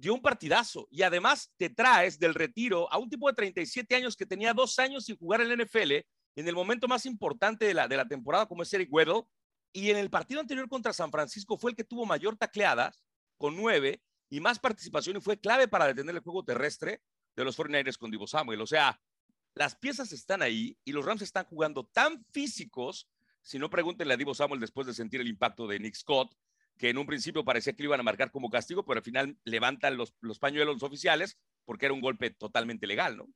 dio 0.00 0.14
un 0.14 0.22
partidazo. 0.22 0.88
Y 0.90 1.02
además 1.02 1.52
te 1.56 1.70
traes 1.70 2.18
del 2.18 2.34
retiro 2.34 2.90
a 2.92 2.98
un 2.98 3.08
tipo 3.08 3.28
de 3.28 3.34
37 3.34 3.94
años 3.94 4.16
que 4.16 4.26
tenía 4.26 4.54
dos 4.54 4.78
años 4.78 5.04
sin 5.04 5.16
jugar 5.16 5.42
en 5.42 5.50
el 5.50 5.64
NFL, 5.64 5.92
en 6.36 6.48
el 6.48 6.54
momento 6.54 6.88
más 6.88 7.06
importante 7.06 7.66
de 7.66 7.74
la, 7.74 7.86
de 7.86 7.96
la 7.96 8.08
temporada, 8.08 8.46
como 8.46 8.62
es 8.62 8.72
Eric 8.72 8.92
Weddle. 8.92 9.24
Y 9.72 9.90
en 9.90 9.98
el 9.98 10.10
partido 10.10 10.40
anterior 10.40 10.68
contra 10.68 10.92
San 10.92 11.10
Francisco 11.10 11.56
fue 11.56 11.72
el 11.72 11.76
que 11.76 11.84
tuvo 11.84 12.06
mayor 12.06 12.36
tacleada, 12.36 12.92
con 13.36 13.56
nueve, 13.56 14.02
y 14.30 14.40
más 14.40 14.58
participación, 14.58 15.16
y 15.16 15.20
fue 15.20 15.38
clave 15.38 15.68
para 15.68 15.86
detener 15.86 16.14
el 16.14 16.22
juego 16.22 16.44
terrestre 16.44 17.02
de 17.36 17.44
los 17.44 17.58
49ers 17.58 17.98
con 17.98 18.10
Divo 18.10 18.26
Samuel. 18.26 18.60
O 18.60 18.66
sea, 18.66 19.00
las 19.54 19.74
piezas 19.74 20.12
están 20.12 20.42
ahí 20.42 20.78
y 20.84 20.92
los 20.92 21.04
Rams 21.04 21.22
están 21.22 21.44
jugando 21.44 21.84
tan 21.84 22.24
físicos. 22.32 23.08
Si 23.42 23.58
no, 23.58 23.68
pregúntenle 23.68 24.14
a 24.14 24.16
Divo 24.16 24.34
Samuel 24.34 24.60
después 24.60 24.86
de 24.86 24.94
sentir 24.94 25.20
el 25.20 25.28
impacto 25.28 25.66
de 25.66 25.80
Nick 25.80 25.94
Scott, 25.94 26.34
que 26.80 26.88
en 26.88 26.96
un 26.96 27.06
principio 27.06 27.44
parecía 27.44 27.74
que 27.74 27.82
iban 27.82 28.00
a 28.00 28.02
marcar 28.02 28.30
como 28.30 28.48
castigo, 28.48 28.86
pero 28.86 28.98
al 28.98 29.04
final 29.04 29.36
levantan 29.44 29.98
los, 29.98 30.14
los 30.22 30.38
pañuelos 30.38 30.82
oficiales 30.82 31.38
porque 31.66 31.84
era 31.84 31.92
un 31.92 32.00
golpe 32.00 32.30
totalmente 32.30 32.86
legal, 32.86 33.18
¿no? 33.18 33.26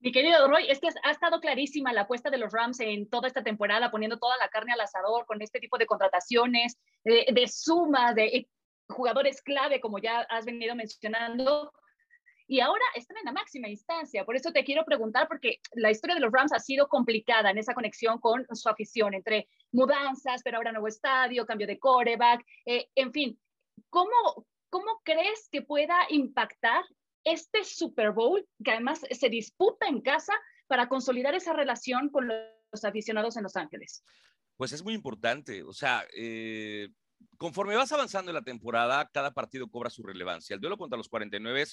Mi 0.00 0.12
querido 0.12 0.46
Roy, 0.46 0.66
es 0.68 0.78
que 0.78 0.88
ha 1.02 1.10
estado 1.10 1.40
clarísima 1.40 1.94
la 1.94 2.02
apuesta 2.02 2.28
de 2.28 2.36
los 2.36 2.52
Rams 2.52 2.78
en 2.80 3.08
toda 3.08 3.26
esta 3.26 3.42
temporada, 3.42 3.90
poniendo 3.90 4.18
toda 4.18 4.36
la 4.36 4.50
carne 4.50 4.74
al 4.74 4.82
asador 4.82 5.24
con 5.24 5.40
este 5.40 5.60
tipo 5.60 5.78
de 5.78 5.86
contrataciones, 5.86 6.76
de, 7.04 7.26
de 7.32 7.48
suma, 7.48 8.12
de 8.12 8.46
jugadores 8.86 9.40
clave, 9.40 9.80
como 9.80 9.98
ya 9.98 10.20
has 10.20 10.44
venido 10.44 10.76
mencionando, 10.76 11.72
y 12.48 12.60
ahora 12.60 12.84
están 12.94 13.18
en 13.18 13.26
la 13.26 13.32
máxima 13.32 13.68
instancia. 13.68 14.24
Por 14.24 14.34
eso 14.34 14.50
te 14.50 14.64
quiero 14.64 14.84
preguntar, 14.84 15.28
porque 15.28 15.60
la 15.74 15.90
historia 15.90 16.14
de 16.14 16.22
los 16.22 16.32
Rams 16.32 16.52
ha 16.54 16.58
sido 16.58 16.88
complicada 16.88 17.50
en 17.50 17.58
esa 17.58 17.74
conexión 17.74 18.18
con 18.18 18.46
su 18.52 18.68
afición, 18.70 19.12
entre 19.12 19.48
mudanzas, 19.70 20.42
pero 20.42 20.56
ahora 20.56 20.72
nuevo 20.72 20.88
estadio, 20.88 21.44
cambio 21.44 21.66
de 21.66 21.78
coreback, 21.78 22.44
eh, 22.64 22.88
en 22.94 23.12
fin, 23.12 23.38
¿cómo, 23.90 24.46
¿cómo 24.70 25.00
crees 25.04 25.48
que 25.52 25.60
pueda 25.60 25.98
impactar 26.08 26.82
este 27.22 27.64
Super 27.64 28.12
Bowl, 28.12 28.48
que 28.64 28.70
además 28.70 29.02
se 29.10 29.28
disputa 29.28 29.86
en 29.86 30.00
casa, 30.00 30.32
para 30.66 30.88
consolidar 30.88 31.34
esa 31.34 31.52
relación 31.52 32.08
con 32.08 32.28
los 32.28 32.84
aficionados 32.84 33.36
en 33.36 33.42
Los 33.42 33.56
Ángeles? 33.56 34.02
Pues 34.56 34.72
es 34.72 34.82
muy 34.82 34.94
importante, 34.94 35.62
o 35.62 35.72
sea, 35.72 36.04
eh, 36.16 36.88
conforme 37.36 37.76
vas 37.76 37.92
avanzando 37.92 38.30
en 38.30 38.34
la 38.34 38.42
temporada, 38.42 39.08
cada 39.12 39.32
partido 39.32 39.68
cobra 39.68 39.90
su 39.90 40.02
relevancia. 40.02 40.54
El 40.54 40.60
duelo 40.60 40.76
contra 40.76 40.96
los 40.96 41.08
49 41.08 41.66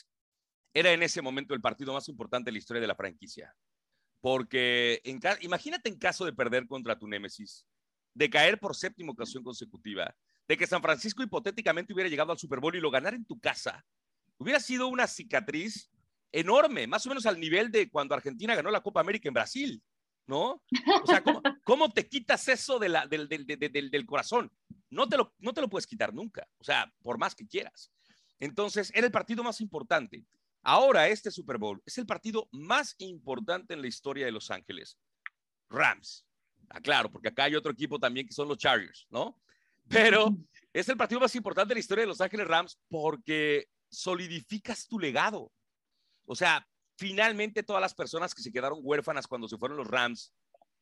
era 0.76 0.92
en 0.92 1.02
ese 1.02 1.22
momento 1.22 1.54
el 1.54 1.62
partido 1.62 1.94
más 1.94 2.10
importante 2.10 2.50
de 2.50 2.52
la 2.52 2.58
historia 2.58 2.82
de 2.82 2.88
la 2.88 2.96
franquicia. 2.96 3.56
Porque 4.20 5.02
en 5.06 5.20
imagínate 5.40 5.90
en 5.90 5.98
caso 5.98 6.26
de 6.26 6.34
perder 6.34 6.68
contra 6.68 7.00
tu 7.00 7.08
némesis, 7.08 7.66
de 8.14 8.30
caer 8.30 8.60
por 8.60 8.76
séptima 8.76 9.14
ocasión 9.14 9.42
consecutiva, 9.42 10.14
de 10.48 10.58
que 10.58 10.68
San 10.68 10.82
Francisco 10.82 11.24
hipotéticamente 11.24 11.94
hubiera 11.94 12.10
llegado 12.10 12.34
al 12.34 12.38
Super 12.38 12.60
Bowl 12.60 12.76
y 12.76 12.82
lo 12.82 12.92
ganara 12.92 13.16
en 13.16 13.26
tu 13.26 13.40
casa, 13.40 13.86
hubiera 14.38 14.60
sido 14.60 14.88
una 14.88 15.08
cicatriz 15.08 15.90
enorme, 16.32 16.88
más 16.88 17.06
o 17.06 17.10
menos 17.10 17.26
al 17.26 17.40
nivel 17.40 17.72
de 17.72 17.90
cuando 17.90 18.14
Argentina 18.14 18.54
ganó 18.54 18.70
la 18.70 18.82
Copa 18.82 19.00
América 19.00 19.30
en 19.30 19.34
Brasil, 19.34 19.82
¿no? 20.28 20.62
O 21.04 21.08
sea, 21.08 21.24
¿cómo, 21.64 21.90
te 21.94 22.10
quitas 22.10 22.50
eso 22.50 22.80
de 22.80 22.90
la, 22.90 23.08
del, 23.08 23.30
del, 23.30 23.46
del, 23.46 23.90
del, 23.90 24.06
corazón? 24.06 24.52
No 24.90 25.08
te, 25.08 25.16
lo, 25.16 25.34
no 25.40 25.54
te 25.54 25.62
lo 25.62 25.70
puedes 25.70 25.88
quitar 25.88 26.14
nunca, 26.14 26.46
o 26.58 26.64
sea, 26.66 26.92
por 27.02 27.18
más 27.18 27.34
que 27.34 27.48
quieras. 27.48 27.92
Entonces, 28.40 28.92
era 28.94 29.06
el 29.06 29.12
partido 29.14 29.42
más 29.44 29.62
importante. 29.62 30.26
Ahora, 30.68 31.08
este 31.08 31.30
Super 31.30 31.60
Bowl 31.60 31.80
es 31.86 31.96
el 32.00 32.08
partido 32.08 32.50
más 32.52 32.96
importante 32.98 33.76
en 33.76 33.82
la 33.82 33.88
historia 33.88 34.26
de 34.26 34.32
Los 34.32 34.50
Ángeles. 34.50 34.98
Rams. 35.70 36.26
Aclaro, 36.70 37.12
porque 37.12 37.30
acá 37.30 37.44
hay 37.44 37.56
otro 37.56 37.72
equipo 37.72 38.00
también 38.00 38.26
que 38.26 38.34
son 38.34 38.48
los 38.48 38.58
Chargers, 38.58 39.06
¿no? 39.12 39.40
Pero 39.88 40.36
es 40.74 40.90
el 40.90 40.98
partido 40.98 41.22
más 41.22 41.36
importante 41.36 41.74
en 41.74 41.76
la 41.76 41.82
historia 41.82 42.02
de 42.02 42.08
Los 42.08 42.20
Ángeles 42.20 42.48
Rams 42.48 42.80
porque 42.90 43.68
solidificas 43.92 44.88
tu 44.88 44.98
legado. 44.98 45.52
O 46.26 46.36
sea, 46.36 46.68
finalmente 46.98 47.62
todas 47.62 47.82
las 47.82 47.94
personas 47.94 48.34
que 48.34 48.42
se 48.42 48.52
quedaron 48.52 48.80
huérfanas 48.82 49.28
cuando 49.28 49.48
se 49.48 49.60
fueron 49.60 49.78
los 49.78 49.88
Rams, 49.88 50.34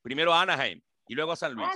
primero 0.01 0.33
a 0.33 0.43
Anaheim 0.43 0.81
y 1.09 1.13
luego 1.13 1.33
a 1.33 1.35
San 1.35 1.55
Luis. 1.55 1.67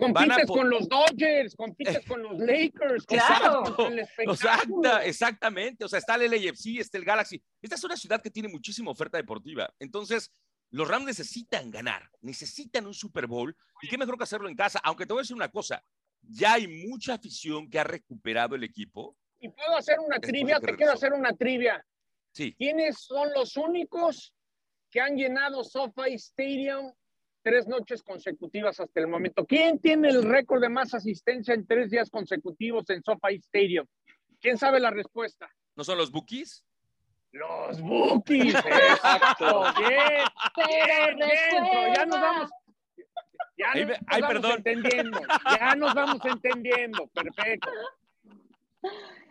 Compites 0.00 0.46
con 0.46 0.70
los 0.70 0.88
Dodgers, 0.88 1.54
compites 1.54 2.04
con 2.06 2.22
los 2.22 2.38
Lakers, 2.38 3.04
claro. 3.06 3.76
con 3.76 3.92
el 3.92 4.08
Exacta, 4.18 5.04
exactamente. 5.04 5.84
O 5.84 5.88
sea, 5.88 5.98
está 5.98 6.14
el 6.16 6.30
LAFC, 6.30 6.78
está 6.78 6.98
el 6.98 7.04
Galaxy. 7.04 7.42
Esta 7.60 7.76
es 7.76 7.84
una 7.84 7.96
ciudad 7.96 8.22
que 8.22 8.30
tiene 8.30 8.48
muchísima 8.48 8.90
oferta 8.90 9.18
deportiva. 9.18 9.72
Entonces, 9.78 10.32
los 10.70 10.88
Rams 10.88 11.06
necesitan 11.06 11.70
ganar, 11.70 12.08
necesitan 12.20 12.86
un 12.86 12.94
Super 12.94 13.26
Bowl. 13.26 13.56
Y 13.82 13.88
qué 13.88 13.98
mejor 13.98 14.16
que 14.16 14.24
hacerlo 14.24 14.48
en 14.48 14.56
casa. 14.56 14.80
Aunque 14.82 15.06
te 15.06 15.12
voy 15.12 15.20
a 15.20 15.22
decir 15.22 15.36
una 15.36 15.50
cosa, 15.50 15.84
ya 16.22 16.54
hay 16.54 16.66
mucha 16.66 17.14
afición 17.14 17.68
que 17.68 17.78
ha 17.78 17.84
recuperado 17.84 18.54
el 18.54 18.64
equipo. 18.64 19.16
Y 19.38 19.48
puedo 19.48 19.76
hacer 19.76 19.98
una 19.98 20.18
trivia, 20.18 20.60
te 20.60 20.76
quiero 20.76 20.92
hacer 20.92 21.12
una 21.12 21.32
trivia. 21.34 21.84
Sí. 22.32 22.54
¿Quiénes 22.56 22.98
son 23.00 23.32
los 23.34 23.56
únicos 23.56 24.32
que 24.90 25.00
han 25.00 25.16
llenado 25.16 25.64
SoFi 25.64 26.14
Stadium 26.14 26.92
tres 27.42 27.66
noches 27.66 28.02
consecutivas 28.02 28.80
hasta 28.80 29.00
el 29.00 29.06
momento? 29.06 29.46
¿Quién 29.46 29.78
tiene 29.78 30.08
el 30.08 30.22
récord 30.22 30.60
de 30.60 30.68
más 30.68 30.94
asistencia 30.94 31.54
en 31.54 31.66
tres 31.66 31.90
días 31.90 32.10
consecutivos 32.10 32.88
en 32.90 33.02
SoFi 33.02 33.36
Stadium? 33.36 33.86
¿Quién 34.40 34.58
sabe 34.58 34.80
la 34.80 34.90
respuesta? 34.90 35.48
¿No 35.76 35.84
son 35.84 35.98
los 35.98 36.10
Bookies? 36.10 36.64
Los 37.32 37.80
Bookies, 37.80 38.54
exacto. 38.66 39.64
Bien, 39.78 41.16
bien, 41.16 41.94
ya 41.94 42.06
nos 42.06 42.20
vamos. 42.20 42.50
Ya 43.56 43.74
nos, 43.74 43.98
ay, 44.06 44.20
vamos 44.22 44.34
perdón. 44.34 44.52
entendiendo. 44.56 45.20
Ya 45.58 45.74
nos 45.76 45.94
vamos 45.94 46.24
entendiendo. 46.24 47.06
Perfecto. 47.08 47.70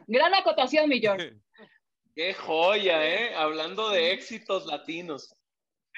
Gran 0.07 0.34
acotación, 0.34 0.88
Millón. 0.88 1.18
Qué 2.16 2.34
joya, 2.34 3.05
¿eh? 3.07 3.36
Hablando 3.36 3.89
de 3.89 4.12
éxitos 4.12 4.66
latinos. 4.66 5.36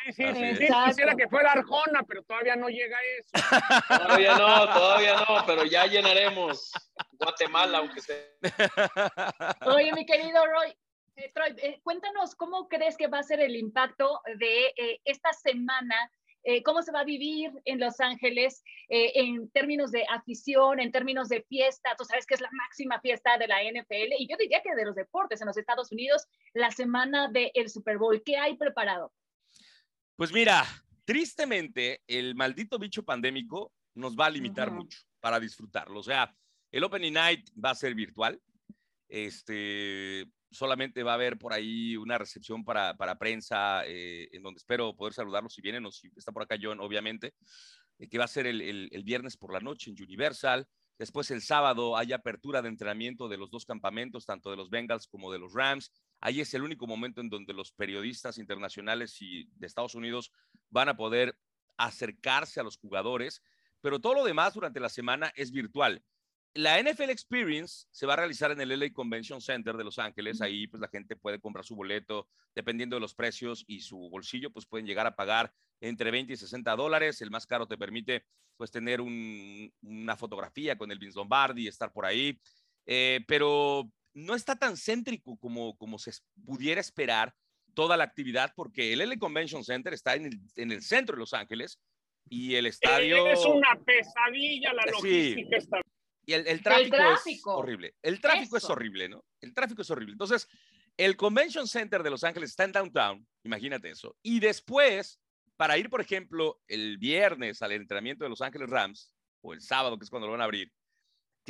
Sí, 0.05 0.13
sí, 0.13 0.33
sí, 0.33 0.55
sí, 0.67 0.73
quisiera 0.87 1.15
que 1.15 1.27
fuera 1.27 1.51
Arjona, 1.51 2.03
pero 2.07 2.23
todavía 2.23 2.55
no 2.55 2.69
llega 2.69 2.97
eso. 3.19 3.29
Todavía 3.87 4.35
no, 4.35 4.73
todavía 4.73 5.15
no, 5.15 5.45
pero 5.45 5.65
ya 5.65 5.85
llenaremos 5.85 6.71
Guatemala, 7.13 7.79
aunque 7.79 8.01
sea. 8.01 8.17
Oye, 9.65 9.93
mi 9.93 10.05
querido 10.05 10.45
Roy, 10.45 10.75
eh, 11.15 11.31
Troy, 11.33 11.55
eh, 11.57 11.79
cuéntanos 11.83 12.35
cómo 12.35 12.67
crees 12.67 12.97
que 12.97 13.07
va 13.07 13.19
a 13.19 13.23
ser 13.23 13.41
el 13.41 13.55
impacto 13.55 14.21
de 14.37 14.73
eh, 14.75 15.01
esta 15.05 15.33
semana 15.33 16.11
eh, 16.43 16.63
cómo 16.63 16.81
se 16.81 16.91
va 16.91 17.01
a 17.01 17.05
vivir 17.05 17.51
en 17.65 17.79
Los 17.79 17.99
Ángeles 17.99 18.63
eh, 18.89 19.11
en 19.15 19.49
términos 19.51 19.91
de 19.91 20.05
afición, 20.09 20.79
en 20.79 20.91
términos 20.91 21.29
de 21.29 21.43
fiesta. 21.43 21.95
Tú 21.97 22.03
sabes 22.03 22.25
que 22.25 22.33
es 22.33 22.41
la 22.41 22.49
máxima 22.51 22.99
fiesta 22.99 23.37
de 23.37 23.47
la 23.47 23.61
NFL 23.61 24.13
y 24.17 24.27
yo 24.27 24.37
diría 24.37 24.61
que 24.63 24.75
de 24.75 24.85
los 24.85 24.95
deportes 24.95 25.41
en 25.41 25.47
los 25.47 25.57
Estados 25.57 25.91
Unidos, 25.91 26.27
la 26.53 26.71
semana 26.71 27.29
del 27.29 27.69
Super 27.69 27.97
Bowl. 27.97 28.23
¿Qué 28.25 28.37
hay 28.37 28.55
preparado? 28.55 29.11
Pues 30.21 30.31
mira, 30.31 30.67
tristemente, 31.03 32.03
el 32.05 32.35
maldito 32.35 32.77
bicho 32.77 33.01
pandémico 33.01 33.73
nos 33.95 34.15
va 34.15 34.27
a 34.27 34.29
limitar 34.29 34.69
mucho 34.69 34.99
para 35.19 35.39
disfrutarlo. 35.39 35.99
O 35.99 36.03
sea, 36.03 36.31
el 36.71 36.83
Opening 36.83 37.13
Night 37.13 37.49
va 37.53 37.71
a 37.71 37.75
ser 37.75 37.95
virtual. 37.95 38.39
Este, 39.07 40.31
solamente 40.51 41.01
va 41.01 41.13
a 41.13 41.15
haber 41.15 41.39
por 41.39 41.53
ahí 41.53 41.97
una 41.97 42.19
recepción 42.19 42.63
para, 42.63 42.95
para 42.95 43.17
prensa, 43.17 43.83
eh, 43.87 44.29
en 44.31 44.43
donde 44.43 44.59
espero 44.59 44.95
poder 44.95 45.13
saludarlos 45.13 45.55
si 45.55 45.61
vienen 45.63 45.87
o 45.87 45.91
si 45.91 46.11
está 46.15 46.31
por 46.31 46.43
acá 46.43 46.55
John, 46.61 46.81
obviamente, 46.81 47.33
eh, 47.97 48.07
que 48.07 48.19
va 48.19 48.25
a 48.25 48.27
ser 48.27 48.45
el, 48.45 48.61
el, 48.61 49.03
viernes 49.03 49.37
por 49.37 49.51
la 49.51 49.59
noche 49.59 49.89
en 49.89 50.03
Universal. 50.03 50.67
Después 50.99 51.31
el 51.31 51.41
sábado 51.41 51.97
hay 51.97 52.13
apertura 52.13 52.61
de 52.61 52.69
entrenamiento 52.69 53.27
de 53.27 53.37
los 53.37 53.49
dos 53.49 53.65
campamentos, 53.65 54.27
tanto 54.27 54.51
de 54.51 54.57
los 54.57 54.69
Bengals 54.69 55.07
como 55.07 55.31
de 55.31 55.39
los 55.39 55.51
Rams. 55.51 55.91
Ahí 56.21 56.39
es 56.39 56.53
el 56.53 56.63
único 56.63 56.87
momento 56.87 57.19
en 57.19 57.29
donde 57.29 57.53
los 57.53 57.71
periodistas 57.71 58.37
internacionales 58.37 59.21
y 59.21 59.49
de 59.55 59.67
Estados 59.67 59.95
Unidos 59.95 60.31
van 60.69 60.87
a 60.87 60.95
poder 60.95 61.37
acercarse 61.77 62.59
a 62.59 62.63
los 62.63 62.77
jugadores, 62.77 63.43
pero 63.81 63.99
todo 63.99 64.13
lo 64.13 64.23
demás 64.23 64.53
durante 64.53 64.79
la 64.79 64.89
semana 64.89 65.33
es 65.35 65.51
virtual 65.51 66.01
la 66.53 66.81
NFL 66.81 67.09
Experience 67.09 67.87
se 67.91 68.05
va 68.05 68.13
a 68.13 68.17
realizar 68.17 68.51
en 68.51 68.59
el 68.59 68.77
LA 68.77 68.91
Convention 68.91 69.39
Center 69.41 69.77
de 69.77 69.83
Los 69.83 69.99
Ángeles. 69.99 70.41
Ahí 70.41 70.67
pues 70.67 70.81
la 70.81 70.89
gente 70.89 71.15
puede 71.15 71.39
comprar 71.39 71.65
su 71.65 71.75
boleto 71.75 72.27
dependiendo 72.53 72.95
de 72.95 72.99
los 72.99 73.15
precios 73.15 73.63
y 73.67 73.79
su 73.79 74.09
bolsillo, 74.09 74.51
pues 74.51 74.65
pueden 74.65 74.85
llegar 74.85 75.07
a 75.07 75.15
pagar 75.15 75.53
entre 75.79 76.11
20 76.11 76.33
y 76.33 76.37
60 76.37 76.75
dólares. 76.75 77.21
El 77.21 77.31
más 77.31 77.47
caro 77.47 77.67
te 77.67 77.77
permite 77.77 78.25
pues 78.57 78.69
tener 78.69 78.99
una 79.01 80.17
fotografía 80.17 80.77
con 80.77 80.91
el 80.91 80.99
Vince 80.99 81.17
Lombardi, 81.17 81.67
estar 81.67 81.91
por 81.93 82.05
ahí. 82.05 82.39
Eh, 82.85 83.23
pero 83.27 83.89
no 84.13 84.35
está 84.35 84.55
tan 84.55 84.77
céntrico 84.77 85.37
como, 85.37 85.77
como 85.77 85.97
se 85.97 86.11
pudiera 86.45 86.81
esperar 86.81 87.33
toda 87.73 87.97
la 87.97 88.03
actividad 88.03 88.53
porque 88.55 88.93
el 88.93 88.99
LA 88.99 89.17
Convention 89.17 89.63
Center 89.63 89.93
está 89.93 90.15
en 90.15 90.25
el, 90.25 90.39
en 90.55 90.71
el 90.71 90.81
centro 90.81 91.15
de 91.15 91.19
Los 91.21 91.33
Ángeles 91.33 91.79
y 92.29 92.55
el 92.55 92.65
estadio... 92.65 93.27
Es 93.27 93.45
una 93.45 93.79
pesadilla 93.85 94.73
la 94.73 94.83
logística 94.91 95.81
y 96.25 96.33
el, 96.33 96.61
tráfico, 96.61 96.95
es 97.25 97.41
horrible. 97.45 97.95
El 98.01 98.21
tráfico 98.21 98.57
es 98.57 98.63
horrible, 98.65 99.09
¿no? 99.09 99.25
El 99.41 99.53
tráfico 99.53 99.81
es 99.81 99.89
horrible. 99.89 100.13
Entonces, 100.13 100.47
el 100.97 101.17
Convention 101.17 101.67
Center 101.67 102.03
de 102.03 102.09
Los 102.09 102.23
Ángeles 102.23 102.51
está 102.51 102.63
en 102.63 102.71
downtown, 102.71 103.27
imagínate 103.43 103.89
eso. 103.89 104.15
Y 104.21 104.39
después, 104.39 105.19
para 105.57 105.77
ir, 105.77 105.89
por 105.89 105.99
ejemplo, 105.99 106.61
el 106.67 106.97
viernes 106.97 107.61
al 107.61 107.71
entrenamiento 107.71 108.23
de 108.23 108.29
Los 108.29 108.41
Ángeles 108.41 108.69
Rams, 108.69 109.13
o 109.41 109.53
el 109.53 109.61
sábado, 109.61 109.97
que 109.97 110.03
es 110.03 110.09
cuando 110.09 110.27
lo 110.27 110.33
van 110.33 110.41
a 110.41 110.45
abrir, 110.45 110.71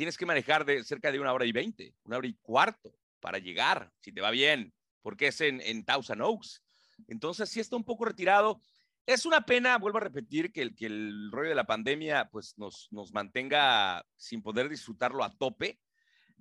tienes 0.02 0.18
que 0.18 0.26
manejar 0.26 0.64
de 0.64 0.82
cerca 0.82 1.12
de 1.12 1.20
una 1.20 1.32
hora 1.32 1.44
y 1.44 1.52
veinte, 1.52 1.94
una 2.02 2.16
hora 2.16 2.26
y 2.26 2.34
cuarto 2.42 2.92
para 3.20 3.38
llegar, 3.38 3.92
si 4.00 4.10
te 4.10 4.20
va 4.20 4.32
bien, 4.32 4.74
porque 5.00 5.28
es 5.28 5.40
en, 5.40 5.60
en 5.60 5.84
Thousand 5.84 6.20
Oaks. 6.22 6.60
Entonces, 7.06 7.48
sí 7.48 7.60
está 7.60 7.76
un 7.76 7.84
poco 7.84 8.06
retirado. 8.06 8.60
Es 9.06 9.26
una 9.26 9.42
pena, 9.42 9.78
vuelvo 9.78 9.98
a 9.98 10.00
repetir, 10.00 10.50
que 10.50 10.62
el, 10.62 10.74
que 10.74 10.86
el 10.86 11.30
rollo 11.30 11.50
de 11.50 11.54
la 11.54 11.68
pandemia 11.68 12.28
pues 12.32 12.58
nos, 12.58 12.88
nos 12.90 13.12
mantenga 13.12 14.04
sin 14.16 14.42
poder 14.42 14.68
disfrutarlo 14.68 15.22
a 15.22 15.32
tope, 15.36 15.78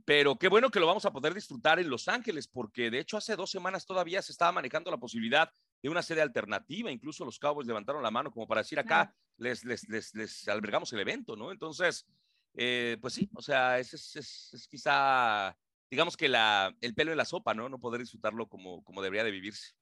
pero 0.06 0.40
qué 0.40 0.48
bueno 0.48 0.72
que 0.72 0.80
lo 0.80 0.88
vamos 0.88 1.06
a 1.06 1.12
poder 1.12 1.36
disfrutar 1.36 1.78
en 1.78 1.88
Los 1.88 2.08
Ángeles, 2.08 2.48
porque 2.48 2.90
de 2.90 2.98
hecho 2.98 3.18
hace 3.18 3.36
dos 3.36 3.52
semanas 3.52 3.86
todavía 3.86 4.24
se 4.24 4.32
estaba 4.32 4.52
manejando 4.54 4.90
la 4.90 4.98
posibilidad 4.98 5.54
de 5.84 5.90
una 5.90 6.02
sede 6.02 6.24
alternativa, 6.24 6.92
incluso 6.92 7.26
los 7.26 7.38
Cowboys 7.38 7.68
levantaron 7.68 8.02
la 8.02 8.10
mano 8.10 8.32
como 8.32 8.48
para 8.48 8.62
decir 8.62 8.80
acá 8.80 9.14
les, 9.38 9.64
les, 9.66 9.88
les, 9.88 10.16
les 10.16 10.48
albergamos 10.48 10.92
el 10.94 11.00
evento, 11.02 11.36
¿no? 11.36 11.52
Entonces, 11.52 12.08
eh, 12.54 12.98
pues 13.02 13.14
sí, 13.14 13.30
o 13.34 13.42
sea, 13.42 13.80
es, 13.80 13.94
es, 13.94 14.54
es, 14.54 14.68
quizá, 14.68 15.58
digamos 15.90 16.18
que 16.18 16.30
la, 16.30 16.76
el 16.82 16.94
pelo 16.94 17.12
en 17.12 17.18
la 17.18 17.26
sopa, 17.26 17.54
¿no? 17.54 17.70
No 17.70 17.80
poder 17.80 18.02
disfrutarlo 18.02 18.48
como, 18.48 18.84
como 18.84 19.02
debería 19.02 19.24
de 19.24 19.32
vivirse 19.32 19.74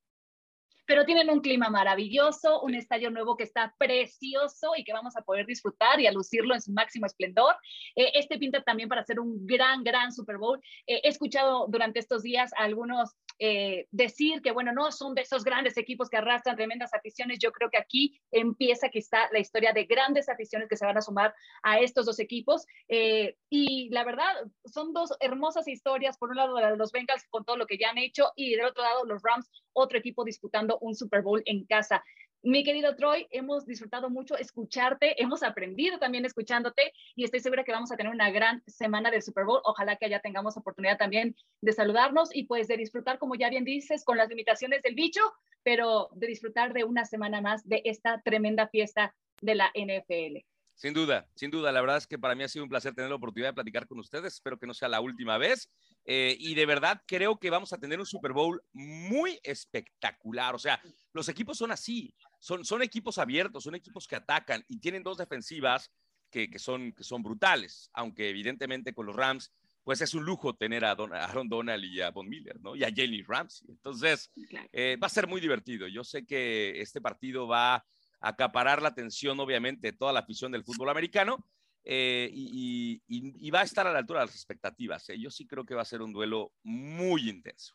pero 0.90 1.06
tienen 1.06 1.30
un 1.30 1.42
clima 1.42 1.70
maravilloso, 1.70 2.62
un 2.62 2.74
estadio 2.74 3.12
nuevo 3.12 3.38
que 3.38 3.44
está 3.44 3.76
precioso 3.78 4.72
y 4.76 4.84
que 4.84 4.92
vamos 4.92 5.16
a 5.16 5.22
poder 5.22 5.46
disfrutar 5.46 6.00
y 6.02 6.08
a 6.08 6.12
lucirlo 6.12 6.56
en 6.56 6.62
su 6.62 6.72
máximo 6.72 7.06
esplendor. 7.06 7.56
Eh, 7.96 8.10
este 8.16 8.40
pinta 8.40 8.64
también 8.64 8.90
para 8.90 9.02
hacer 9.02 9.20
un 9.20 9.46
gran, 9.46 9.84
gran 9.84 10.12
Super 10.12 10.40
Bowl. 10.40 10.60
Eh, 10.88 11.00
he 11.04 11.10
escuchado 11.10 11.68
durante 11.68 12.00
estos 12.00 12.24
días 12.24 12.52
a 12.58 12.64
algunos 12.64 13.16
eh, 13.38 13.86
decir 13.92 14.42
que, 14.42 14.52
bueno, 14.52 14.74
no 14.74 14.92
son 14.92 15.14
de 15.14 15.22
esos 15.22 15.44
grandes 15.44 15.78
equipos 15.78 16.10
que 16.10 16.18
arrastran 16.18 16.56
tremendas 16.56 16.92
aficiones. 16.92 17.38
Yo 17.38 17.52
creo 17.52 17.70
que 17.70 17.78
aquí 17.78 18.20
empieza 18.32 18.90
quizá 18.90 19.30
la 19.32 19.38
historia 19.38 19.74
de 19.74 19.84
grandes 19.84 20.28
aficiones 20.28 20.70
que 20.70 20.76
se 20.76 20.88
van 20.88 20.98
a 20.98 21.02
sumar 21.02 21.36
a 21.62 21.78
estos 21.80 22.08
dos 22.08 22.20
equipos. 22.20 22.66
y 22.88 23.90
la 23.92 24.04
verdad, 24.04 24.34
son 24.66 24.92
dos 24.94 25.12
hermosas 25.20 25.68
historias. 25.68 26.18
Por 26.18 26.32
un 26.32 26.38
lado, 26.38 26.76
los 26.76 26.92
Bengals 26.92 27.28
con 27.30 27.46
todo 27.46 27.58
lo 27.58 27.68
que 27.68 27.78
ya 27.78 27.92
han 27.92 28.00
hecho 28.00 28.32
y 28.36 28.56
del 28.56 28.66
otro 28.66 28.82
lado, 28.82 29.06
los 29.06 29.22
Rams, 29.22 29.48
otro 29.74 30.00
equipo 30.00 30.24
disputando 30.24 30.79
un 30.82 30.96
Super 30.96 31.22
Bowl 31.22 31.42
en 31.46 31.66
casa. 31.66 32.04
Mi 32.42 32.64
querido 32.64 32.96
Troy, 32.96 33.28
hemos 33.32 33.66
disfrutado 33.66 34.10
mucho 34.10 34.38
escucharte, 34.38 35.22
hemos 35.22 35.44
aprendido 35.44 36.00
también 36.00 36.24
escuchándote 36.24 36.94
y 37.14 37.26
estoy 37.26 37.42
segura 37.42 37.66
que 37.66 37.74
vamos 37.74 37.92
a 37.92 37.98
tener 37.98 38.14
una 38.14 38.32
gran 38.32 38.64
semana 38.66 39.12
del 39.12 39.22
Super 39.22 39.44
Bowl. 39.44 39.60
Ojalá 39.66 39.98
que 39.98 40.06
allá 40.06 40.22
tengamos 40.22 40.56
oportunidad 40.56 40.98
también 40.98 41.36
de 41.60 41.74
saludarnos 41.74 42.34
y 42.34 42.46
pues 42.46 42.70
de 42.70 42.78
disfrutar, 42.78 43.20
como 43.20 43.36
ya 43.36 43.50
bien 43.50 43.66
dices, 43.66 44.06
con 44.06 44.18
las 44.18 44.30
limitaciones 44.30 44.82
del 44.84 44.96
bicho, 44.96 45.22
pero 45.64 46.08
de 46.14 46.28
disfrutar 46.28 46.72
de 46.72 46.86
una 46.86 47.04
semana 47.04 47.42
más 47.42 47.68
de 47.68 47.82
esta 47.84 48.22
tremenda 48.22 48.70
fiesta 48.70 49.14
de 49.42 49.56
la 49.56 49.72
NFL. 49.76 50.46
Sin 50.80 50.94
duda, 50.94 51.28
sin 51.36 51.52
duda. 51.52 51.74
La 51.74 51.82
verdad 51.82 51.98
es 51.98 52.08
que 52.08 52.18
para 52.18 52.36
mí 52.36 52.44
ha 52.44 52.48
sido 52.48 52.64
un 52.64 52.70
placer 52.70 52.96
tener 52.96 53.10
la 53.10 53.18
oportunidad 53.18 53.50
de 53.50 53.54
platicar 53.54 53.86
con 53.86 54.00
ustedes. 54.00 54.36
Espero 54.36 54.58
que 54.58 54.66
no 54.66 54.74
sea 54.74 54.88
la 54.88 55.02
última 55.02 55.38
vez. 55.38 55.70
Eh, 56.06 56.38
y 56.40 56.56
de 56.56 56.66
verdad 56.66 57.02
creo 57.06 57.38
que 57.38 57.50
vamos 57.50 57.74
a 57.74 57.78
tener 57.78 58.00
un 58.00 58.06
Super 58.06 58.32
Bowl 58.32 58.64
muy 58.72 59.38
espectacular. 59.44 60.56
O 60.56 60.58
sea, 60.58 60.82
los 61.12 61.28
equipos 61.28 61.58
son 61.58 61.72
así. 61.72 62.16
Son, 62.40 62.64
son 62.64 62.82
equipos 62.82 63.18
abiertos, 63.18 63.66
son 63.66 63.76
equipos 63.76 64.08
que 64.08 64.16
atacan 64.16 64.64
y 64.70 64.80
tienen 64.80 65.04
dos 65.04 65.18
defensivas 65.18 65.92
que, 66.32 66.50
que, 66.50 66.60
son, 66.60 66.94
que 66.94 67.04
son 67.04 67.24
brutales. 67.24 67.90
Aunque 67.92 68.30
evidentemente 68.30 68.94
con 68.94 69.06
los 69.06 69.18
Rams 69.18 69.52
pues 69.84 70.00
es 70.00 70.14
un 70.14 70.24
lujo 70.24 70.56
tener 70.56 70.86
a, 70.86 70.92
Aaron 70.92 71.50
Donald 71.50 71.84
y 71.84 72.00
a 72.00 72.12
Von 72.12 72.30
Miller, 72.30 72.58
¿no? 72.62 72.76
Y 72.76 72.84
a 72.86 72.92
Jenny 72.92 73.24
Ramsey. 73.24 73.68
Entonces, 73.72 74.32
eh, 74.72 74.98
va 75.02 75.08
a 75.08 75.10
ser 75.10 75.28
muy 75.28 75.42
divertido. 75.42 75.88
Yo 75.88 76.04
sé 76.04 76.26
que 76.26 76.80
este 76.80 77.02
partido 77.02 77.48
va 77.48 77.76
a 77.76 77.86
acaparar 78.20 78.82
la 78.82 78.90
atención, 78.90 79.40
obviamente, 79.40 79.92
de 79.92 79.98
toda 79.98 80.14
la 80.14 80.20
afición 80.20 80.52
del 80.52 80.64
fútbol 80.64 80.90
americano. 80.90 81.46
Eh, 81.84 82.30
y, 82.32 83.50
va 83.52 83.62
a 83.62 83.64
estar 83.64 83.88
a 83.88 83.94
la 83.94 84.00
altura 84.00 84.20
de 84.20 84.26
las 84.28 84.36
expectativas. 84.36 85.10
¿eh? 85.10 85.20
Yo 85.20 85.32
sí 85.32 85.48
creo 85.48 85.66
que 85.66 85.76
va 85.76 85.82
a 85.82 85.86
ser 85.86 86.02
un 86.02 86.14
duelo 86.14 86.52
muy 86.64 87.30
intenso. 87.30 87.74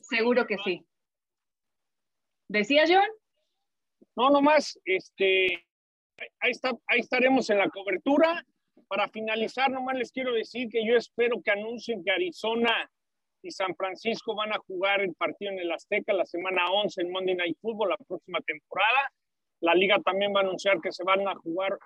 Seguro 0.00 0.46
que 0.46 0.56
sí. 0.64 0.86
¿Decía 2.48 2.84
John? 2.86 3.08
No, 4.16 4.30
nomás, 4.30 4.78
este, 4.84 5.66
ahí, 6.40 6.50
está, 6.50 6.72
ahí 6.86 7.00
estaremos 7.00 7.50
en 7.50 7.58
la 7.58 7.68
cobertura 7.68 8.46
para 8.86 9.08
finalizar, 9.08 9.70
nomás 9.70 9.96
les 9.96 10.12
quiero 10.12 10.32
decir 10.32 10.68
que 10.68 10.86
yo 10.86 10.96
espero 10.96 11.42
que 11.42 11.50
anuncien 11.50 12.04
que 12.04 12.12
Arizona 12.12 12.90
y 13.44 13.50
San 13.50 13.74
Francisco 13.76 14.34
van 14.34 14.52
a 14.52 14.58
jugar 14.58 15.02
el 15.02 15.14
partido 15.14 15.52
en 15.52 15.58
el 15.58 15.70
Azteca 15.70 16.12
la 16.12 16.24
semana 16.24 16.70
11 16.70 17.02
en 17.02 17.12
Monday 17.12 17.34
Night 17.34 17.58
Football 17.60 17.90
la 17.90 17.96
próxima 17.96 18.40
temporada. 18.40 19.12
La 19.60 19.74
liga 19.74 20.00
también 20.04 20.32
va 20.34 20.40
a 20.40 20.44
anunciar 20.44 20.80
que 20.80 20.92
se 20.92 21.04
van 21.04 21.26
a 21.28 21.34
jugar 21.34 21.78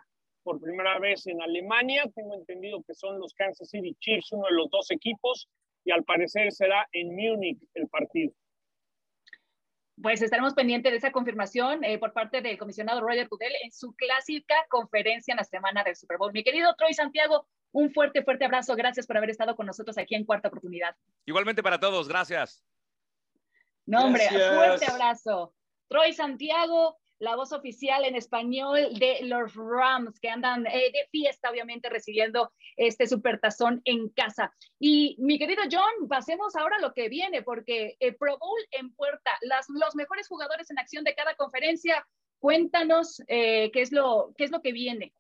por 0.45 0.61
primera 0.61 0.99
vez 0.99 1.27
en 1.27 1.43
Alemania. 1.43 2.05
Tengo 2.15 2.35
entendido 2.35 2.83
que 2.87 2.95
son 2.95 3.19
los 3.19 3.35
Kansas 3.35 3.69
City 3.69 3.95
Chiefs, 4.01 4.33
uno 4.33 4.47
de 4.47 4.55
los 4.55 4.71
dos 4.71 4.91
equipos, 4.91 5.49
y 5.85 5.91
al 5.91 6.05
parecer 6.05 6.53
será 6.53 6.87
en 6.93 7.15
Múnich 7.15 7.59
el 7.75 7.89
partido 7.89 8.33
pues 10.03 10.23
estaremos 10.23 10.55
pendientes 10.55 10.93
de 10.93 10.99
esa 10.99 11.13
confirmación 11.13 11.83
eh, 11.85 11.99
por 11.99 12.13
parte 12.13 12.41
del 12.41 12.59
comisionado 12.59 13.01
Roger 13.01 13.29
Goodell 13.29 13.53
en 13.65 13.73
su 13.73 13.95
clásica 13.95 14.55
conferencia 14.69 15.33
en 15.33 15.39
la 15.39 15.45
semana 15.45 15.83
del 15.83 15.97
Super 15.97 16.19
Bowl. 16.19 16.33
Mi 16.33 16.45
querido 16.45 16.75
Troy 16.77 16.95
Santiago, 16.95 17.47
un 17.73 17.93
fuerte, 17.93 18.23
fuerte 18.23 18.45
abrazo. 18.45 18.75
Gracias 18.77 19.07
por 19.07 19.17
haber 19.17 19.31
estado 19.31 19.57
con 19.57 19.67
nosotros 19.67 19.97
aquí 19.99 20.15
en 20.15 20.25
Cuarta 20.25 20.49
Oportunidad. 20.49 20.95
Igualmente 21.27 21.63
para 21.63 21.79
todos, 21.79 22.09
gracias. 22.09 22.65
No, 23.87 24.05
hombre, 24.05 24.29
fuerte 24.29 24.87
abrazo. 24.87 25.55
Troy 25.89 26.13
Santiago, 26.13 26.99
la 27.19 27.37
voz 27.37 27.53
oficial 27.53 28.05
en 28.05 28.15
español 28.15 28.99
de 28.99 29.21
los 29.23 29.55
Rams, 29.55 30.21
que 30.21 30.29
andan 30.29 30.67
eh, 30.67 30.91
de 30.93 31.09
fiesta, 31.11 31.51
obviamente, 31.51 31.89
recibiendo 31.89 32.53
este 32.77 33.07
supertazón 33.07 33.81
en 33.85 34.11
casa. 34.11 34.53
Y 34.79 35.17
mi 35.19 35.39
querido 35.39 35.63
John, 35.71 36.09
pasemos 36.09 36.55
ahora 36.55 36.77
a 36.77 36.81
lo 36.81 36.93
que 36.93 37.09
viene, 37.09 37.43
porque 37.43 37.97
el 37.99 38.15
Pro 38.17 38.39
Bowl 38.39 38.61
en 38.73 38.93
puerta, 38.95 39.31
las, 39.41 39.67
los 39.69 39.95
mejores 39.95 40.29
jugadores 40.29 40.71
en 40.71 40.79
acción 40.79 41.05
de 41.05 41.15
cada 41.15 41.35
conferencia. 41.35 42.07
Cuéntanos 42.39 43.21
eh, 43.27 43.71
qué, 43.73 43.81
es 43.81 43.91
lo, 43.91 44.33
qué 44.37 44.45
es 44.45 44.51
lo 44.51 44.63
que 44.63 44.73
viene. 44.73 45.13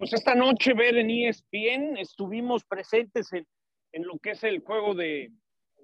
Pues 0.00 0.14
esta 0.14 0.34
noche 0.34 0.72
ver 0.72 0.96
en 0.96 1.10
ESPN 1.10 1.98
estuvimos 1.98 2.64
presentes 2.64 3.30
en, 3.34 3.46
lo 3.92 4.18
que 4.18 4.30
es 4.30 4.42
el 4.44 4.60
juego 4.60 4.94
de, 4.94 5.30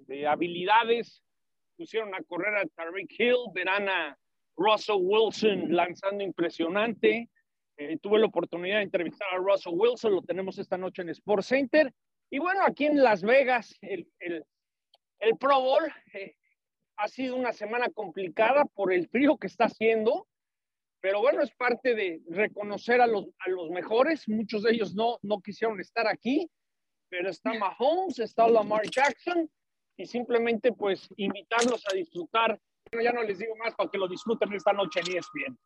de 0.07 0.25
habilidades. 0.25 1.23
Pusieron 1.75 2.15
a 2.15 2.23
correr 2.23 2.55
a 2.55 2.65
Tariq 2.65 3.11
Hill, 3.11 3.35
verán 3.53 3.87
a 3.87 4.17
Russell 4.55 4.95
Wilson 5.01 5.71
lanzando 5.71 6.23
impresionante. 6.23 7.29
Eh, 7.77 7.99
tuve 8.01 8.17
la 8.17 8.25
oportunidad 8.25 8.77
de 8.77 8.85
entrevistar 8.85 9.27
a 9.31 9.37
Russell 9.37 9.75
Wilson, 9.75 10.15
lo 10.15 10.23
tenemos 10.23 10.57
esta 10.57 10.79
noche 10.79 11.03
en 11.03 11.09
Sports 11.09 11.45
Center. 11.45 11.93
Y 12.31 12.39
bueno, 12.39 12.61
aquí 12.65 12.87
en 12.87 13.03
Las 13.03 13.21
Vegas, 13.21 13.77
el 13.81 15.37
Pro 15.39 15.61
Bowl 15.61 15.93
eh, 16.15 16.33
ha 16.95 17.07
sido 17.07 17.35
una 17.35 17.53
semana 17.53 17.87
complicada 17.91 18.65
por 18.65 18.91
el 18.91 19.07
frío 19.09 19.37
que 19.37 19.45
está 19.45 19.65
haciendo, 19.65 20.27
pero 21.01 21.21
bueno, 21.21 21.43
es 21.43 21.51
parte 21.55 21.95
de 21.95 22.21
reconocer 22.29 23.01
a 23.01 23.07
los, 23.07 23.25
a 23.45 23.49
los 23.49 23.69
mejores. 23.69 24.27
Muchos 24.27 24.63
de 24.63 24.71
ellos 24.71 24.95
no, 24.95 25.19
no 25.21 25.41
quisieron 25.41 25.79
estar 25.79 26.07
aquí, 26.07 26.49
pero 27.09 27.29
está 27.29 27.53
Mahomes, 27.53 28.19
está 28.19 28.47
Lamar 28.47 28.89
Jackson, 28.89 29.49
y 29.97 30.05
simplemente 30.05 30.73
pues 30.73 31.07
invitarlos 31.15 31.83
a 31.91 31.95
disfrutar 31.95 32.59
ya 33.03 33.11
no 33.11 33.23
les 33.23 33.39
digo 33.39 33.55
más 33.57 33.75
para 33.75 33.89
que 33.89 33.97
lo 33.97 34.07
disfruten 34.07 34.53
esta 34.53 34.73
noche 34.73 35.01
en 35.01 35.17
ESPN. 35.17 35.57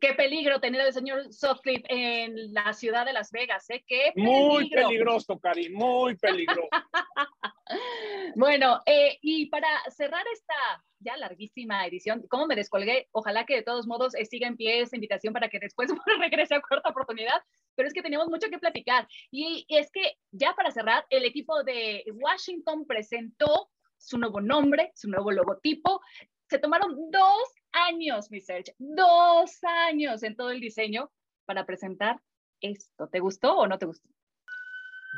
Qué 0.00 0.14
peligro 0.14 0.58
tener 0.60 0.80
al 0.80 0.92
señor 0.92 1.32
Sutcliffe 1.32 1.84
en 1.88 2.52
la 2.54 2.72
ciudad 2.72 3.04
de 3.04 3.12
Las 3.12 3.30
Vegas, 3.30 3.68
¿eh? 3.68 3.84
Qué 3.86 4.12
Muy 4.16 4.70
peligroso, 4.70 5.38
Cari, 5.38 5.68
muy 5.68 6.16
peligroso. 6.16 6.68
bueno, 8.36 8.80
eh, 8.86 9.18
y 9.22 9.46
para 9.46 9.68
cerrar 9.90 10.24
esta 10.32 10.54
ya 11.00 11.16
larguísima 11.16 11.86
edición, 11.86 12.24
¿cómo 12.28 12.46
me 12.46 12.54
descolgué? 12.54 13.08
Ojalá 13.12 13.44
que 13.44 13.56
de 13.56 13.62
todos 13.62 13.86
modos 13.86 14.14
eh, 14.14 14.24
siga 14.24 14.46
en 14.46 14.56
pie 14.56 14.80
esta 14.80 14.96
invitación 14.96 15.32
para 15.32 15.48
que 15.48 15.58
después 15.58 15.90
regrese 16.20 16.54
a 16.54 16.62
cuarta 16.62 16.90
oportunidad, 16.90 17.42
pero 17.74 17.88
es 17.88 17.94
que 17.94 18.02
teníamos 18.02 18.28
mucho 18.28 18.48
que 18.48 18.58
platicar. 18.58 19.08
Y 19.30 19.66
es 19.68 19.90
que 19.90 20.16
ya 20.30 20.54
para 20.54 20.70
cerrar, 20.70 21.04
el 21.10 21.24
equipo 21.24 21.62
de 21.64 22.04
Washington 22.12 22.86
presentó 22.86 23.70
su 23.98 24.18
nuevo 24.18 24.40
nombre, 24.40 24.92
su 24.94 25.08
nuevo 25.08 25.30
logotipo. 25.30 26.00
Se 26.48 26.58
tomaron 26.58 27.10
dos 27.10 27.44
años, 27.72 28.30
mi 28.30 28.40
Serge, 28.40 28.74
dos 28.78 29.58
años 29.62 30.22
en 30.22 30.36
todo 30.36 30.50
el 30.50 30.60
diseño 30.60 31.10
para 31.46 31.66
presentar 31.66 32.20
esto. 32.60 33.08
¿Te 33.08 33.20
gustó 33.20 33.56
o 33.56 33.66
no 33.66 33.78
te 33.78 33.86
gustó? 33.86 34.08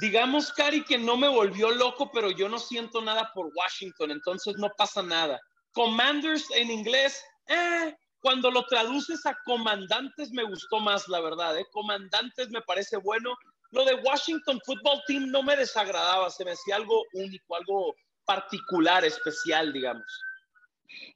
Digamos, 0.01 0.53
Cari, 0.53 0.85
que 0.85 0.99
no 0.99 1.17
me 1.17 1.29
volvió 1.29 1.71
loco, 1.71 2.11
pero 2.13 2.31
yo 2.31 2.49
no 2.49 2.59
siento 2.59 3.01
nada 3.01 3.31
por 3.33 3.51
Washington, 3.55 4.11
entonces 4.11 4.57
no 4.59 4.69
pasa 4.77 5.03
nada. 5.03 5.41
Commanders 5.73 6.51
en 6.53 6.71
inglés, 6.71 7.23
eh, 7.49 7.95
cuando 8.21 8.51
lo 8.51 8.65
traduces 8.65 9.25
a 9.27 9.37
comandantes 9.45 10.31
me 10.33 10.45
gustó 10.45 10.81
más, 10.81 11.07
la 11.09 11.21
verdad. 11.21 11.59
¿eh? 11.59 11.67
Comandantes 11.71 12.49
me 12.51 12.63
parece 12.63 12.97
bueno. 12.97 13.37
Lo 13.71 13.85
de 13.85 13.95
Washington 13.97 14.61
Football 14.65 15.03
Team 15.07 15.31
no 15.31 15.43
me 15.43 15.57
desagradaba, 15.57 16.31
se 16.31 16.45
me 16.45 16.53
hacía 16.53 16.77
algo 16.77 17.03
único, 17.13 17.57
algo 17.57 17.95
particular, 18.25 19.05
especial, 19.05 19.73
digamos? 19.73 20.07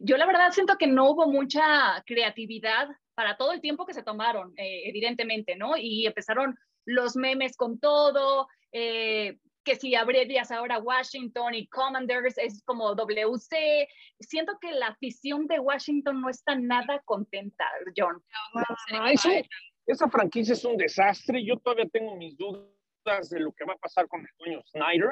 Yo 0.00 0.16
la 0.16 0.26
verdad 0.26 0.50
siento 0.50 0.76
que 0.76 0.86
no 0.86 1.10
hubo 1.10 1.26
mucha 1.28 2.02
creatividad 2.06 2.88
para 3.14 3.36
todo 3.36 3.52
el 3.52 3.60
tiempo 3.60 3.86
que 3.86 3.94
se 3.94 4.02
tomaron, 4.02 4.52
eh, 4.56 4.82
evidentemente, 4.84 5.56
¿no? 5.56 5.76
Y 5.76 6.06
empezaron 6.06 6.58
los 6.84 7.16
memes 7.16 7.56
con 7.56 7.78
todo, 7.78 8.48
eh, 8.72 9.38
que 9.64 9.76
si 9.76 9.94
abrevias 9.94 10.50
ahora 10.50 10.78
Washington 10.78 11.54
y 11.54 11.66
Commanders 11.68 12.38
es 12.38 12.62
como 12.64 12.94
WC. 12.94 13.88
Siento 14.20 14.58
que 14.60 14.72
la 14.72 14.88
afición 14.88 15.46
de 15.46 15.58
Washington 15.58 16.20
no 16.20 16.30
está 16.30 16.54
nada 16.54 17.00
contenta, 17.04 17.64
John. 17.96 18.22
esa 19.86 20.08
franquicia 20.08 20.54
es 20.54 20.64
un 20.64 20.76
desastre. 20.76 21.44
Yo 21.44 21.58
todavía 21.58 21.88
tengo 21.88 22.16
mis 22.16 22.36
dudas 22.36 23.28
de 23.30 23.40
lo 23.40 23.52
que 23.52 23.64
va 23.64 23.74
a 23.74 23.78
pasar 23.78 24.08
con 24.08 24.20
el 24.20 24.30
dueño 24.38 24.62
Snyder 24.64 25.10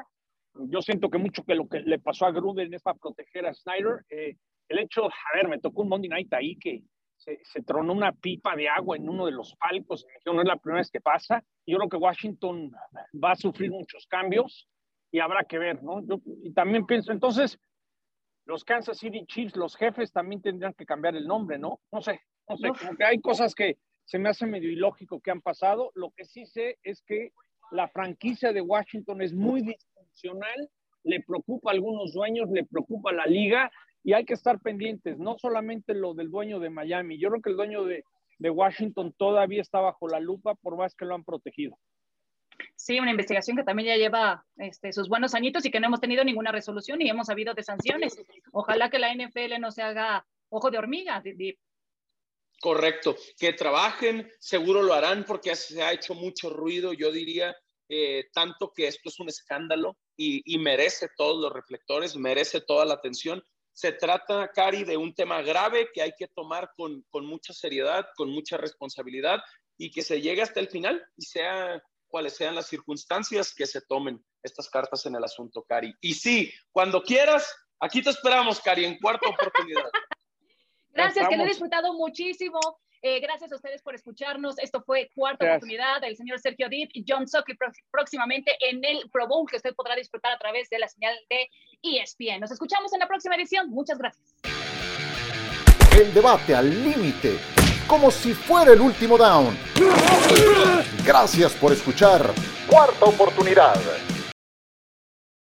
yo 0.59 0.82
siento 0.82 1.11
que 1.11 1.18
mucho 1.18 1.44
que 1.44 1.54
lo 1.54 1.68
que 1.68 1.80
le 1.80 1.98
pasó 1.98 2.26
a 2.26 2.32
Gruden 2.32 2.72
es 2.72 2.82
para 2.82 2.98
proteger 2.98 3.46
a 3.46 3.54
Snyder. 3.54 4.04
Eh, 4.11 4.36
el 4.68 4.78
hecho, 4.78 5.04
a 5.04 5.36
ver, 5.36 5.48
me 5.48 5.59
tocó 5.59 5.82
un 5.82 5.88
Monday 5.88 6.09
Night 6.09 6.32
ahí 6.32 6.57
que 6.57 6.82
se, 7.43 7.62
tronó 7.62 7.93
una 7.93 8.12
pipa 8.12 8.55
de 8.55 8.68
agua 8.68 8.97
en 8.97 9.09
uno 9.09 9.27
de 9.27 9.33
los 9.33 9.55
palcos. 9.57 10.07
no 10.24 10.41
es 10.41 10.47
la 10.47 10.57
primera 10.57 10.81
vez 10.81 10.91
que 10.91 11.01
pasa. 11.01 11.45
Yo 11.66 11.79
creo 11.79 11.89
que 11.89 11.97
Washington 11.97 12.72
va 13.22 13.33
a 13.33 13.37
sufrir 13.37 13.70
muchos 13.70 14.07
cambios 14.07 14.68
y 15.11 15.20
habrá 15.20 15.45
que 15.45 15.59
ver, 15.59 15.83
¿no? 15.83 16.03
y 16.43 16.53
también 16.53 16.85
pienso, 16.85 17.12
entonces, 17.12 17.59
los 18.45 18.64
Kansas 18.64 18.99
City 18.99 19.24
Chiefs, 19.27 19.57
los 19.57 19.77
jefes 19.77 20.12
también 20.12 20.43
tendrían 20.43 20.74
que 20.74 20.85
cambiar 20.85 21.16
el 21.16 21.27
nombre, 21.27 21.59
¿no? 21.59 21.81
No 21.91 22.03
sé, 22.03 22.20
no 22.49 22.57
sé, 22.57 22.68
como 22.68 22.97
que 22.97 23.05
hay 23.05 23.20
cosas 23.20 23.55
que 23.55 23.79
se 24.05 24.18
me 24.18 24.29
hace 24.29 24.47
medio 24.47 24.70
ilógico 24.70 25.20
que 25.20 25.31
han 25.31 25.41
pasado. 25.41 25.91
Lo 25.95 26.11
que 26.11 26.24
sí 26.24 26.47
sé 26.47 26.79
es 26.83 27.03
que 27.03 27.33
la 27.70 27.89
franquicia 27.89 28.53
de 28.53 28.61
Washington 28.61 29.22
es 29.22 29.33
muy 29.33 29.77
le 31.03 31.20
preocupa 31.20 31.70
a 31.70 31.74
algunos 31.74 32.12
dueños, 32.12 32.51
le 32.51 32.64
preocupa 32.64 33.11
a 33.11 33.14
la 33.14 33.27
liga 33.27 33.70
y 34.07 34.12
hay 34.12 34.24
que 34.24 34.34
estar 34.34 34.61
pendientes, 34.61 35.18
no 35.18 35.36
solamente 35.36 35.92
lo 35.92 36.14
del 36.14 36.30
dueño 36.30 36.61
de 36.61 36.70
Miami, 36.70 37.18
yo 37.18 37.28
creo 37.28 37.42
que 37.42 37.50
el 37.50 37.57
dueño 37.57 37.84
de, 37.84 38.04
de 38.38 38.50
Washington 38.50 39.12
todavía 39.18 39.61
está 39.61 39.80
bajo 39.80 40.07
la 40.07 40.20
lupa 40.20 40.54
por 40.54 40.76
más 40.76 40.94
que 40.94 41.04
lo 41.04 41.16
han 41.16 41.24
protegido. 41.24 41.76
Sí, 42.76 43.00
una 43.00 43.11
investigación 43.11 43.57
que 43.57 43.64
también 43.64 43.88
ya 43.88 43.96
lleva 43.96 44.44
este, 44.59 44.92
sus 44.92 45.09
buenos 45.09 45.34
añitos 45.34 45.66
y 45.66 45.72
que 45.72 45.80
no 45.80 45.88
hemos 45.88 46.00
tenido 46.00 46.22
ninguna 46.22 46.52
resolución 46.52 47.02
y 47.02 47.11
hemos 47.11 47.28
habido 47.30 47.52
de 47.52 47.64
sanciones. 47.64 48.16
Ojalá 48.52 48.90
que 48.90 49.00
la 49.00 49.12
NFL 49.12 49.61
no 49.61 49.72
se 49.72 49.82
haga 49.82 50.24
ojo 50.50 50.70
de 50.70 50.78
hormiga. 50.78 51.20
Correcto, 52.61 53.16
que 53.40 53.54
trabajen, 53.54 54.30
seguro 54.38 54.82
lo 54.82 54.94
harán 54.94 55.24
porque 55.24 55.57
se 55.57 55.82
ha 55.82 55.92
hecho 55.92 56.14
mucho 56.14 56.50
ruido, 56.50 56.92
yo 56.92 57.11
diría, 57.11 57.57
eh, 57.88 58.26
tanto 58.32 58.72
que 58.72 58.86
esto 58.86 59.09
es 59.09 59.18
un 59.18 59.28
escándalo 59.28 59.96
y, 60.16 60.59
merece 60.59 61.09
todos 61.16 61.40
los 61.42 61.52
reflectores, 61.52 62.16
merece 62.16 62.61
toda 62.61 62.84
la 62.84 62.94
atención. 62.94 63.42
Se 63.77 63.93
trata, 63.93 64.51
Cari, 64.55 64.85
de 64.85 64.97
un 64.97 65.14
tema 65.14 65.43
grave 65.43 65.91
que 65.93 66.01
hay 66.01 66.12
que 66.16 66.29
tomar 66.29 66.72
con, 66.79 67.05
mucha 67.27 67.53
seriedad, 67.53 68.07
con 68.16 68.31
mucha 68.31 68.57
responsabilidad 68.57 69.39
y 69.77 69.91
que 69.91 70.01
se 70.01 70.22
llegue 70.22 70.41
hasta 70.41 70.61
el 70.61 70.68
final 70.68 71.05
y 71.14 71.27
sea 71.27 71.83
cuáles 72.07 72.35
sean 72.35 72.55
las 72.55 72.68
circunstancias 72.68 73.55
que 73.55 73.66
se 73.66 73.83
tomen 73.83 74.24
estas 74.43 74.70
cartas 74.70 75.05
en 75.05 75.16
el 75.16 75.22
asunto, 75.22 75.62
Cari. 75.62 75.95
Y 76.01 76.14
sí, 76.14 76.51
cuando 76.72 77.03
quieras, 77.03 77.55
aquí 77.79 78.03
te 78.03 78.09
esperamos, 78.09 78.62
Cari, 78.62 78.87
en 78.87 78.99
cuarta 78.99 79.29
oportunidad. 79.29 79.85
Gracias, 80.89 81.29
que 81.29 81.37
lo 81.37 81.45
he 81.45 81.49
disfrutado 81.49 81.93
muchísimo 81.93 82.59
Eh, 83.09 83.20
gracias 83.20 83.52
a 83.52 83.54
ustedes 83.54 83.82
por 83.82 83.94
escucharnos. 83.94 84.59
Esto 84.59 84.82
fue 84.82 85.12
Cuarta 85.14 85.46
Oportunidad 85.46 86.00
del 86.00 86.16
señor 86.16 86.40
Sergio 86.40 86.68
Dip 86.68 86.90
y 86.92 87.04
John 87.07 87.28
Sock 87.28 87.46
próximamente 87.92 88.57
en 88.59 88.84
el 88.84 89.09
Pro 89.12 89.28
Bowl 89.28 89.48
que 89.48 89.59
usted 89.59 89.76
podrá 89.76 89.94
disfrutar 89.94 90.32
a 90.32 90.38
través 90.38 90.68
de 90.70 90.80
la 90.80 90.88
señal 90.88 91.14
de 91.30 91.48
ESPN. 91.82 92.40
Nos 92.40 92.50
escuchamos 92.50 92.92
en 92.94 92.98
la 92.98 93.07
próxima 93.07 93.36
edición. 93.36 93.70
Muchas 93.70 93.98
gracias. 93.98 94.34
El 95.96 96.12
debate 96.12 96.57
al 96.57 96.68
límite, 96.68 97.38
como 97.86 98.11
si 98.11 98.34
fuera 98.34 98.72
el 98.72 98.80
último 98.80 99.16
down. 99.16 99.57
Gracias 101.04 101.54
por 101.54 101.72
escuchar 101.72 102.34
Cuarta 102.68 103.04
Oportunidad. 103.04 104.15